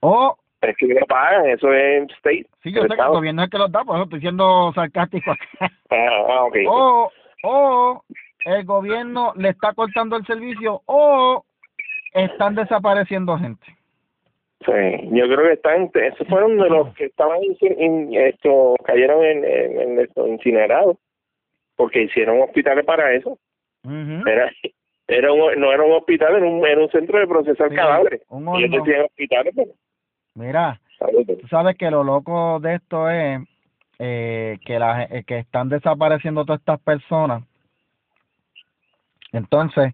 [0.00, 2.46] o Es que no pagan, eso es state.
[2.62, 5.32] sí yo sé que el gobierno es que los da por eso estoy siendo sarcástico
[5.32, 5.46] acá.
[5.90, 6.56] Ah, ah, ok.
[6.68, 7.10] o
[7.44, 8.04] o
[8.46, 11.44] el gobierno le está cortando el servicio o
[12.12, 13.66] están desapareciendo gente
[14.64, 19.44] Sí, yo creo que están, esos fueron de los que estaban in- esto, cayeron en,
[19.44, 20.98] en, en incinerados,
[21.74, 23.38] porque hicieron hospitales para eso.
[23.84, 24.52] Era,
[25.08, 28.22] era un, no era un hospital, era un, era un centro de procesar cadáveres.
[28.28, 29.72] un Y ellos decían hospitales, pero,
[30.34, 31.26] mira ¿sabes?
[31.26, 33.40] tú sabes que lo loco de esto es
[33.98, 37.42] eh, que la, eh, que están desapareciendo todas estas personas
[39.32, 39.92] entonces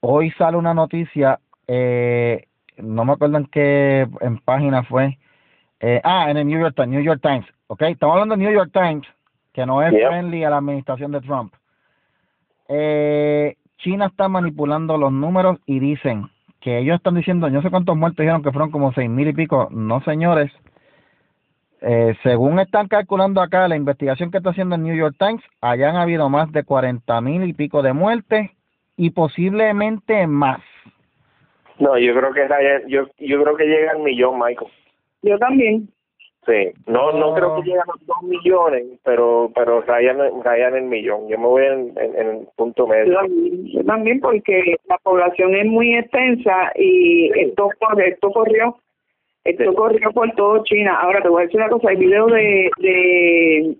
[0.00, 1.40] hoy sale una noticia
[1.74, 2.46] eh,
[2.76, 5.18] no me acuerdo en qué en página fue
[5.80, 7.82] eh, ah en el New York Times New York Times ¿ok?
[7.82, 9.06] estamos hablando de New York Times
[9.52, 10.08] que no es Yeah.
[10.08, 11.54] friendly a la administración de Trump
[12.68, 16.30] eh, China está manipulando los números y dicen
[16.60, 19.26] que ellos están diciendo, yo no sé cuántos muertos dijeron que fueron como seis mil
[19.28, 19.68] y pico.
[19.72, 20.52] No, señores.
[21.80, 25.90] Eh, según están calculando acá la investigación que está haciendo el New York Times, allá
[25.90, 28.50] han habido más de cuarenta mil y pico de muertes
[28.96, 30.60] y posiblemente más.
[31.82, 34.70] No, yo creo que Ryan- yo, yo creo que llega al millón, Michael.
[35.22, 35.88] Yo también.
[36.46, 37.34] Sí, no, no No.
[37.34, 41.28] creo que llegue a los dos millones, pero, pero rayan, rayan el millón.
[41.28, 43.14] Yo me voy en, en, en el punto Yo medio.
[43.14, 47.68] también, yo también, porque la población es muy extensa y esto,
[48.04, 48.76] esto corrió
[49.44, 49.74] esto Sí.
[49.76, 50.98] corrió por todo China.
[51.00, 53.74] Ahora te voy a decir una cosa, hay videos de, de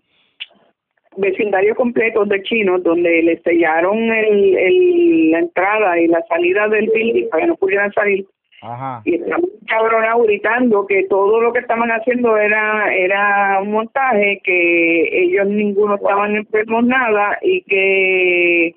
[1.16, 6.88] vecindarios completos de chinos donde le sellaron el, el, la entrada y la salida del
[6.94, 8.26] building para que no pudieran salir
[8.62, 9.02] Ajá.
[9.04, 15.24] y estaban cabronados gritando que todo lo que estaban haciendo era era un montaje, que
[15.24, 18.74] ellos ninguno estaban enfermos nada y que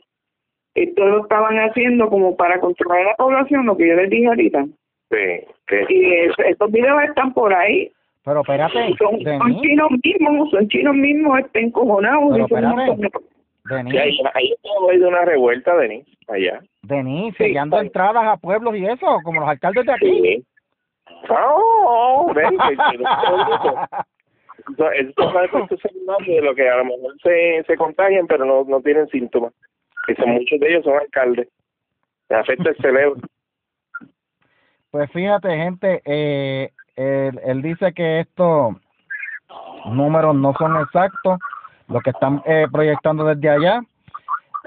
[0.76, 4.28] esto lo estaban haciendo como para controlar a la población, lo que yo les dije
[4.28, 4.66] ahorita.
[5.12, 5.18] Sí,
[5.68, 7.92] que Y es- estos videos están por ahí.
[8.26, 9.20] Pero espérate, Son,
[9.62, 12.30] chinos mismos, son chinos mismos, estén encojonados.
[12.32, 12.76] Pero espérate.
[12.76, 16.60] montón de- sí, ahí, ahí todo hay de una revuelta, Denis, allá.
[16.84, 17.44] Denis, Sí.
[17.46, 20.22] sellando entradas a pueblos y eso, como los alcaldes de aquí.
[20.22, 20.46] Sí.
[21.30, 22.58] Oh, ven,
[25.82, 29.54] secundarios de lo que a lo mejor se, se contagian, pero no, no tienen síntomas.
[30.08, 31.48] Que son, muchos de ellos son alcaldes.
[32.30, 33.16] Les afecta el cerebro.
[34.92, 38.76] Pues fíjate, gente, eh, él, dice que estos
[39.86, 41.40] números no son exactos,
[41.88, 43.82] lo que están eh, proyectando desde allá.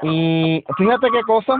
[0.02, 1.56] Y fíjate qué cosa,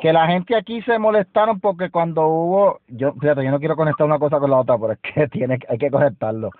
[0.00, 4.06] que la gente aquí se molestaron porque cuando hubo, yo fíjate, yo no quiero conectar
[4.06, 6.50] una cosa con la otra, pero es que tiene, hay que conectarlo.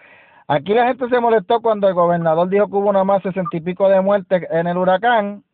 [0.49, 3.61] Aquí la gente se molestó cuando el gobernador dijo que hubo nada más sesenta y
[3.61, 5.45] pico de muertes en el huracán,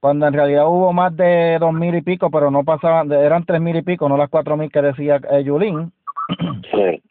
[0.00, 3.60] cuando en realidad hubo más de dos mil y pico, pero no pasaban, eran tres
[3.60, 5.92] mil y pico, no las cuatro mil que decía eh, Yulín.
[6.62, 7.02] Sí.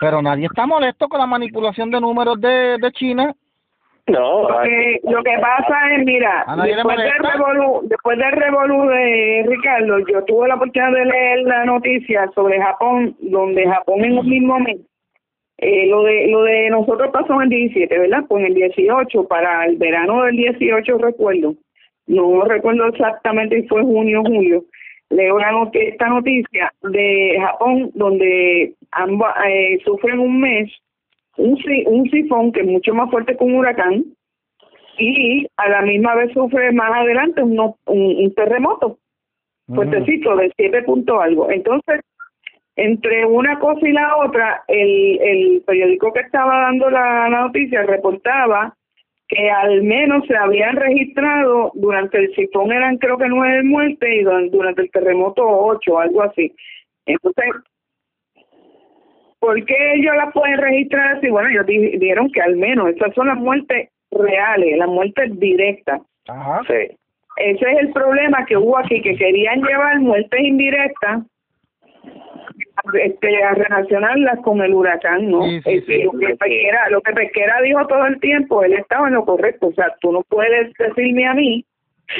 [0.00, 3.34] Pero nadie está molesto con la manipulación de números de, de China.
[4.06, 8.18] No, Lo que, lo que pasa es, mira, ¿A nadie le después del, revolú, después
[8.18, 13.66] del revolú de Ricardo, yo tuve la oportunidad de leer la noticia sobre Japón, donde
[13.66, 14.76] Japón en un mismo mes,
[15.56, 18.24] eh, lo de lo de nosotros pasó en el 17, ¿verdad?
[18.28, 21.54] Pues en el 18, para el verano del 18 recuerdo,
[22.06, 24.64] no recuerdo exactamente si fue junio o julio,
[25.14, 30.70] leo not- esta noticia de Japón, donde ambos eh, sufren un mes
[31.36, 34.04] un, un sifón que es mucho más fuerte que un huracán
[34.98, 38.98] y a la misma vez sufre más adelante un, un, un terremoto
[39.74, 41.50] fuertecito de siete punto algo.
[41.50, 42.00] Entonces,
[42.76, 47.82] entre una cosa y la otra, el, el periódico que estaba dando la, la noticia
[47.82, 48.76] reportaba
[49.34, 54.22] que al menos se habían registrado durante el sifón eran creo que nueve muertes y
[54.22, 56.54] duran- durante el terremoto ocho, algo así.
[57.06, 57.44] Entonces,
[59.38, 61.28] ¿por qué ellos las pueden registrar así?
[61.28, 66.00] Bueno, ellos di- dijeron que al menos esas son las muertes reales, las muertes directas.
[66.28, 66.62] Ajá.
[66.66, 66.96] sí.
[67.36, 71.24] Ese es el problema que hubo aquí, que querían llevar muertes indirectas
[73.02, 75.42] este, a relacionarlas con el huracán, ¿no?
[75.44, 76.02] Sí, sí, Este, sí.
[76.04, 79.68] lo, que Pesquera, lo que Pesquera dijo todo el tiempo, él estaba en lo correcto.
[79.68, 81.64] O sea, tú no puedes decirme a mí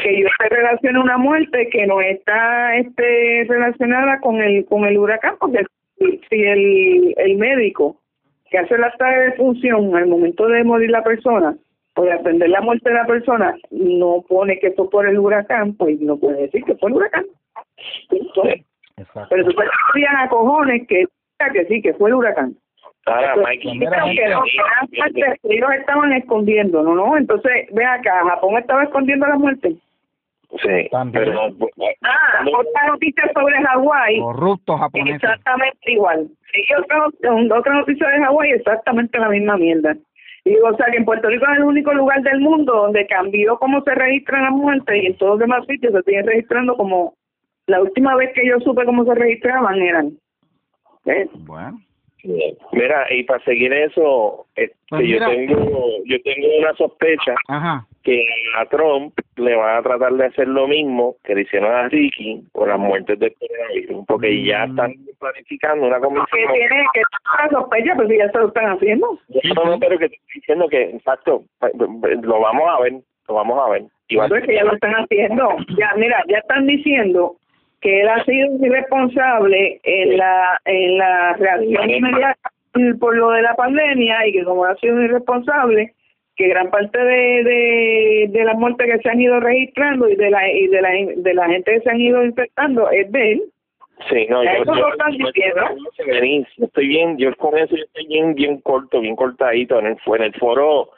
[0.03, 4.99] que yo te relacione una muerte que no está este relacionada con el con el
[4.99, 5.65] huracán, porque
[5.99, 8.01] si, el, el médico
[8.51, 11.57] que hace la acta de defunción al momento de morir la persona
[11.97, 15.75] o de atender la muerte de la persona no pone que fue por el huracán,
[15.75, 17.25] pues no puede decir que fue el huracán.
[18.11, 18.65] Entonces,
[18.97, 19.29] Exacto.
[19.31, 21.05] pero después decían a cojones que,
[21.53, 22.55] que sí, que fue el huracán.
[23.07, 24.07] Ahora, Mikey, que no,
[25.43, 26.95] ellos estaban escondiendo, ¿no?
[26.95, 29.77] no Entonces, ve acá, Japón estaba escondiendo la muerte.
[30.63, 31.25] sí, También.
[31.25, 31.41] pero
[32.03, 35.17] Ah, otra noticia sobre Hawái, Corruptos japoneses.
[35.23, 36.29] exactamente igual.
[36.55, 37.07] Y otra,
[37.59, 39.95] otra noticia de Hawái, exactamente la misma mierda.
[40.47, 43.07] Y digo, o sea, que en Puerto Rico es el único lugar del mundo donde
[43.07, 46.77] cambió cómo se registran las muertes y en todos los demás sitios se siguen registrando
[46.77, 47.15] como
[47.67, 50.13] la última vez que yo supe cómo se registraban eran.
[51.47, 51.79] Bueno.
[52.73, 57.87] Mira, y para seguir eso, este, Pues yo tengo yo tengo una sospecha Ajá.
[58.03, 58.27] que
[58.57, 62.43] a Trump le van a tratar de hacer lo mismo que le hicieron a Ricky
[62.53, 64.71] con las muertes del coronavirus, porque ya Mm.
[64.71, 66.53] están planificando una Que comisión.
[66.55, 67.03] tiene que
[67.39, 69.19] una sospecha, pues si ya se lo están haciendo.
[69.57, 71.43] No, no, pero que estoy diciendo que, exacto,
[72.23, 72.93] lo vamos a ver,
[73.29, 73.83] lo vamos a ver.
[74.09, 75.57] Y va a que ya lo están haciendo.
[75.79, 77.37] Ya, mira, ya están diciendo
[77.85, 82.51] que él ha sido irresponsable en la en la reacción inmediata
[82.99, 85.93] por lo de la pandemia y que como ha sido irresponsable
[86.35, 90.31] que gran parte de, de, de las muertes que se han ido registrando y de
[90.31, 93.43] la y de la de la gente que se han ido infectando es de él
[94.11, 94.89] Sí, no, yo, yo-
[96.65, 100.23] estoy bien, yo con eso yo estoy bien, bien corto, bien cortadito en el, en
[100.23, 100.91] el foro.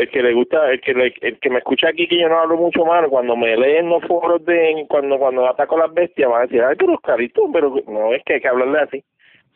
[0.00, 2.38] El que le gusta, el que le- el que me escucha aquí que yo no
[2.40, 6.30] hablo mucho más, cuando me leen los foros de cuando cuando ataco a las bestias
[6.30, 9.04] van a decir, ay, pero Oscarito, pero no es que hay que hablarle así.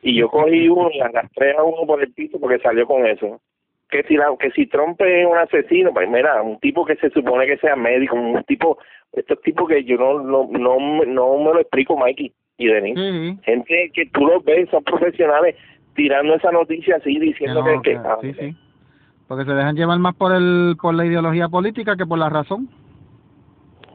[0.03, 3.41] Y yo cogí uno y arrastré a uno por el piso porque salió con eso.
[3.89, 7.09] Que si la, que si Trump es un asesino, pues mira, un tipo que se
[7.11, 8.77] supone que sea médico, un tipo,
[9.15, 12.99] estos tipos que yo no, no, no, me- no me lo explico, Mikey y Denis
[13.45, 15.57] gente que tú los ves, son profesionales
[15.95, 18.57] tirando esa noticia así, diciendo no, que, que- que- ah, sí, sí.
[19.35, 22.69] Porque se dejan llevar más por el por la ideología política que por la razón.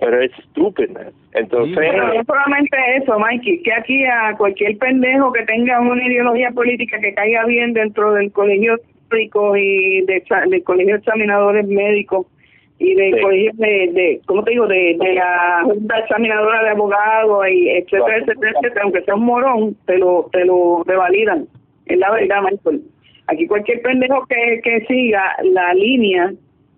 [0.01, 0.99] pero es estúpido.
[1.33, 6.51] Entonces, Pero no solamente eso, Mikey, que aquí a cualquier pendejo que tenga una ideología
[6.51, 8.75] política que caiga bien dentro del colegio
[9.11, 12.27] médico y de, del colegio de examinadores médicos
[12.79, 13.21] y de Sí.
[13.21, 14.67] colegios de, de, ¿cómo te digo?
[14.67, 19.75] De, de la Junta Examinadora de Abogados, y etcétera, etcétera, etcétera, aunque sea un morón,
[19.85, 21.45] te lo, te lo revalidan.
[21.87, 22.81] Es la verdad, Michael.
[23.31, 26.31] Aquí cualquier pendejo que, que siga la línea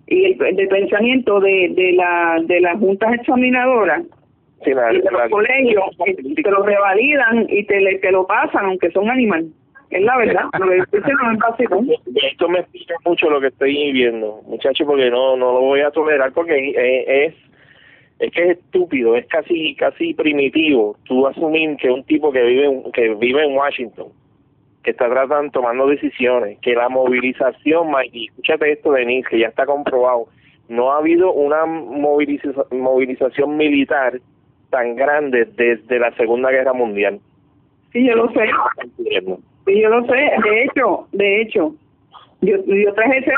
[0.08, 4.04] y el de pensamiento de, de la de las juntas examinadoras
[4.64, 5.84] Sí, la- y de la- los colegios
[6.20, 9.48] y te lo revalidan y te, le- te lo pasan aunque son animales
[9.90, 11.90] es la verdad lo que estoy diciendo no es vacilón.
[12.32, 15.92] Esto me explica mucho lo que estoy viendo, muchacho, porque no no lo voy a
[15.92, 17.36] tolerar porque eh, es
[18.20, 22.70] es que es estúpido, es casi casi primitivo tú asumir que un tipo que vive
[22.94, 24.08] que vive en Washington,
[24.84, 29.66] que está tratando tomando decisiones, que la movilización, Mikey, escúchate esto, Denise, que ya está
[29.66, 30.26] comprobado,
[30.70, 34.20] no ha habido una moviliza- movilización militar
[34.70, 37.20] tan grande desde la Segunda Guerra Mundial.
[37.92, 38.50] sí yo lo sé
[39.68, 40.14] Sí, yo lo sé.
[40.44, 41.76] De hecho, de hecho,
[42.42, 43.32] yo, yo traje ese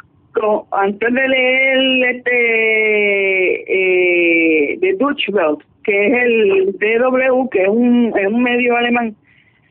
[0.71, 3.63] antes de leer este
[4.73, 9.15] eh, de Deutsche Welle, que es el DW, que es un, es un medio alemán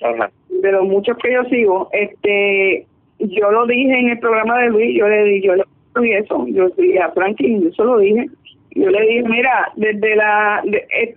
[0.03, 0.31] Ajá.
[0.49, 1.89] de los muchos que yo sigo.
[1.93, 2.87] Este,
[3.19, 5.65] yo lo dije en el programa de Luis, yo le di, yo le
[6.01, 8.27] di eso, yo sí, a Franklin, yo se lo dije.
[8.75, 11.15] Yo le dije, mira, desde la, eh,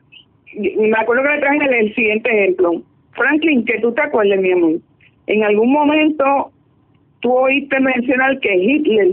[0.78, 2.82] me acuerdo que le traje el, el siguiente ejemplo.
[3.14, 4.80] Franklin, que tú te acuerdes, mi amor,
[5.28, 6.52] en algún momento
[7.22, 9.08] tú oíste mencionar que Hitler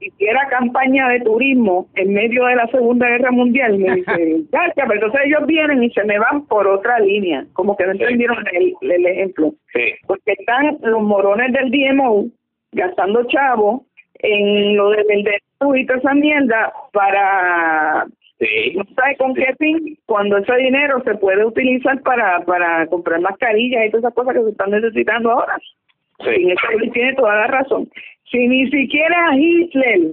[0.00, 3.78] hiciera campaña de turismo en medio de la Segunda Guerra Mundial.
[3.78, 7.76] Me dice, "Chacha, pero entonces ellos vienen y se me van por otra línea, como
[7.76, 8.02] que no Sí.
[8.02, 9.52] entendieron el, el ejemplo.
[9.72, 9.94] Sí.
[10.06, 12.26] Porque están los morones del DMO
[12.72, 13.84] gastando chavo
[14.20, 15.40] en lo del del
[15.76, 18.06] y toda esa mierda para
[18.38, 18.74] Sí.
[18.76, 23.86] no sabe con qué fin, cuando ese dinero se puede utilizar para, para comprar mascarillas
[23.86, 25.56] y todas esas cosas que se están necesitando ahora.
[26.20, 26.30] Sí.
[26.38, 27.88] Y en eso él tiene toda la razón.
[28.30, 30.12] Si ni siquiera Hitler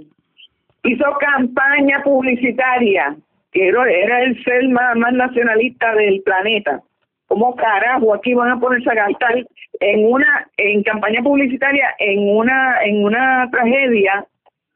[0.84, 3.16] hizo campaña publicitaria,
[3.52, 6.82] que era el ser más, más nacionalista del planeta,
[7.28, 9.46] ¿cómo carajo aquí van a ponerse a gastar
[9.80, 14.26] en una en campaña publicitaria en una en una tragedia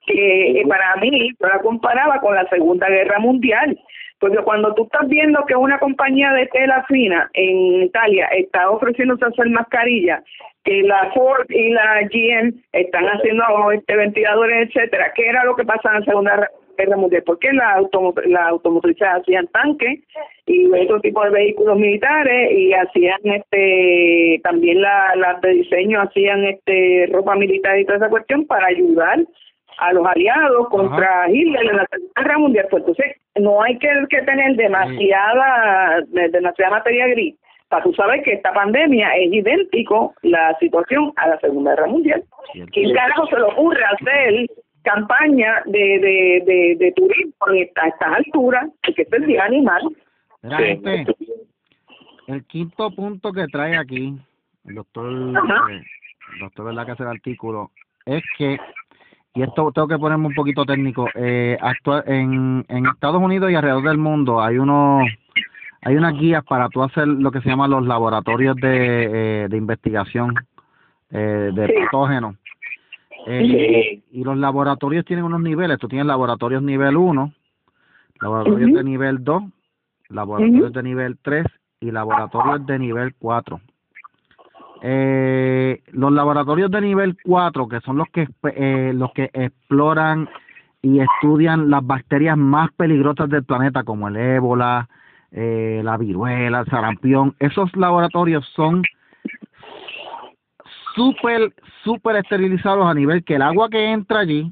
[0.07, 3.77] que para mí la comparaba con la Segunda Guerra Mundial.
[4.19, 9.25] Porque cuando tú estás viendo que una compañía de tela fina en Italia está ofreciéndose
[9.25, 10.23] hacer mascarillas,
[10.67, 15.63] que la Ford y la GM están haciendo este ventiladores, etcétera, ¿qué era lo que
[15.63, 17.23] pasaba en la Segunda Guerra Mundial?
[17.25, 17.77] Porque las
[18.25, 19.99] la automotrices hacían tanques
[20.45, 26.43] y otro tipo de vehículos militares y hacían este también la- las de diseño hacían
[26.45, 29.19] este ropa militar y toda esa cuestión para ayudar
[29.79, 32.67] a los aliados contra Hitler en la Segunda Guerra Mundial.
[32.69, 37.35] Pues entonces no hay que, que tener demasiada de- demasiada materia gris
[37.69, 42.23] para tú sabes que esta pandemia es idéntico la situación a la Segunda Guerra Mundial.
[42.71, 44.47] ¿Quién carajo se le ocurre hacer
[44.83, 48.69] campaña de, de, de, de turismo esta- a estas alturas?
[48.83, 49.81] Porque esto es bien animal.
[50.43, 50.63] Mira, Sí.
[50.65, 51.05] gente,
[52.27, 54.17] el quinto punto que trae aquí
[54.65, 55.81] el doctor, eh,
[56.33, 57.71] el doctor verdad que hace el artículo
[58.05, 58.57] es que
[59.33, 63.55] y esto tengo que ponerme un poquito técnico eh, actual en, en Estados Unidos y
[63.55, 65.03] alrededor del mundo hay unos
[65.81, 69.57] hay unas guías para tú hacer lo que se llaman los laboratorios de, eh, de
[69.57, 70.33] investigación
[71.11, 71.73] eh, de Sí.
[71.85, 72.35] patógenos
[73.25, 74.19] Eh, Sí.
[74.19, 77.33] y los laboratorios tienen unos niveles tú tienes laboratorios nivel 1
[78.21, 79.43] laboratorios de nivel 2
[80.09, 81.45] laboratorios de nivel 3
[81.79, 83.61] y laboratorios de nivel 4.
[84.81, 90.29] Eh, los laboratorios de nivel 4, que son los que eh, los que exploran
[90.81, 94.87] y estudian las bacterias más peligrosas del planeta, como el ébola,
[95.31, 98.83] eh, la viruela, el sarampión, esos laboratorios son
[100.95, 104.51] súper, súper esterilizados a nivel que el agua que entra allí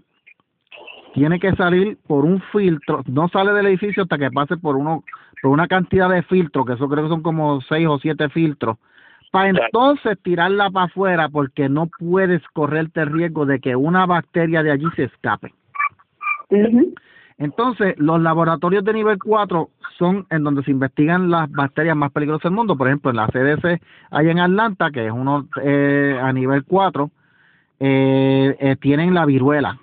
[1.14, 5.04] tiene que salir por un filtro, no sale del edificio hasta que pase por uno
[5.42, 8.78] por una cantidad de filtros, que eso creo que son como seis o siete filtros,
[9.32, 14.64] para entonces tirarla para afuera porque no puedes correrte el riesgo de que una bacteria
[14.64, 15.54] de allí se escape.
[16.50, 16.94] Ujú.
[17.38, 22.44] Entonces, los laboratorios de nivel 4 son en donde se investigan las bacterias más peligrosas
[22.44, 22.78] del mundo.
[22.78, 23.82] Por ejemplo, en la CDC,
[24.12, 27.10] hay en Atlanta, que es uno eh, a nivel 4,
[27.80, 29.78] eh, eh, tienen la viruela.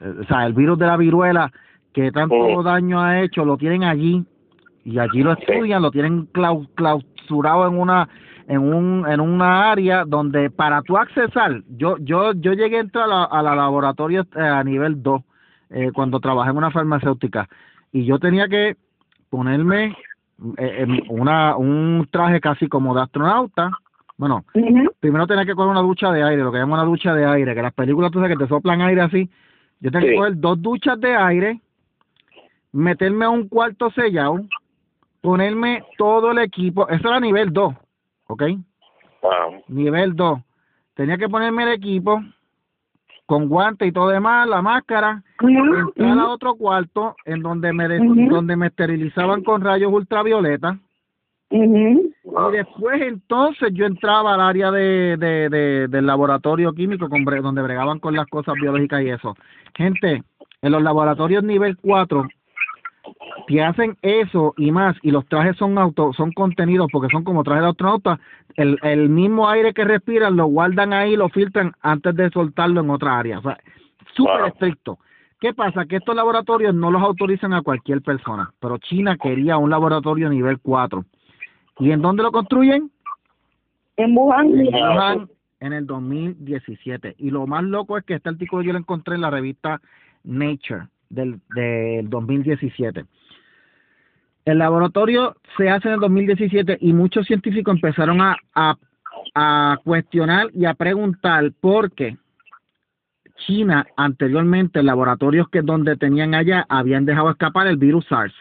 [0.00, 1.52] Eh, O sea, el virus de la viruela
[1.92, 4.24] que tanto daño ha hecho, lo tienen allí
[4.84, 8.08] y allí lo estudian, lo tienen clau- clausurado en una
[8.48, 13.04] en un en una área donde para tú accesar, yo yo yo llegué a entrar
[13.04, 15.20] a la, a la laboratorio eh, a nivel 2
[15.70, 17.48] eh, cuando trabajé en una farmacéutica
[17.92, 18.76] y yo tenía que
[19.30, 19.96] ponerme
[20.58, 23.70] eh, una un traje casi como de astronauta
[24.16, 24.44] bueno
[25.00, 27.54] primero tenía que coger una ducha de aire lo que llaman una ducha de aire
[27.54, 29.30] que las películas tú sabes que te soplan aire así
[29.80, 31.60] Yo tengo que coger dos duchas de aire,
[32.72, 34.40] meterme a un cuarto sellado,
[35.20, 36.88] ponerme todo el equipo.
[36.88, 37.74] Eso era nivel 2,
[38.28, 38.42] ¿ok?
[39.22, 39.62] Wow.
[39.68, 40.40] Nivel 2.
[40.94, 42.22] Tenía que ponerme el equipo
[43.26, 47.88] con guantes y todo demás, la máscara, Ujú, entrar a otro cuarto en donde me
[48.00, 48.28] Ujú.
[48.30, 50.78] donde me esterilizaban con rayos ultravioleta
[52.24, 57.62] y después entonces yo entraba al área de, de, de- del laboratorio químico con donde
[57.62, 59.34] bregaban con las cosas biológicas y eso.
[59.74, 60.22] Gente,
[60.62, 62.26] en los laboratorios nivel 4
[63.46, 67.44] te hacen eso y más y los trajes son auto son contenidos porque son como
[67.44, 68.18] trajes de astronauta
[68.56, 72.90] el, el mismo aire que respiran lo guardan ahí lo filtran antes de soltarlo en
[72.90, 73.38] otra área.
[73.38, 73.58] O sea
[74.14, 74.46] súper Wow.
[74.48, 74.98] estricto.
[75.38, 79.70] Qué pasa que estos laboratorios no los autorizan a cualquier persona pero China quería un
[79.70, 81.04] laboratorio nivel 4
[81.80, 82.90] y en dónde lo construyen
[83.96, 84.58] En Wuhan.
[84.58, 85.28] en Wuhan
[85.60, 89.20] en el 2017 y lo más loco es que este artículo yo lo encontré en
[89.22, 89.80] la revista
[90.24, 93.04] Nature del, del 2017
[94.46, 98.76] el laboratorio se hace en el 2017 y muchos científicos empezaron a, a,
[99.34, 102.16] a cuestionar y a preguntar por qué
[103.46, 108.32] China anteriormente laboratorios que donde tenían allá habían dejado escapar el virus SARS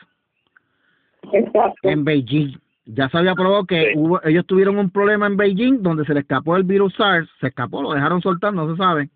[1.34, 1.74] Exacto.
[1.90, 2.56] en Beijing.
[2.86, 4.00] Ya se había probado que Sí.
[4.00, 7.48] hubo, ellos tuvieron un problema en Beijing donde se le escapó el virus SARS, se
[7.48, 9.10] escapó, lo dejaron soltar, no se sabe.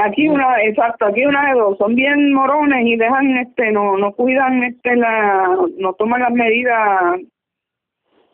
[0.00, 4.12] Aquí una, exacto, aquí una de dos, son bien morones y dejan, este, no, no
[4.12, 7.16] cuidan, este, la, no toman las medidas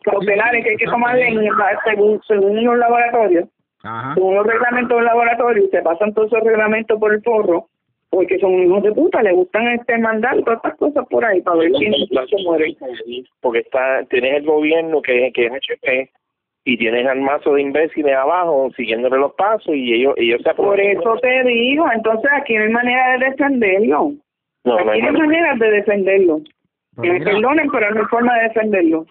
[0.03, 1.39] cautelares que hay que tomar en,
[1.83, 3.49] según, según los laboratorios,
[3.81, 4.13] Ajá.
[4.13, 7.67] según los reglamentos del laboratorio, y se pasan todos esos reglamentos por el forro,
[8.11, 11.57] porque son hijos de puta, le gustan este mandar todas estas cosas por ahí para
[11.57, 12.77] ver quién se muere.
[13.41, 16.11] Porque está, tienes el gobierno que, que es HP
[16.67, 20.73] y tienes al mazo de imbéciles abajo siguiéndole los pasos y ellos ellos se Por
[20.73, 21.01] aprovechan.
[21.01, 24.11] eso te digo, entonces aquí no hay manera de defenderlo.
[24.63, 25.25] No, no aquí hay no hay manera.
[25.53, 26.41] manera de defenderlo.
[27.01, 29.05] Que me perdonen, pero no hay forma de defenderlo.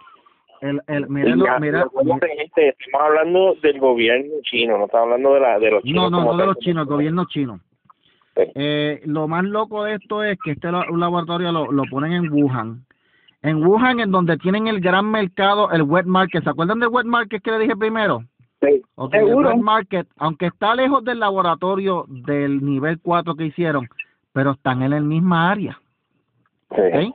[0.62, 5.40] el, el, mira, lo- ya, mira, estamos hablando del gobierno chino, no estamos hablando de
[5.40, 6.10] la de los chinos.
[6.10, 7.60] no, no, no de los chinos, el gobierno chino.
[8.36, 8.42] Sí.
[8.56, 12.32] Eh, lo más loco de esto es que este un laboratorio lo, lo ponen en
[12.32, 12.80] Wuhan.
[13.44, 16.42] En Wuhan, en donde tienen el gran mercado, el wet market.
[16.42, 18.24] ¿Se acuerdan del wet market que le dije primero?
[18.62, 18.80] Sí.
[18.94, 23.86] Ok, el wet market, aunque está lejos del laboratorio del nivel 4 que hicieron,
[24.32, 25.78] pero están en la misma área.
[26.70, 26.80] Sí.
[26.80, 27.14] ¿ok?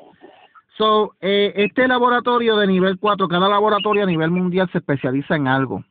[0.77, 5.47] So, eh, este laboratorio de nivel 4, cada laboratorio a nivel mundial se especializa en
[5.47, 5.83] algo,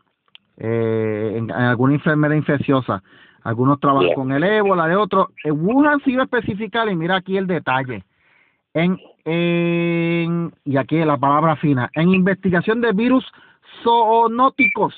[0.56, 3.02] eh, en, en alguna enfermedad infecciosa.
[3.42, 5.30] Algunos trabajan con el ébola, de otros.
[5.42, 8.04] En Wuhan sí iba a especificar, y mira aquí el detalle.
[8.72, 8.98] En,
[9.28, 13.24] en, y aquí la palabra fina, en investigación de virus
[13.82, 14.94] zoonóticos.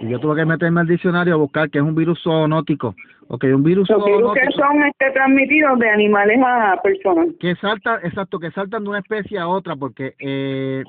[0.00, 2.94] Y yo tuve que meterme al diccionario a buscar qué es un virus zoonótico.
[3.28, 7.28] Ok, un virus Los virus que son este, transmitidos de animales a personas.
[7.40, 10.84] que saltan, exacto, que saltan de una especie a otra, porque eh,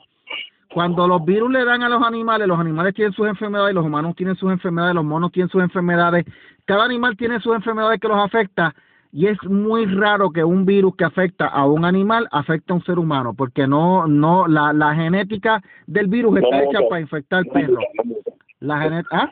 [0.74, 4.16] cuando los virus le dan a los animales, los animales tienen sus enfermedades, los humanos
[4.16, 6.26] tienen sus enfermedades, los monos tienen sus enfermedades,
[6.66, 8.76] cada animal tiene sus enfermedades que los afecta
[9.16, 12.84] y es muy raro que un virus que afecta a un animal afecte a un
[12.84, 16.90] ser humano, porque no, no, la, la genética del virus No está hecha muta.
[16.90, 17.84] para infectar No perros.
[18.04, 18.32] muta.
[18.60, 19.32] La ¿ah?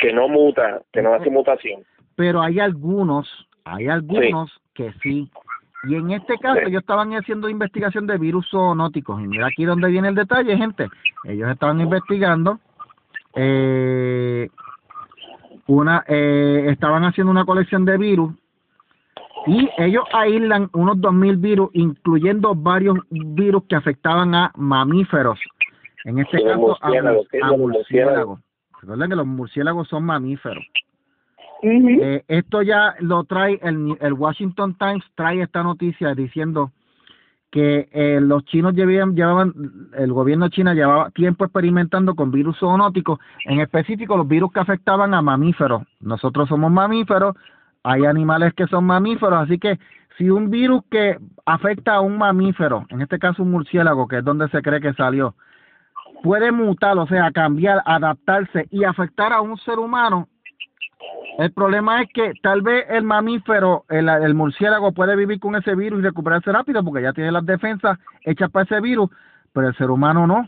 [0.00, 1.82] Que no muta, que no hace mutación.
[2.16, 3.28] pero hay algunos,
[3.64, 5.30] hay algunos que sí.
[5.84, 6.68] Y en este caso Sí.
[6.70, 9.20] ellos estaban haciendo investigación de virus zoonóticos.
[9.22, 10.88] Y mira aquí donde viene el detalle, gente.
[11.24, 12.58] Ellos estaban investigando,
[13.34, 14.48] eh,
[15.66, 18.32] una, eh, estaban haciendo una colección de virus
[19.46, 25.38] y ellos aíslan unos 2.000 virus, incluyendo varios virus que afectaban a mamíferos.
[26.04, 26.88] En este caso, a,
[27.56, 28.80] murciélagos, a.
[28.80, 30.64] Recuerden que los murciélagos son mamíferos.
[31.62, 36.70] Eh, esto ya lo trae el, el Washington Times trae esta noticia diciendo
[37.50, 39.54] que eh, los chinos llevaban, llevaban
[39.96, 45.14] el gobierno chino llevaba tiempo experimentando con virus zoonóticos, en específico los virus que afectaban
[45.14, 45.82] a mamíferos.
[46.00, 47.36] Nosotros somos mamíferos,
[47.88, 49.78] hay animales que son mamíferos, así que
[50.18, 51.16] si un virus que
[51.46, 54.92] afecta a un mamífero, en este caso un murciélago, que es donde se cree que
[54.92, 55.34] salió,
[56.22, 60.28] puede mutar, o sea, cambiar, adaptarse y afectar a un ser humano,
[61.38, 66.00] el problema es que tal vez el mamífero, el, murciélago puede vivir con ese virus
[66.00, 69.08] y recuperarse rápido porque ya tiene las defensas hechas para ese virus,
[69.54, 70.46] pero el ser humano no,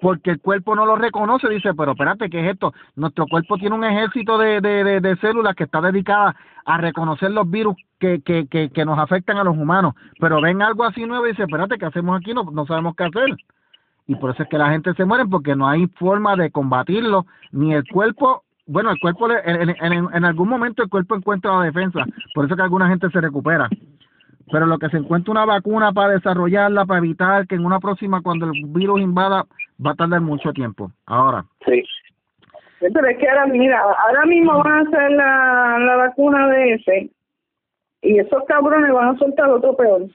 [0.00, 2.72] Porque el cuerpo no lo reconoce, dice, pero espérate, ¿qué es esto?
[2.96, 6.34] Nuestro cuerpo tiene un ejército de, de, de, células que está dedicada
[6.64, 10.62] a reconocer los virus que, que, que, que nos afectan a los humanos, pero ven
[10.62, 12.32] algo así nuevo y dice, espérate, ¿qué hacemos aquí?
[12.32, 13.36] No, no sabemos qué hacer.
[14.06, 17.26] Y por eso es que la gente se muere porque no hay forma de combatirlo,
[17.52, 21.64] ni el cuerpo bueno, el cuerpo, en, en, en algún momento el cuerpo encuentra la
[21.64, 22.04] defensa,
[22.34, 23.66] por eso que alguna gente se recupera.
[24.50, 28.22] Pero lo que se encuentra una vacuna para desarrollarla, para evitar que en una próxima,
[28.22, 29.46] cuando el virus invada,
[29.84, 30.90] va a tardar mucho tiempo.
[31.06, 31.82] Ahora, Sí.
[32.80, 37.10] Pero es que ahora, mira, ahora mismo van a hacer la, la vacuna de ese
[38.02, 40.02] y esos cabrones van a soltar otro peor.
[40.02, 40.12] Bueno,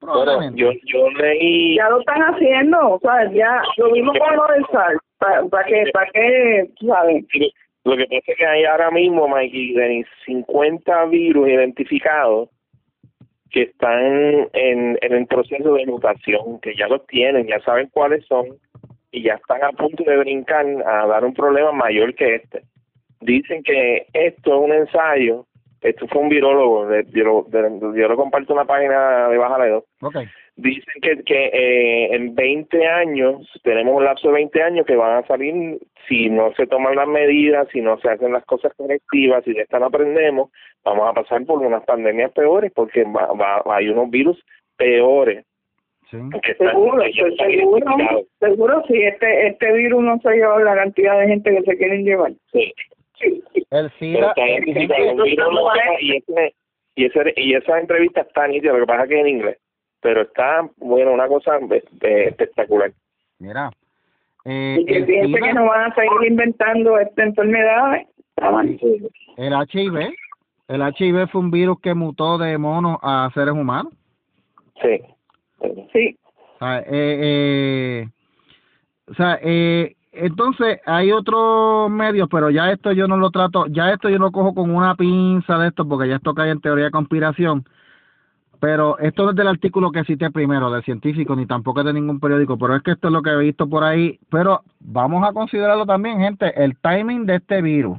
[0.00, 0.60] probablemente.
[0.60, 4.66] yo, yo leí, Ya lo están haciendo, o sea, ya lo vimos con lo del
[4.66, 4.98] SARS.
[5.18, 5.84] ¿Para pa qué?
[5.94, 6.70] ¿Para qué?
[6.86, 7.24] ¿Sabes?
[7.84, 12.48] lo que pasa es que hay ahora mismo, Mikey, de 50 virus identificados
[13.52, 18.24] que están en, en el proceso de mutación, que ya los tienen, ya saben cuáles
[18.26, 18.46] son
[19.10, 22.62] y ya están a punto de brincar a dar un problema mayor que este.
[23.20, 25.46] Dicen que esto es un ensayo,
[25.82, 30.16] esto fue un virólogo, yo, de- yo lo comparto en la página de Bajaledo, Ok.
[30.56, 35.22] Dicen que, que eh, en 20 años, tenemos un lapso de 20 años que van
[35.22, 39.44] a salir, si no se toman las medidas, si no se hacen las cosas correctivas,
[39.44, 40.50] si de esta no aprendemos,
[40.84, 44.42] vamos a pasar por unas pandemias peores porque va, va- hay unos virus
[44.76, 45.44] peores.
[46.10, 46.18] Sí.
[46.58, 47.02] Seguro,
[47.38, 51.78] seguro, seguro si este este virus no se lleva la cantidad de gente que se
[51.78, 52.32] quieren llevar.
[52.52, 52.70] Sí,
[53.70, 54.34] El SIDA,
[56.00, 56.16] y,
[57.06, 59.58] ese, y, esa entrevista está nítida, lo que pasa es que es en inglés,
[60.02, 62.92] pero está, bueno, una cosa eh, espectacular.
[63.38, 63.70] mira,
[64.44, 68.02] eh, Y que el, piense que no van a seguir inventando esta enfermedad.
[68.28, 68.78] está mal.
[69.36, 70.12] el HIV,
[70.68, 73.92] el HIV fue un virus que mutó de monos a seres humanos.
[74.82, 75.00] Sí.
[75.92, 76.18] Sí,
[76.56, 78.08] O sea, eh, eh,
[79.08, 83.92] o sea, eh, entonces hay otros medios, pero ya esto yo no lo trato, ya
[83.92, 86.86] esto yo lo cojo con una pinza de esto, porque ya esto cae en teoría
[86.86, 87.64] de conspiración.
[88.62, 91.94] Pero esto no es del artículo que cité primero, del científico, ni tampoco es de
[91.94, 94.20] ningún periódico, pero es que esto es lo que he visto por ahí.
[94.30, 97.98] Pero vamos a considerarlo también, gente, el timing de este virus,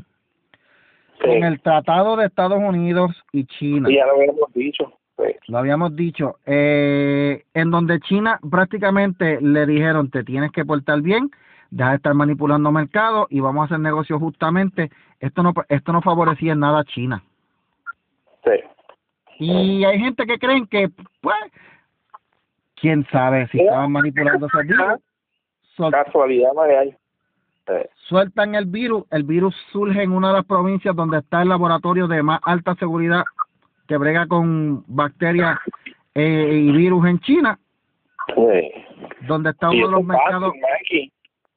[1.19, 1.27] Sí.
[1.27, 3.89] con el Tratado de Estados Unidos y China.
[3.89, 4.93] Sí, ya lo habíamos dicho.
[5.17, 5.35] Sí.
[5.49, 11.29] Lo habíamos dicho, eh, en donde China prácticamente le dijeron te tienes que portar bien,
[11.71, 14.91] deja de estar manipulando mercados y vamos a hacer negocios justamente.
[15.19, 17.21] Esto no esto no favorecía en nada a China.
[18.45, 18.51] Sí.
[19.39, 20.89] Y hay gente que creen que,
[21.21, 21.35] pues,
[22.75, 24.99] quién sabe si estaban manipulando ese virus.
[25.91, 26.95] Casualidad no hay.
[27.65, 27.73] Sí.
[28.09, 32.07] sueltan el virus, el virus surge en una de las provincias donde está el laboratorio
[32.07, 33.23] de más alta seguridad
[33.87, 35.57] que brega con bacterias
[36.13, 37.57] eh, y virus en China,
[38.35, 38.71] Sí.
[39.27, 40.53] donde está uno de los fácil, mercados.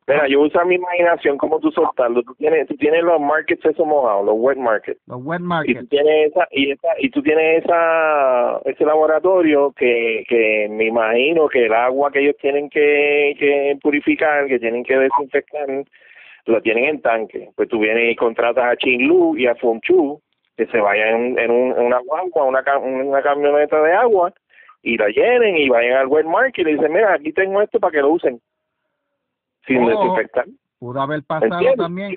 [0.09, 2.23] Mira, yo uso mi imaginación como tú soltando.
[2.23, 5.01] Tú tienes, tú tienes los markets esos mojados, los wet markets.
[5.09, 5.89] Los wet Y tú markets.
[5.89, 11.67] tienes esa, y esa, y tú tienes esa, ese laboratorio que, que me imagino que
[11.67, 15.67] el agua que ellos tienen que, que purificar, que tienen que desinfectar,
[16.45, 17.49] lo tienen en tanque.
[17.57, 20.21] Pues tú vienes y contratas a Chinlu y a Funchu
[20.57, 24.33] que se vayan en, en, un, en una guagua, una, una camioneta de agua
[24.83, 27.81] y la llenen y vayan al wet market y le dicen, mira, aquí tengo esto
[27.81, 28.41] para que lo usen
[29.67, 29.89] sin Oh.
[29.89, 30.47] desinfectar.
[30.79, 31.77] Pudo haber pasado ¿Entiendes?
[31.79, 32.15] también.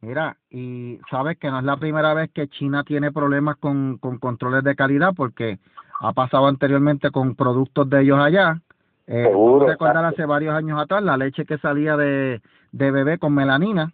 [0.00, 4.18] Mira, y sabes que no es la primera vez que China tiene problemas con, con
[4.18, 5.58] controles de calidad porque
[6.00, 8.60] ha pasado anteriormente con productos de ellos allá.
[9.06, 12.40] Eh, Seguro, recordar hace varios años atrás la leche que salía de,
[12.72, 13.92] de bebé con melanina,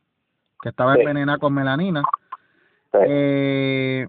[0.61, 1.01] que estaba Sí.
[1.01, 2.03] envenenada con melanina.
[2.93, 2.99] Sí.
[3.07, 4.09] Eh,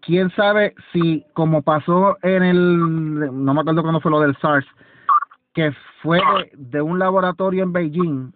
[0.00, 4.66] quién sabe si como pasó en el no me acuerdo cuándo fue lo del SARS
[5.54, 5.72] que
[6.02, 8.32] fue de, de un laboratorio en Beijing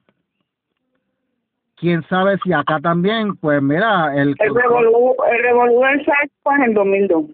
[1.76, 6.54] quién sabe si acá también pues mira el el revolú, el revolú del SARS fue
[6.56, 7.24] en el 2002.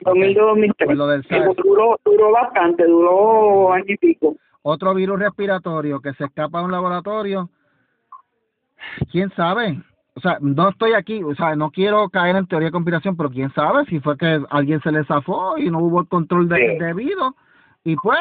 [0.00, 0.74] 2002-2003.
[0.86, 1.56] Pues.
[1.56, 4.36] Duró, duró bastante, duró año y pico.
[4.62, 7.50] otro virus respiratorio que se escapa de un laboratorio
[9.10, 9.82] quién sabe
[10.14, 13.28] o sea no estoy aquí o sea no quiero caer en teoría de conspiración pero
[13.30, 16.56] quién sabe si fue que alguien se le zafó y no hubo el control de-
[16.56, 16.78] Sí.
[16.84, 17.34] debido
[17.84, 18.18] y pues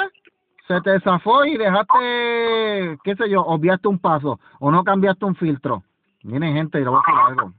[0.67, 5.35] se te zafó y dejaste qué sé yo obviaste un paso o no cambiaste un
[5.35, 5.83] filtro
[6.23, 7.53] miren gente y lo voy a decir algo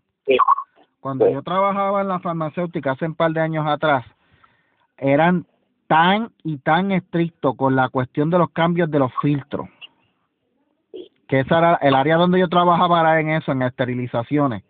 [1.00, 4.04] cuando yo trabajaba en la farmacéutica hace un par de años atrás,
[4.96, 5.46] eran
[5.86, 9.68] tan y tan estrictos con la cuestión de los cambios de los filtros.
[11.28, 14.64] Que esa era el área donde yo trabajaba era en eso, en esterilizaciones.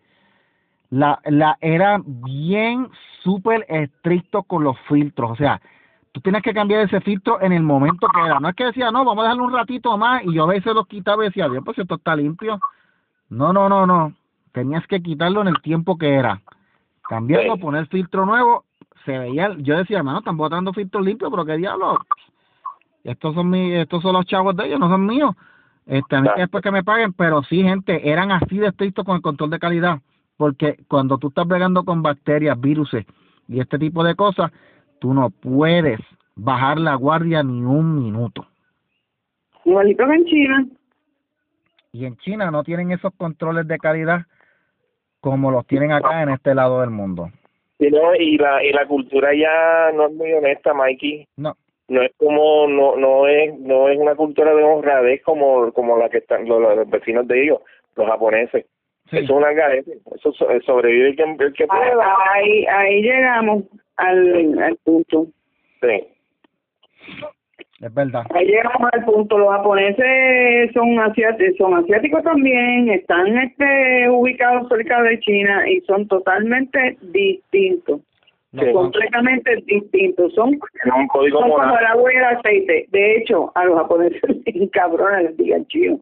[0.91, 2.89] La, la era bien
[3.23, 5.61] súper estricto con los filtros, o sea,
[6.13, 8.41] tú tienes que cambiar ese filtro en el momento que era.
[8.41, 10.75] No es que decía, no, vamos a dejarlo un ratito más y yo a veces
[10.75, 12.59] los quitaba y decía, Dios, pues esto está limpio.
[13.29, 14.13] No, no, no, no.
[14.53, 16.41] Tenías que quitarlo en el tiempo que era.
[17.09, 17.61] Cambiarlo, Sí.
[17.61, 18.65] poner filtro nuevo.
[19.05, 21.99] Se veía, yo decía, mano, están botando filtro limpio, pero qué diablo.
[23.05, 25.35] Estos son mis, estos son los chavos de ellos, no son míos.
[25.87, 29.07] Este, a mí que después que me paguen, pero sí, gente, eran así de estrictos
[29.07, 30.01] con el control de calidad,
[30.37, 33.07] porque cuando tú estás bregando con bacterias, viruses
[33.49, 34.53] y este tipo de cosas,
[34.99, 36.01] tú no puedes
[36.35, 38.47] bajar la guardia ni un minuto.
[39.65, 40.67] Igualito que en China.
[41.93, 44.23] Y en China no tienen esos controles de calidad
[45.21, 47.31] como los tienen acá en este lado del mundo.
[47.79, 51.27] Y, no, y, la, y la cultura ya no es muy honesta, Mikey.
[51.37, 51.55] No,
[51.89, 56.09] No es como, no no es no es una cultura de honradez como como la
[56.09, 57.61] que están los, los vecinos de ellos,
[57.97, 58.67] los japoneses.
[59.11, 59.93] Sí, Eso es una garete.
[60.15, 62.17] Eso so- sobrevive el que, el que pueda.
[62.35, 63.65] Ahí, ahí llegamos
[63.97, 65.27] al, al punto.
[65.81, 66.05] Sí.
[67.81, 68.23] es verdad.
[68.35, 69.39] Ahí llegamos al punto.
[69.39, 76.07] Los japoneses son asiáticos, son asiáticos también, están este ubicados cerca de China y son
[76.09, 78.01] totalmente distintos.
[78.59, 78.73] Sí.
[78.73, 80.33] completamente distintos.
[80.35, 82.87] Son, Tiene un código son como el agua y el aceite.
[82.89, 84.21] De hecho, a los japoneses
[84.73, 86.01] cabrones les digan chino.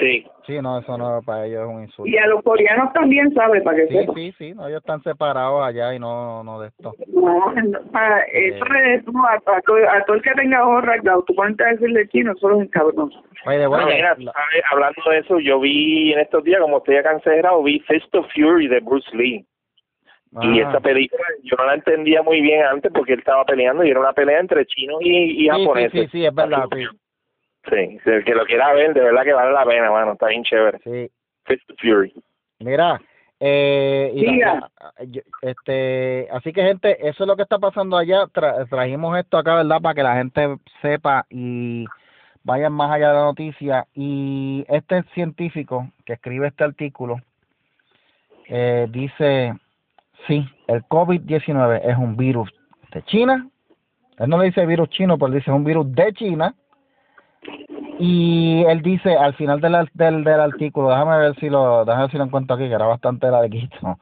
[0.00, 0.26] Sí.
[0.46, 2.10] Sí, no, eso no para ellos es un insulto.
[2.10, 3.60] Y a los coreanos también, ¿sabe?
[3.60, 4.12] Para que Sí, sepa.
[4.14, 6.94] sí, sí, no, ellos están separados allá y no, no de esto.
[7.08, 10.84] No, no, para, eso es, tú, a, a todo, a todo el que tenga ojos
[10.84, 13.10] rasgados, tú ponte a decirle chino, solo es cabrón.
[13.46, 14.32] Oye, de Bueno, mira, ¿sabes?
[14.72, 18.26] hablando de eso, yo vi en estos días, como estoy acá encerrado, vi Fist of
[18.34, 19.44] Fury de Bruce Lee.
[20.42, 23.82] Y ah, esa película yo no la entendía muy bien antes porque él estaba peleando
[23.84, 25.92] y era una pelea entre chinos y, y sí, japoneses.
[25.92, 26.84] sí, sí, sí, es verdad, sí,
[27.70, 30.26] Sí, si el que lo quiera ver, de verdad que vale la pena, mano, está
[30.28, 30.78] bien chévere.
[30.84, 31.10] sí.
[31.44, 32.12] Fist of Fury.
[32.60, 33.00] Mira,
[33.40, 34.70] eh, y la-
[35.40, 38.24] este, así que gente, eso es lo que está pasando allá.
[38.26, 39.80] Tra- trajimos esto acá, ¿verdad?
[39.80, 41.86] Para que la gente sepa y
[42.44, 43.86] vayan más allá de la noticia.
[43.94, 47.16] Y este científico que escribe este artículo
[48.48, 49.54] eh, dice,
[50.26, 52.50] sí, el COVID-19 es un virus
[52.92, 53.48] de China.
[54.18, 56.54] Él no le dice virus chino, pero dice es un virus de China.
[57.98, 62.10] Y él dice al final del, del, del artículo, déjame ver si lo, déjame ver
[62.12, 63.98] si lo encuentro aquí, que era bastante larguito.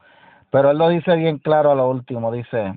[0.51, 2.73] Pero él lo dice bien claro a lo último, dice,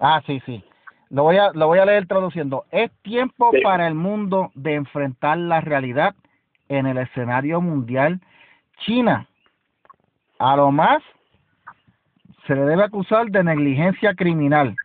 [0.00, 0.62] ah, sí, sí.
[1.10, 2.66] Lo voy a, lo voy a leer traduciendo.
[2.70, 3.62] Es tiempo Sí.
[3.62, 6.14] para el mundo de enfrentar la realidad
[6.68, 8.20] en el escenario mundial.
[8.80, 9.26] China,
[10.38, 11.02] a lo más,
[12.46, 14.76] se le debe acusar de negligencia criminal.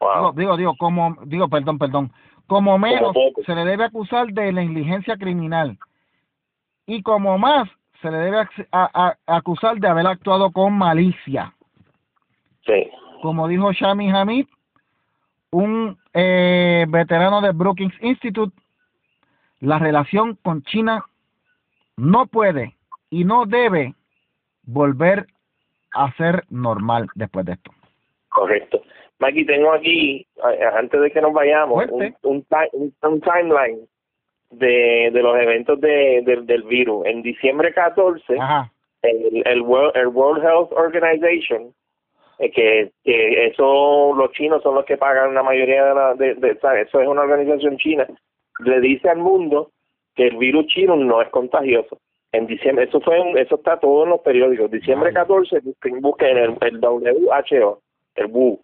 [0.00, 2.12] Digo, digo, digo, como, digo, perdón, perdón,
[2.48, 3.14] como menos
[3.46, 5.78] se le debe acusar de negligencia criminal
[6.86, 7.68] y como más
[8.02, 8.90] se le debe ac- a-
[9.26, 11.52] a- acusar de haber actuado con malicia.
[12.66, 12.90] Sí.
[13.22, 14.46] Como dijo Shami Hamid,
[15.50, 18.56] un eh, veterano de Brookings Institute,
[19.60, 21.04] la relación con China
[21.96, 22.76] no puede
[23.10, 23.94] y no debe
[24.64, 25.26] volver
[25.92, 27.72] a ser normal después de esto.
[28.28, 28.82] Correcto.
[29.20, 30.26] Mikey, tengo aquí,
[30.74, 32.16] antes de que nos vayamos, un, Fuerte.
[32.22, 33.80] un, ti- un- un timeline
[34.50, 37.04] de, de los eventos de, del- del virus.
[37.06, 38.72] En diciembre 14, Ajá.
[39.02, 41.74] el, el, World, el World Health Organization,
[42.38, 46.30] eh, que, que eso los chinos son los que pagan la mayoría de la, de,
[46.82, 48.06] eso es una organización china,
[48.64, 49.72] le dice al mundo
[50.14, 51.98] que el virus chino no es contagioso.
[52.30, 54.70] En diciembre, eso fue un- eso está todo en los periódicos.
[54.70, 55.14] Diciembre Ay.
[55.14, 57.80] 14, busquen, busquen el, el WHO,
[58.14, 58.60] el WHO.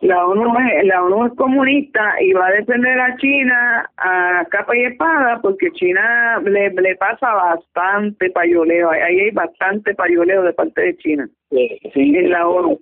[0.00, 4.76] La ONU, es, la ONU es comunista y va a defender a China a capa
[4.76, 10.82] y espada porque China le, le pasa bastante payoleo, ahí hay bastante payoleo de parte
[10.82, 12.16] de China Sí, sí.
[12.16, 12.78] en la ONU.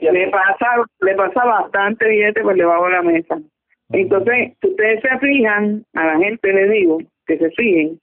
[0.00, 0.66] Le pasa,
[1.00, 3.38] le pasa bastante billete por debajo de la mesa.
[3.92, 8.00] Entonces, si ustedes se fijan, a la gente le digo que se fijen,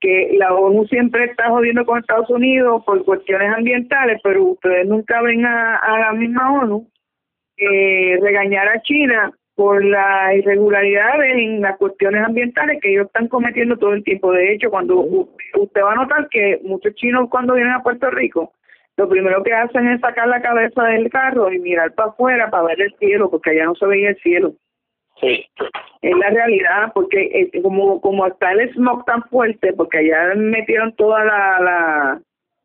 [0.00, 5.20] que la ONU siempre está jodiendo con Estados Unidos por cuestiones ambientales, pero ustedes nunca
[5.22, 6.88] ven a, a la misma ONU
[7.56, 13.76] eh, regañar a China por las irregularidades en las cuestiones ambientales que ellos están cometiendo
[13.76, 14.30] todo el tiempo.
[14.30, 18.52] De hecho, cuando usted va a notar que muchos chinos cuando vienen a Puerto Rico,
[18.96, 22.68] lo primero que hacen es sacar la cabeza del carro y mirar para afuera para
[22.68, 24.54] ver el cielo, porque allá no se veía el cielo.
[25.20, 25.44] Sí.
[26.00, 30.94] Es la realidad, porque eh, como como está el smog tan fuerte, porque allá metieron
[30.94, 32.20] toda la, la,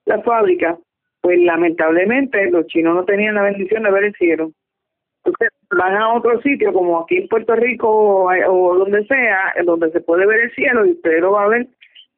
[0.06, 0.78] la fábrica,
[1.22, 4.52] pues lamentablemente los chinos no tenían la bendición de ver el cielo.
[5.26, 9.90] Entonces van a otro sitio, como aquí en Puerto Rico o, o donde sea, donde
[9.92, 11.68] se puede ver el cielo y usted lo va a ver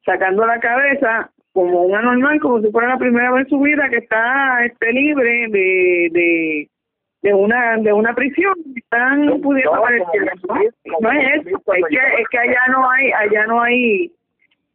[0.04, 3.88] sacando la cabeza como una normal, como si fuera la primera vez en su vida
[3.88, 6.68] que está este libre de, de
[7.26, 10.30] de una de una prisión están pudiendo No, ver el como cielo.
[10.54, 10.70] Luis,
[11.00, 14.12] No, es eso, es que, es que allá no hay allá no hay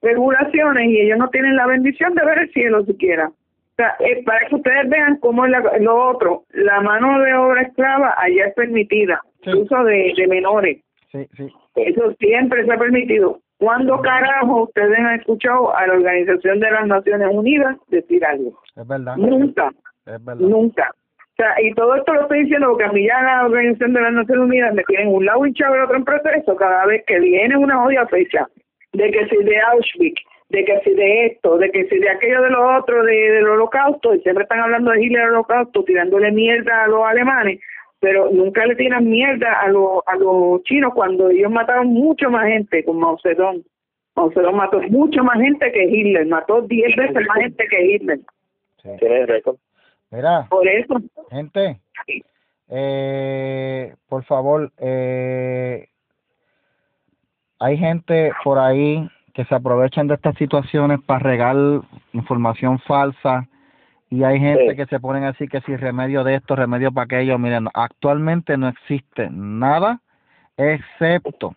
[0.02, 3.28] regulaciones y ellos no tienen la bendición de ver el cielo siquiera.
[3.30, 7.34] O sea, eh, para que ustedes vean cómo es la- lo otro, la mano de
[7.36, 9.50] obra esclava allá es permitida, Sí.
[9.52, 10.78] el uso de, de menores,
[11.12, 11.48] Sí, sí.
[11.76, 13.40] eso siempre se ha permitido.
[13.60, 18.60] ¿Cuándo carajo ustedes han escuchado a la Organización de las Naciones Unidas decir algo?
[18.76, 19.16] Es verdad.
[19.18, 19.70] Nunca,
[20.06, 20.36] Es verdad.
[20.48, 20.90] nunca.
[21.32, 24.02] O sea, y todo esto lo estoy diciendo porque a mí ya la Organización de
[24.02, 27.20] las Naciones Unidas me tienen un lado hinchado y otro en proceso cada vez que
[27.20, 28.48] viene una odia fecha
[28.94, 32.42] de que si de Auschwitz, de que si de esto, de que si de aquello
[32.42, 36.84] de lo otro, de, del holocausto, y siempre están hablando de Hitler holocausto, tirándole mierda
[36.84, 37.60] a los alemanes,
[38.00, 42.48] pero nunca le tiran mierda a los, a los chinos cuando ellos mataron mucho más
[42.48, 43.64] gente con Mao Zedong.
[44.16, 48.20] Mao Zedong mató mucho más gente que Hitler, mató 10 veces más gente que Hitler.
[48.82, 48.90] Sí.
[49.00, 49.56] Tienes récord.
[50.12, 50.96] Mira, Por eso,
[51.30, 51.80] gente,
[52.68, 55.88] eh, por favor, eh,
[57.60, 61.56] hay gente por ahí que se aprovechan de estas situaciones para regar
[62.12, 63.48] información falsa
[64.10, 64.76] y hay gente Sí.
[64.76, 68.68] que se ponen así que si remedio de esto, remedio para aquello, miren, actualmente no
[68.68, 70.02] existe nada
[70.58, 71.56] excepto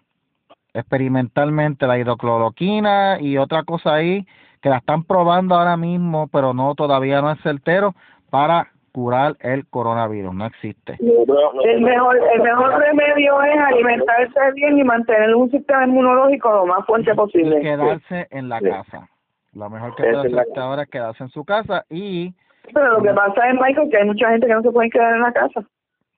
[0.72, 4.26] experimentalmente la hidrocloroquina y otra cosa ahí
[4.60, 7.94] que la están probando ahora mismo, pero no todavía no es certero
[8.34, 10.96] para curar el coronavirus, no existe.
[11.00, 16.84] el mejor el mejor remedio es alimentarse bien y mantener un sistema inmunológico lo más
[16.86, 17.60] fuerte Y posible.
[17.60, 18.66] quedarse en la Sí.
[18.68, 19.08] casa.
[19.52, 22.34] Lo mejor que puede hacer usted ahora es quedarse en su casa y
[22.72, 25.14] Pero lo que pasa es, Michael, que hay mucha gente que no se puede quedar
[25.14, 25.62] en la casa.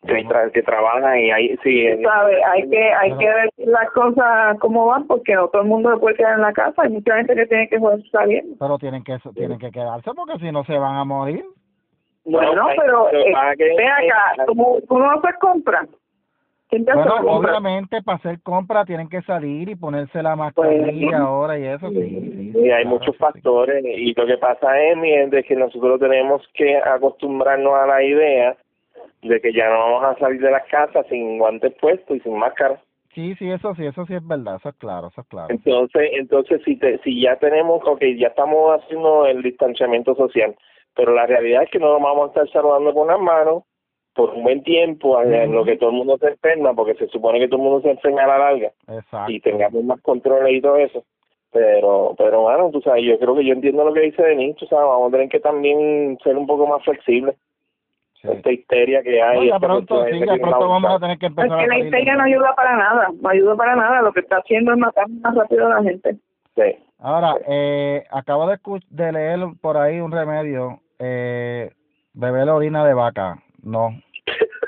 [0.07, 1.89] Que, tra- que trabajan y ahí sí.
[2.03, 2.45] ¿Sabe?
[2.45, 5.99] Hay que hay que ver las cosas como van porque no todo el mundo se
[5.99, 6.83] puede quedar en la casa.
[6.83, 8.55] Hay mucha gente que tiene que joder saliendo.
[8.61, 11.45] pero tienen que tienen que quedarse porque si no se van a morir.
[12.27, 15.89] Bueno, No, pero eh, ve acá, ¿tú, tú no haces compras?
[16.69, 21.07] ¿Quién te hace Bueno, obviamente para hacer compra tienen que salir y ponerse la mascarilla
[21.07, 21.95] Pues, ahora y eso sí.
[22.03, 23.19] sí, sí, Y hay claro, muchos sí.
[23.19, 24.99] factores y lo que pasa es,
[25.33, 28.57] es que nosotros tenemos que acostumbrarnos a la idea
[29.23, 32.37] de que ya no vamos a salir de las casas sin guantes puestos y sin
[32.37, 32.81] máscara.
[33.15, 35.49] Sí, sí, eso sí, eso sí es verdad, eso es claro, eso es claro.
[35.51, 40.55] Entonces, entonces si te, si ya tenemos, ok, ya estamos haciendo el distanciamiento social,
[40.97, 43.65] pero la realidad es que no nos vamos a estar saludando con las manos
[44.15, 47.39] por un buen tiempo en lo que todo el mundo se enferma, porque se supone
[47.39, 49.31] que todo el mundo se enferma a la larga Exacto.
[49.31, 51.05] y tengamos más controles y todo eso.
[51.53, 54.67] Pero, pero bueno, tú sabes, yo creo que yo entiendo lo que dice Denis, tú
[54.67, 57.37] sabes, vamos a tener que también ser un poco más flexibles.
[58.21, 58.29] Sí.
[58.33, 59.37] Esta histeria que hay.
[59.37, 61.79] No, ya pronto, sí, ya pronto no vamos a tener que empezar a que la
[61.79, 64.01] histeria no ayuda para nada, no ayuda para nada.
[64.01, 66.17] Lo que está haciendo es matar más rápido a la gente.
[66.55, 66.87] Sí.
[66.99, 71.71] Ahora, eh, acabo de leer por ahí un remedio, eh,
[72.15, 73.39] beber orina de vaca.
[73.63, 73.91] No.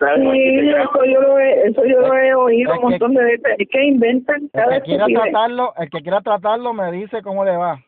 [0.00, 3.54] Sí, eso yo lo he, eso yo lo he oído Es un montón de veces.
[3.58, 7.42] Es que inventan El cada que quiera tratarlo, el que quiera tratarlo me dice cómo
[7.42, 7.78] le va.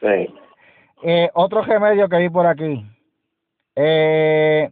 [0.00, 0.34] Sí.
[1.04, 2.84] Eh, otro remedio que vi por aquí.
[3.76, 4.68] Eh,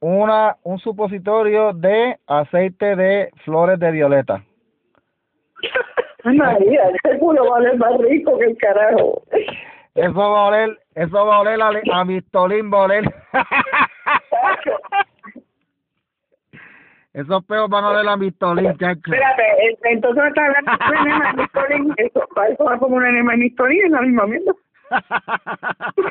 [0.00, 4.42] una un supositorio de aceite de flores de violeta.
[6.24, 9.22] María, ese culo vale más rico que el carajo.
[9.94, 13.04] Eso va a oler Eso va a oler a, a Mistolín, va a oler.
[17.12, 19.12] Esos peos van a oler a Mistolín, chacho.
[19.12, 19.42] Espérate,
[19.84, 21.94] entonces me estás hablando de un enema de Mistolín.
[21.96, 24.52] Eso, eso va como un enema de Mistolín, es la misma mierda.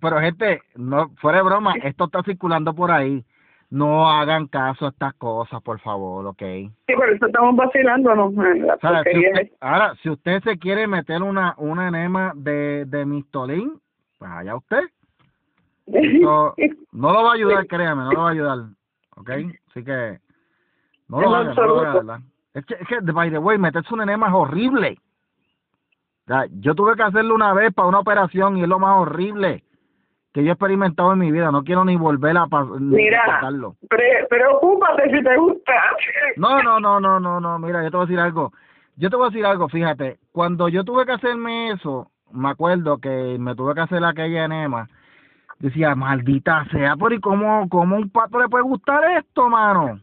[0.00, 3.24] Pero gente, no fuera de broma, esto está circulando por ahí.
[3.70, 6.38] No hagan caso a estas cosas, por favor, ¿ok?
[6.40, 8.30] Sí, por eso estamos vacilando, ¿no?
[8.30, 13.78] La si usted- ahora, si usted se quiere meter una una enema de, de Mistolín,
[14.18, 14.80] pues allá usted.
[15.86, 16.54] Eso
[16.92, 18.58] no lo va a ayudar, créame, no lo va a ayudar,
[19.16, 19.30] ¿ok?
[19.68, 20.18] Así que
[21.08, 21.82] no lo no haga, absoluto.
[21.92, 22.20] ¿verdad?
[22.54, 24.98] Es que, es que, by the way, meterse una enema es horrible.
[26.24, 28.98] O sea, yo tuve que hacerlo una vez para una operación y es lo más
[28.98, 29.62] horrible
[30.32, 31.50] que yo he experimentado en mi vida.
[31.50, 33.76] No quiero ni volver a pas- Mira, pasarlo.
[33.88, 35.72] pre- preocúpate si te gusta.
[36.36, 37.58] No, no, no, no, no, no.
[37.58, 38.52] Mira, yo te voy a decir algo.
[38.96, 40.18] Yo te voy a decir algo, fíjate.
[40.32, 44.88] Cuando yo tuve que hacerme eso, me acuerdo que me tuve que hacer aquella enema.
[45.58, 49.98] Decía, maldita sea, pero ¿y cómo, cómo un pato le puede gustar esto, mano?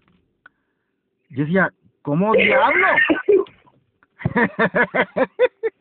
[1.30, 1.70] Yo decía,
[2.02, 2.88] ¿cómo diablo?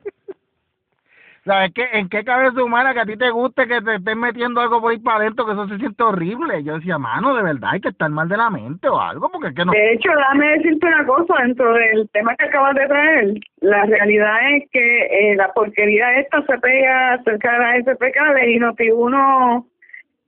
[1.44, 1.84] ¿Sabes qué?
[1.92, 4.92] ¿En qué cabeza humana que a ti te guste que te estén metiendo algo por
[4.92, 6.64] ahí para adentro que eso se siente horrible?
[6.64, 9.48] Yo decía, mano, de verdad hay que estar mal de la mente o algo, porque
[9.48, 9.72] es que no...
[9.72, 13.34] De hecho, déjame decirte una cosa dentro del tema que acabas de traer.
[13.60, 18.58] La realidad es que eh, la porquería esta se pega acerca de las SPK y
[18.60, 19.66] Noti1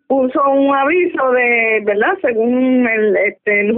[0.09, 2.19] puso un aviso de, ¿verdad?
[2.21, 3.75] Según el, este, el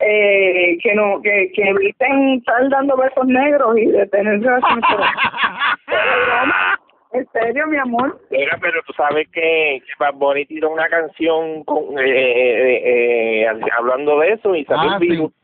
[0.00, 4.84] eh, que no que, que eviten estar dando besos negros y de tener relaciones
[6.04, 6.80] broma,
[7.12, 8.20] En serio, mi amor.
[8.30, 13.46] Mira, pero tú sabes que, que Bad Bunny tiró una canción con, eh, eh, eh,
[13.76, 15.36] hablando de eso y salió Ah, el virus sí.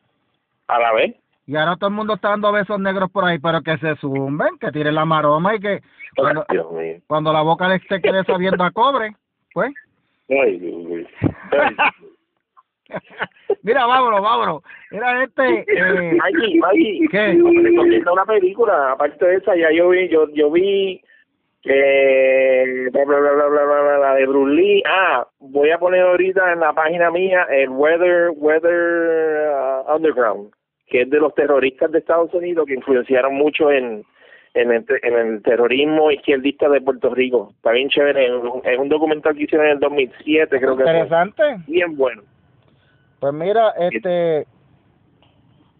[0.69, 1.15] a la vez.
[1.47, 4.59] Y ahora todo el mundo está dando besos negros por ahí, pero que se zumben,
[4.59, 5.81] que tiren la maroma y que
[6.17, 6.97] cuando, Dios mío.
[7.07, 9.15] cuando la boca le esté quede sabiendo a cobre,
[9.53, 9.73] pues.
[10.31, 11.07] Ay, Dios mío.
[11.53, 11.77] Ay,
[13.63, 14.63] Mira, vámonos, vámonos.
[14.91, 15.65] Mira este...
[15.69, 17.27] Eh, Maggie, Maggie, ¿Qué?
[17.63, 21.01] recomienda una película, aparte de esa, ya yo vi, yo, yo vi,
[21.65, 26.03] eh, bla, bla, bla, bla, bla, bla, la de Bruce Lee, ah, voy a poner
[26.03, 30.53] ahorita en la página mía el Weather, Weather uh, Underground,
[30.87, 34.05] que es de los terroristas de Estados Unidos que influenciaron mucho en,
[34.53, 38.79] en, el, en el terrorismo izquierdista de Puerto Rico, está bien chévere, es un, es
[38.79, 40.93] un documental que hicieron en el 2007, creo que fue.
[40.93, 41.43] interesante.
[41.67, 42.23] bien bueno.
[43.25, 44.47] Pues mira, este...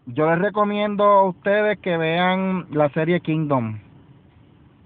[0.07, 3.77] Yo les recomiendo a ustedes que vean la serie Kingdom.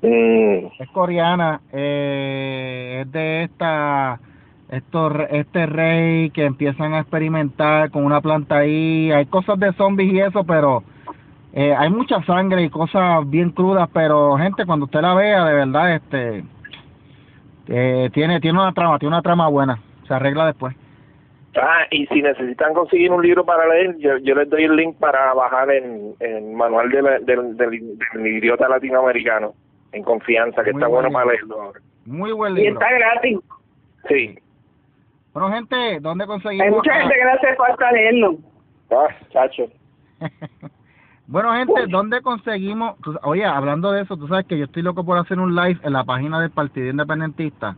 [0.01, 0.67] Mm.
[0.77, 4.19] es coreana, eh, es de esta,
[4.69, 10.11] estos, este rey que empiezan a experimentar con una planta ahí, hay cosas de zombies
[10.11, 10.83] y eso, pero
[11.53, 15.53] eh, hay mucha sangre y cosas bien crudas, pero gente, cuando usted la vea, de
[15.53, 16.43] verdad, este,
[17.67, 20.75] eh, tiene, tiene una trama, tiene una trama buena, se arregla después.
[21.55, 24.97] Ah, y si necesitan conseguir un libro para leer, yo, yo les doy el link
[24.97, 29.53] para bajar en el manual de la- del, del, del idiota latinoamericano,
[29.91, 31.79] en confianza, que Muy está bueno buen para leerlo ahora.
[32.05, 32.73] Muy buen Y libro.
[32.79, 33.39] está gratis.
[34.07, 34.37] Sí.
[35.33, 36.65] Bueno, gente, ¿dónde conseguimos?
[36.65, 38.35] Hay mucha gente que le hace falta leerlo.
[38.91, 39.65] Ah, chacho.
[41.27, 42.95] bueno, gente, ¿dónde conseguimos?
[43.23, 45.93] oye, hablando de eso, tú sabes que yo estoy loco por hacer un live en
[45.93, 47.75] la página del Partido Independentista.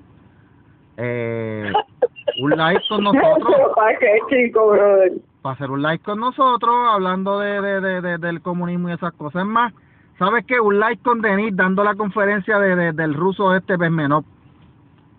[1.03, 1.72] Eh,
[2.41, 5.14] un live con nosotros, ¿Para qué, chico, brother?
[5.41, 9.11] para hacer un live con nosotros, hablando de, de, de, de- del comunismo y esas
[9.14, 9.41] cosas.
[9.41, 9.73] Es más,
[10.19, 10.60] ¿sabes qué?
[10.60, 14.23] Un live con Denis dando la conferencia de, de- del ruso este Besmenov.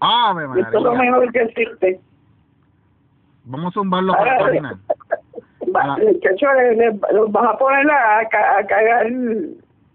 [0.00, 1.10] ¡Ave Esto es lo María!
[1.12, 2.00] mejor que existe.
[3.44, 4.78] Vamos a zumbarlo por la página.
[5.74, 5.96] va- Ah.
[7.12, 9.10] los vas a poner a, ca- a cagar.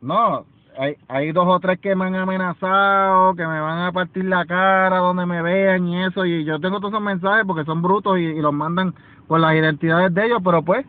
[0.01, 0.45] No,
[0.77, 4.45] hay, hay dos o tres que me han amenazado, que me van a partir la
[4.45, 8.17] cara donde me vean y eso, y yo tengo todos esos mensajes porque son brutos
[8.19, 8.93] y, y los mandan
[9.27, 10.85] con las identidades de ellos, pero pues,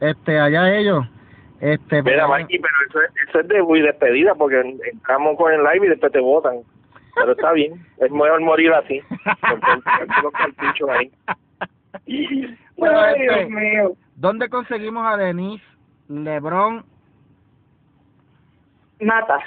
[0.00, 1.06] este, allá ellos.
[1.60, 4.60] Este, Mira, pues, Mikey, pero eso es, eso es de muy despedida, porque
[4.90, 6.60] entramos con el live y después te votan.
[7.14, 9.00] Pero está bien, es mejor morir así,
[10.32, 11.10] cartuchos ahí.
[12.76, 13.92] Bueno, Ay, este, Dios mío.
[14.16, 15.64] ¿Dónde conseguimos a Denise
[16.08, 16.84] Lebron?
[19.00, 19.38] Mata.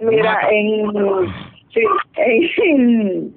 [0.00, 0.48] Mira, Mata.
[0.50, 1.28] en.
[1.72, 1.80] Sí,
[2.16, 3.34] en,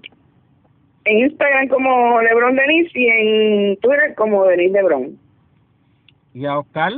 [1.05, 5.17] en Instagram como Lebron Denis y en Twitter como Denis Lebron.
[6.33, 6.93] y a Oscar?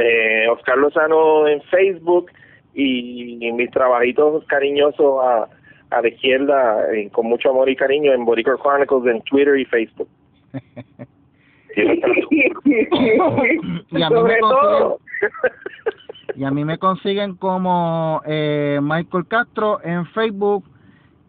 [0.00, 2.30] eh, Oscar Lozano en Facebook
[2.74, 5.48] y, y mis trabajitos cariñosos a,
[5.90, 9.64] a la izquierda eh, con mucho amor y cariño en Boricua Chronicles en Twitter y
[9.66, 10.08] Facebook.
[11.76, 11.82] Sí,
[13.90, 15.00] Y a mí me Sobre todo.
[16.36, 20.64] Y a mí me consiguen como eh, Michael Castro en Facebook,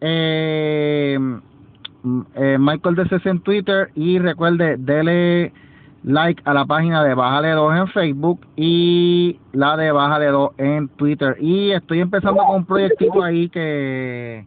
[0.00, 1.18] eh,
[2.34, 5.52] eh, Michael DC en Twitter y recuerde, dele
[6.04, 10.88] like a la página de Bájale 2 en Facebook y la de Bájale 2 en
[10.88, 11.36] Twitter.
[11.40, 14.46] Y estoy empezando con un proyectito ahí que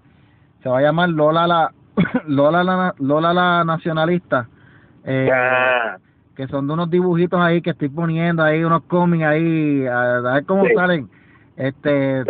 [0.63, 1.71] se va a llamar Lola la
[2.27, 4.47] Lola la, Lola la Nacionalista.
[5.03, 5.29] Eh,
[6.39, 10.45] que son de unos dibujitos ahí que estoy poniendo ahí, unos cómics ahí, a, ver
[10.45, 11.09] cómo salen.
[11.57, 12.23] Este,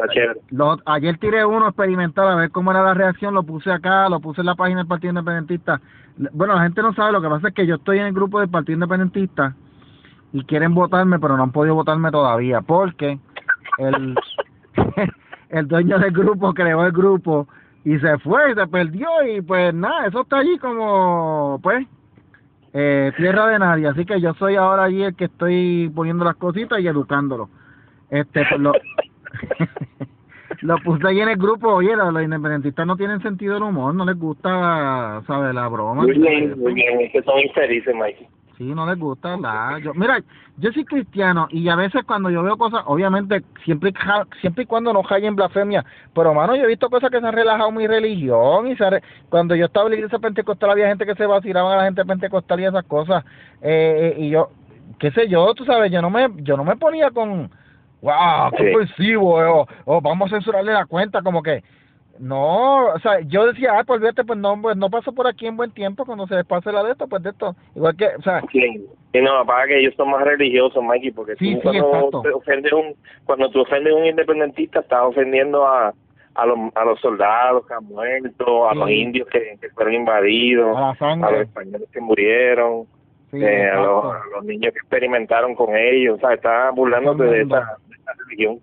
[0.50, 4.20] los, ayer tiré uno experimental a ver cómo era la reacción, lo puse acá, lo
[4.20, 5.80] puse en la página del Partido Independentista.
[6.32, 8.40] Bueno, la gente no sabe, lo que pasa es que yo estoy en el grupo
[8.40, 9.56] del Partido Independentista
[10.34, 13.20] y quieren votarme, pero no han podido votarme todavía, porque
[13.78, 14.16] el,
[15.50, 17.48] el dueño del grupo creó el grupo
[17.86, 21.86] y se fue y se perdió y pues nada, eso está allí como, pues,
[22.74, 26.36] eh, tierra de nadie, así que yo soy ahora allí el que estoy poniendo las
[26.36, 27.50] cositas y educándolo.
[28.10, 28.62] Este, pues
[30.62, 34.06] lo, puse ahí en el grupo, oye, los, independentistas no tienen sentido del humor, no
[34.06, 35.54] les gusta, ¿sabes?
[35.54, 36.04] La broma.
[36.04, 37.96] Muy bien, muy bien, que son infelices.
[38.60, 40.22] Sí, no les gusta, la Yo, mira,
[40.58, 43.94] yo soy cristiano y a veces cuando yo veo cosas, obviamente, siempre
[44.42, 47.34] siempre y cuando no en blasfemia, pero mano, yo he visto cosas que se han
[47.34, 51.16] relajado mi religión y se cuando yo estaba en la iglesia pentecostal había gente que
[51.16, 53.24] se vacilaban a la gente pentecostal y esas cosas.
[53.62, 54.50] Eh, eh, y yo,
[55.00, 57.50] qué sé yo, tú sabes, yo no me yo no me ponía con,
[58.02, 61.64] wow, qué ofensivo, eh, o vamos a censurarle la cuenta, como que
[62.20, 65.48] no, o sea, yo decía, ah, pues vete, pues no, pues no paso por aquí
[65.48, 68.22] en buen tiempo, cuando se pase la de esto, pues de esto, igual que, o
[68.22, 68.42] sea...
[68.52, 72.94] Sí, y no, para que ellos son más religiosos, Mikey, porque tú cuando, ofendes un,
[73.26, 75.94] cuando tú ofendes a un independentista, estás ofendiendo a,
[76.36, 81.32] a, los, a los soldados que han muerto, a los indios que, fueron invadidos, a,
[81.32, 82.86] los españoles que murieron,
[83.32, 87.42] eh, a, los, a, los, niños que experimentaron con ellos, o sea, estás burlándote de
[87.44, 88.60] esa, de esa religión.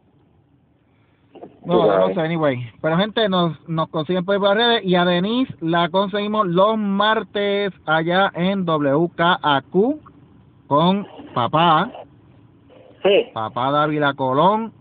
[1.65, 2.71] No, no sé, anyway.
[2.81, 7.73] Pero gente, nos, nos consiguen por las redes y a Denise la conseguimos los martes
[7.87, 9.99] allá en WKAQ
[10.67, 11.91] con papá.
[13.03, 13.31] Sí.
[13.33, 14.73] Papá Dávila Colón,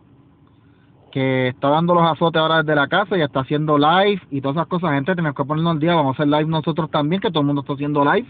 [1.11, 4.57] que está dando los azotes ahora desde la casa y está haciendo live y todas
[4.57, 4.91] esas cosas.
[4.91, 5.95] Gente, tenemos que ponernos al día.
[5.95, 8.27] Vamos a hacer live nosotros también, que todo el mundo está haciendo live.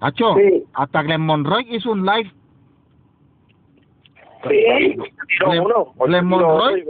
[0.00, 0.34] Hacho,
[0.72, 2.32] hasta Glenn Monroy hizo un live
[4.48, 4.96] Sí,
[6.06, 6.84] Glenn Monroy.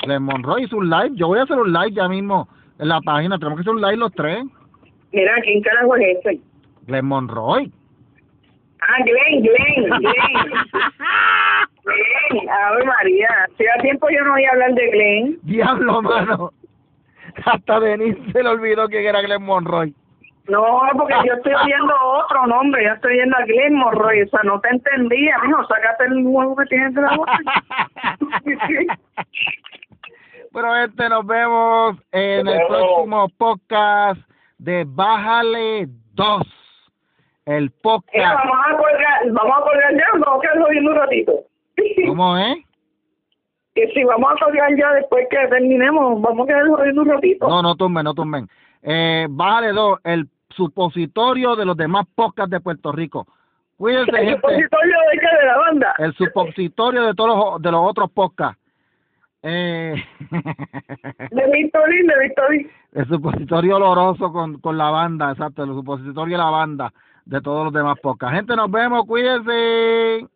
[0.00, 1.10] Glenn Monroy hizo un live.
[1.14, 2.48] Yo voy a hacer un live ya mismo
[2.78, 3.38] en la página.
[3.38, 4.44] Tenemos que hacer un live los tres.
[5.12, 6.40] Mira, ¿quién carajo es ese?
[6.86, 7.70] Glenn Monroy.
[8.80, 10.50] Ah, Glenn, Glenn, Glenn.
[11.84, 13.28] Glenn, Ave María.
[13.44, 15.38] Hace tiempo yo no oía hablar de Glenn.
[15.42, 16.52] Diablo, mano.
[17.44, 19.94] Hasta Denise se le olvidó que era Glenn Monroy.
[20.48, 21.94] No, porque yo estoy oyendo
[22.24, 26.06] otro nombre, yo estoy oyendo a Glenn Morroy, o sea, no te entendía, mijo, sácate
[26.06, 27.38] el huevo que tienes de la boca.
[30.50, 34.20] bueno, este, nos vemos en el próximo podcast
[34.56, 36.42] de Bájale 2,
[37.44, 38.42] el podcast.
[38.42, 41.32] vamos a colgar, vamos a colgar ya, vamos a quedar jodiendo un ratito.
[42.06, 42.56] ¿Cómo es?
[43.74, 47.46] Que si vamos a colgar ya después que terminemos, vamos a quedar jodiendo un ratito.
[47.46, 48.48] No, no tumben, no tumben.
[48.82, 53.26] Eh, bájale 2, el supositorio de los demás podcasts de Puerto Rico.
[53.76, 55.38] Cuídense, ¿El supositorio de qué?
[55.40, 55.94] ¿De la banda?
[55.98, 58.60] El supositorio de todos los, de los otros podcasts.
[59.42, 59.94] Eh...
[61.30, 62.70] de Victorín, de Victorín.
[62.92, 66.92] El supositorio oloroso con, con la banda, exacto, el supositorio de la banda
[67.24, 68.36] de todos los demás podcasts.
[68.36, 70.26] Gente, nos vemos, cuídense.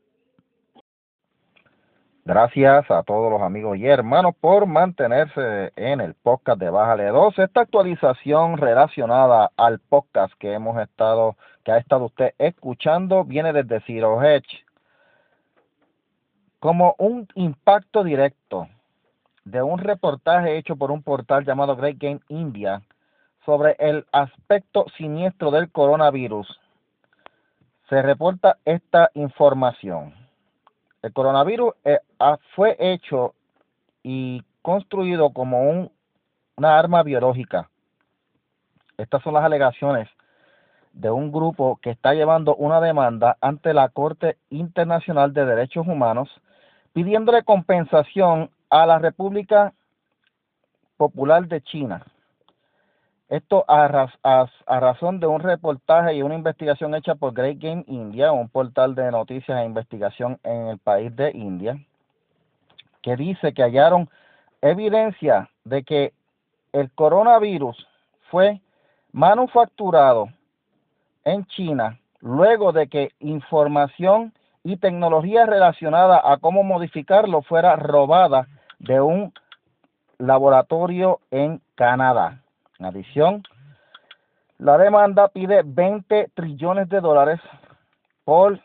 [2.24, 7.36] Gracias a todos los amigos y hermanos por mantenerse en el podcast de Bájale 2.
[7.40, 11.34] Esta actualización relacionada al podcast que hemos estado,
[11.64, 14.64] que ha estado usted escuchando, viene desde Zero Hedge
[16.60, 18.68] como un impacto directo
[19.44, 22.82] de un reportaje hecho por un portal llamado Great Game India
[23.44, 26.46] sobre el aspecto siniestro del coronavirus.
[27.88, 30.21] Se reporta esta información.
[31.02, 31.98] El coronavirus eh,
[32.54, 33.34] fue hecho
[34.02, 35.90] y construido como un,
[36.56, 37.68] una arma biológica.
[38.96, 40.08] Estas son las alegaciones
[40.92, 46.28] de un grupo que está llevando una demanda ante la Corte Internacional de Derechos Humanos
[46.92, 49.72] pidiéndole compensación a la República
[50.96, 52.04] Popular de China
[53.32, 53.88] esto a,
[54.78, 59.10] razón de un reportaje y una investigación hecha por Great Game India, un portal de
[59.10, 61.78] noticias e investigación en el país de India,
[63.00, 64.10] que dice que hallaron
[64.60, 66.12] evidencia de que
[66.74, 67.86] el coronavirus
[68.30, 68.60] fue
[69.12, 70.28] manufacturado
[71.24, 78.46] en China luego de que información y tecnología relacionada a cómo modificarlo fuera robada
[78.78, 79.32] de un
[80.18, 82.42] laboratorio en Canadá.
[82.82, 83.44] En adición,
[84.58, 87.40] la demanda pide 20 trillones de dólares
[88.24, 88.58] por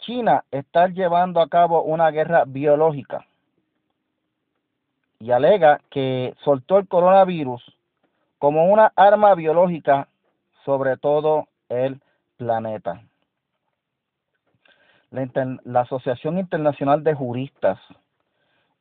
[0.00, 3.24] China estar llevando a cabo una guerra biológica
[5.20, 7.62] y alega que soltó el coronavirus
[8.40, 10.08] como una arma biológica
[10.64, 12.00] sobre todo el
[12.38, 13.02] planeta.
[15.12, 17.78] La, Asociación Internacional de Juristas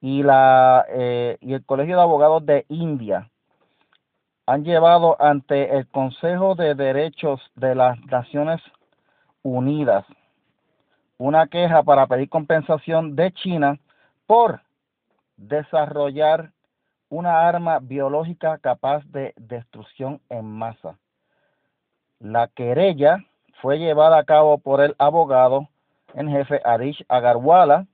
[0.02, 3.30] y, la, eh, y el Colegio de Abogados de India
[4.48, 8.62] han llevado ante el Consejo de Derechos de las Naciones
[9.44, 10.06] Unidas
[11.18, 13.78] una queja para pedir compensación de China
[14.26, 14.62] por
[15.36, 16.52] desarrollar
[17.10, 20.98] una arma biológica capaz de destrucción en masa.
[22.20, 23.18] La querella
[23.62, 25.68] fue llevada a cabo por el abogado
[26.14, 27.86] en jefe Arish Agarwala,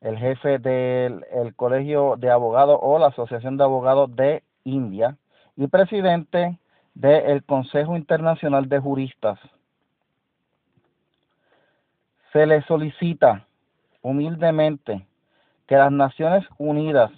[0.00, 5.16] el jefe del Colegio de Abogados o la Asociación de Abogados de India,
[5.58, 6.56] y presidente
[6.94, 9.40] del Consejo Internacional de Juristas.
[12.32, 13.44] Se le solicita
[14.00, 15.04] humildemente
[15.66, 17.10] que las Naciones Unidas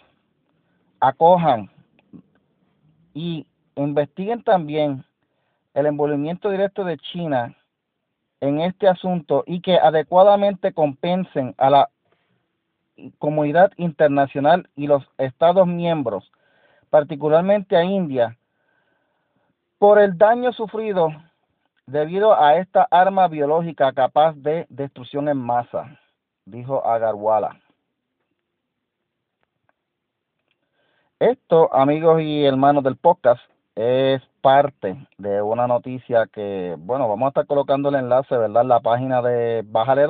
[1.01, 1.71] acojan
[3.13, 3.47] y
[3.77, 5.05] investiguen también
[5.75, 7.55] el envolvimiento directo de China
[8.41, 11.91] en este asunto y que adecuadamente compensen a la
[13.19, 16.33] comunidad internacional y los Estados miembros
[16.91, 18.37] particularmente a India,
[19.79, 21.09] por el daño sufrido
[21.87, 25.99] debido a esta arma biológica capaz de destrucción en masa,
[26.45, 27.59] dijo Agarwala.
[31.19, 33.41] Esto, amigos y hermanos del podcast,
[33.75, 38.69] es parte de una noticia que, bueno, vamos a estar colocando el enlace, ¿verdad?, en
[38.69, 40.07] la página de Bájale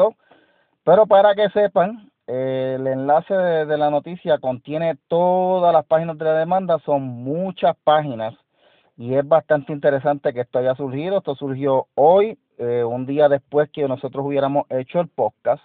[0.85, 6.35] Pero para que sepan, el enlace de, la noticia contiene todas las páginas de la
[6.35, 8.35] demanda, son muchas páginas
[8.97, 11.19] y es bastante interesante que esto haya surgido.
[11.19, 15.63] Esto surgió hoy, eh, un día después que nosotros hubiéramos hecho el podcast.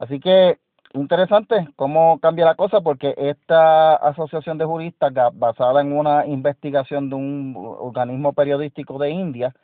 [0.00, 0.58] Así que
[0.92, 7.14] interesante cómo cambia la cosa porque esta asociación de juristas basada en una investigación de
[7.14, 9.54] un organismo periodístico de India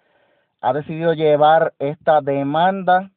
[0.60, 3.10] ha decidido llevar esta demanda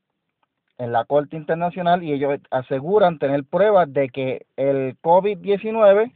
[0.77, 6.13] en la Corte Internacional y ellos aseguran tener pruebas de que el COVID-19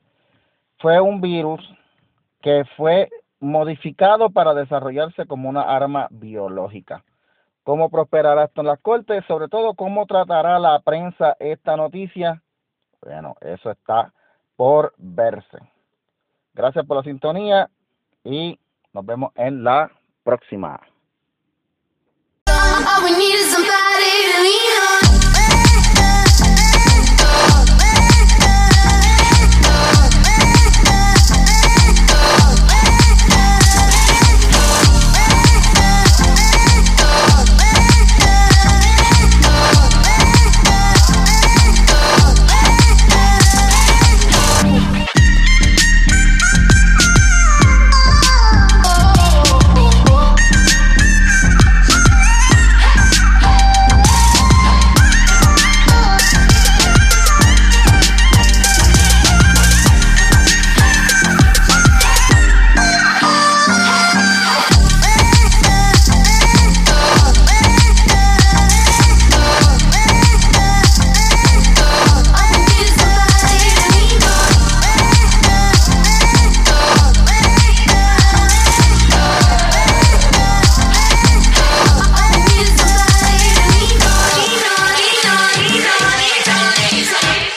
[0.80, 1.62] fue un virus
[2.42, 3.10] que fue
[3.40, 7.04] modificado para desarrollarse como una arma biológica.
[7.64, 9.24] ¿Cómo prosperará esto en las Cortes?
[9.28, 12.42] Sobre todo, ¿cómo tratará la prensa esta noticia?
[13.02, 14.14] Bueno, eso está
[14.56, 15.60] por verse.
[16.54, 17.70] Gracias por la sintonía
[18.24, 18.60] y
[18.92, 19.92] nos vemos en la
[20.24, 20.82] próxima.
[23.02, 25.09] We need is somebody we are.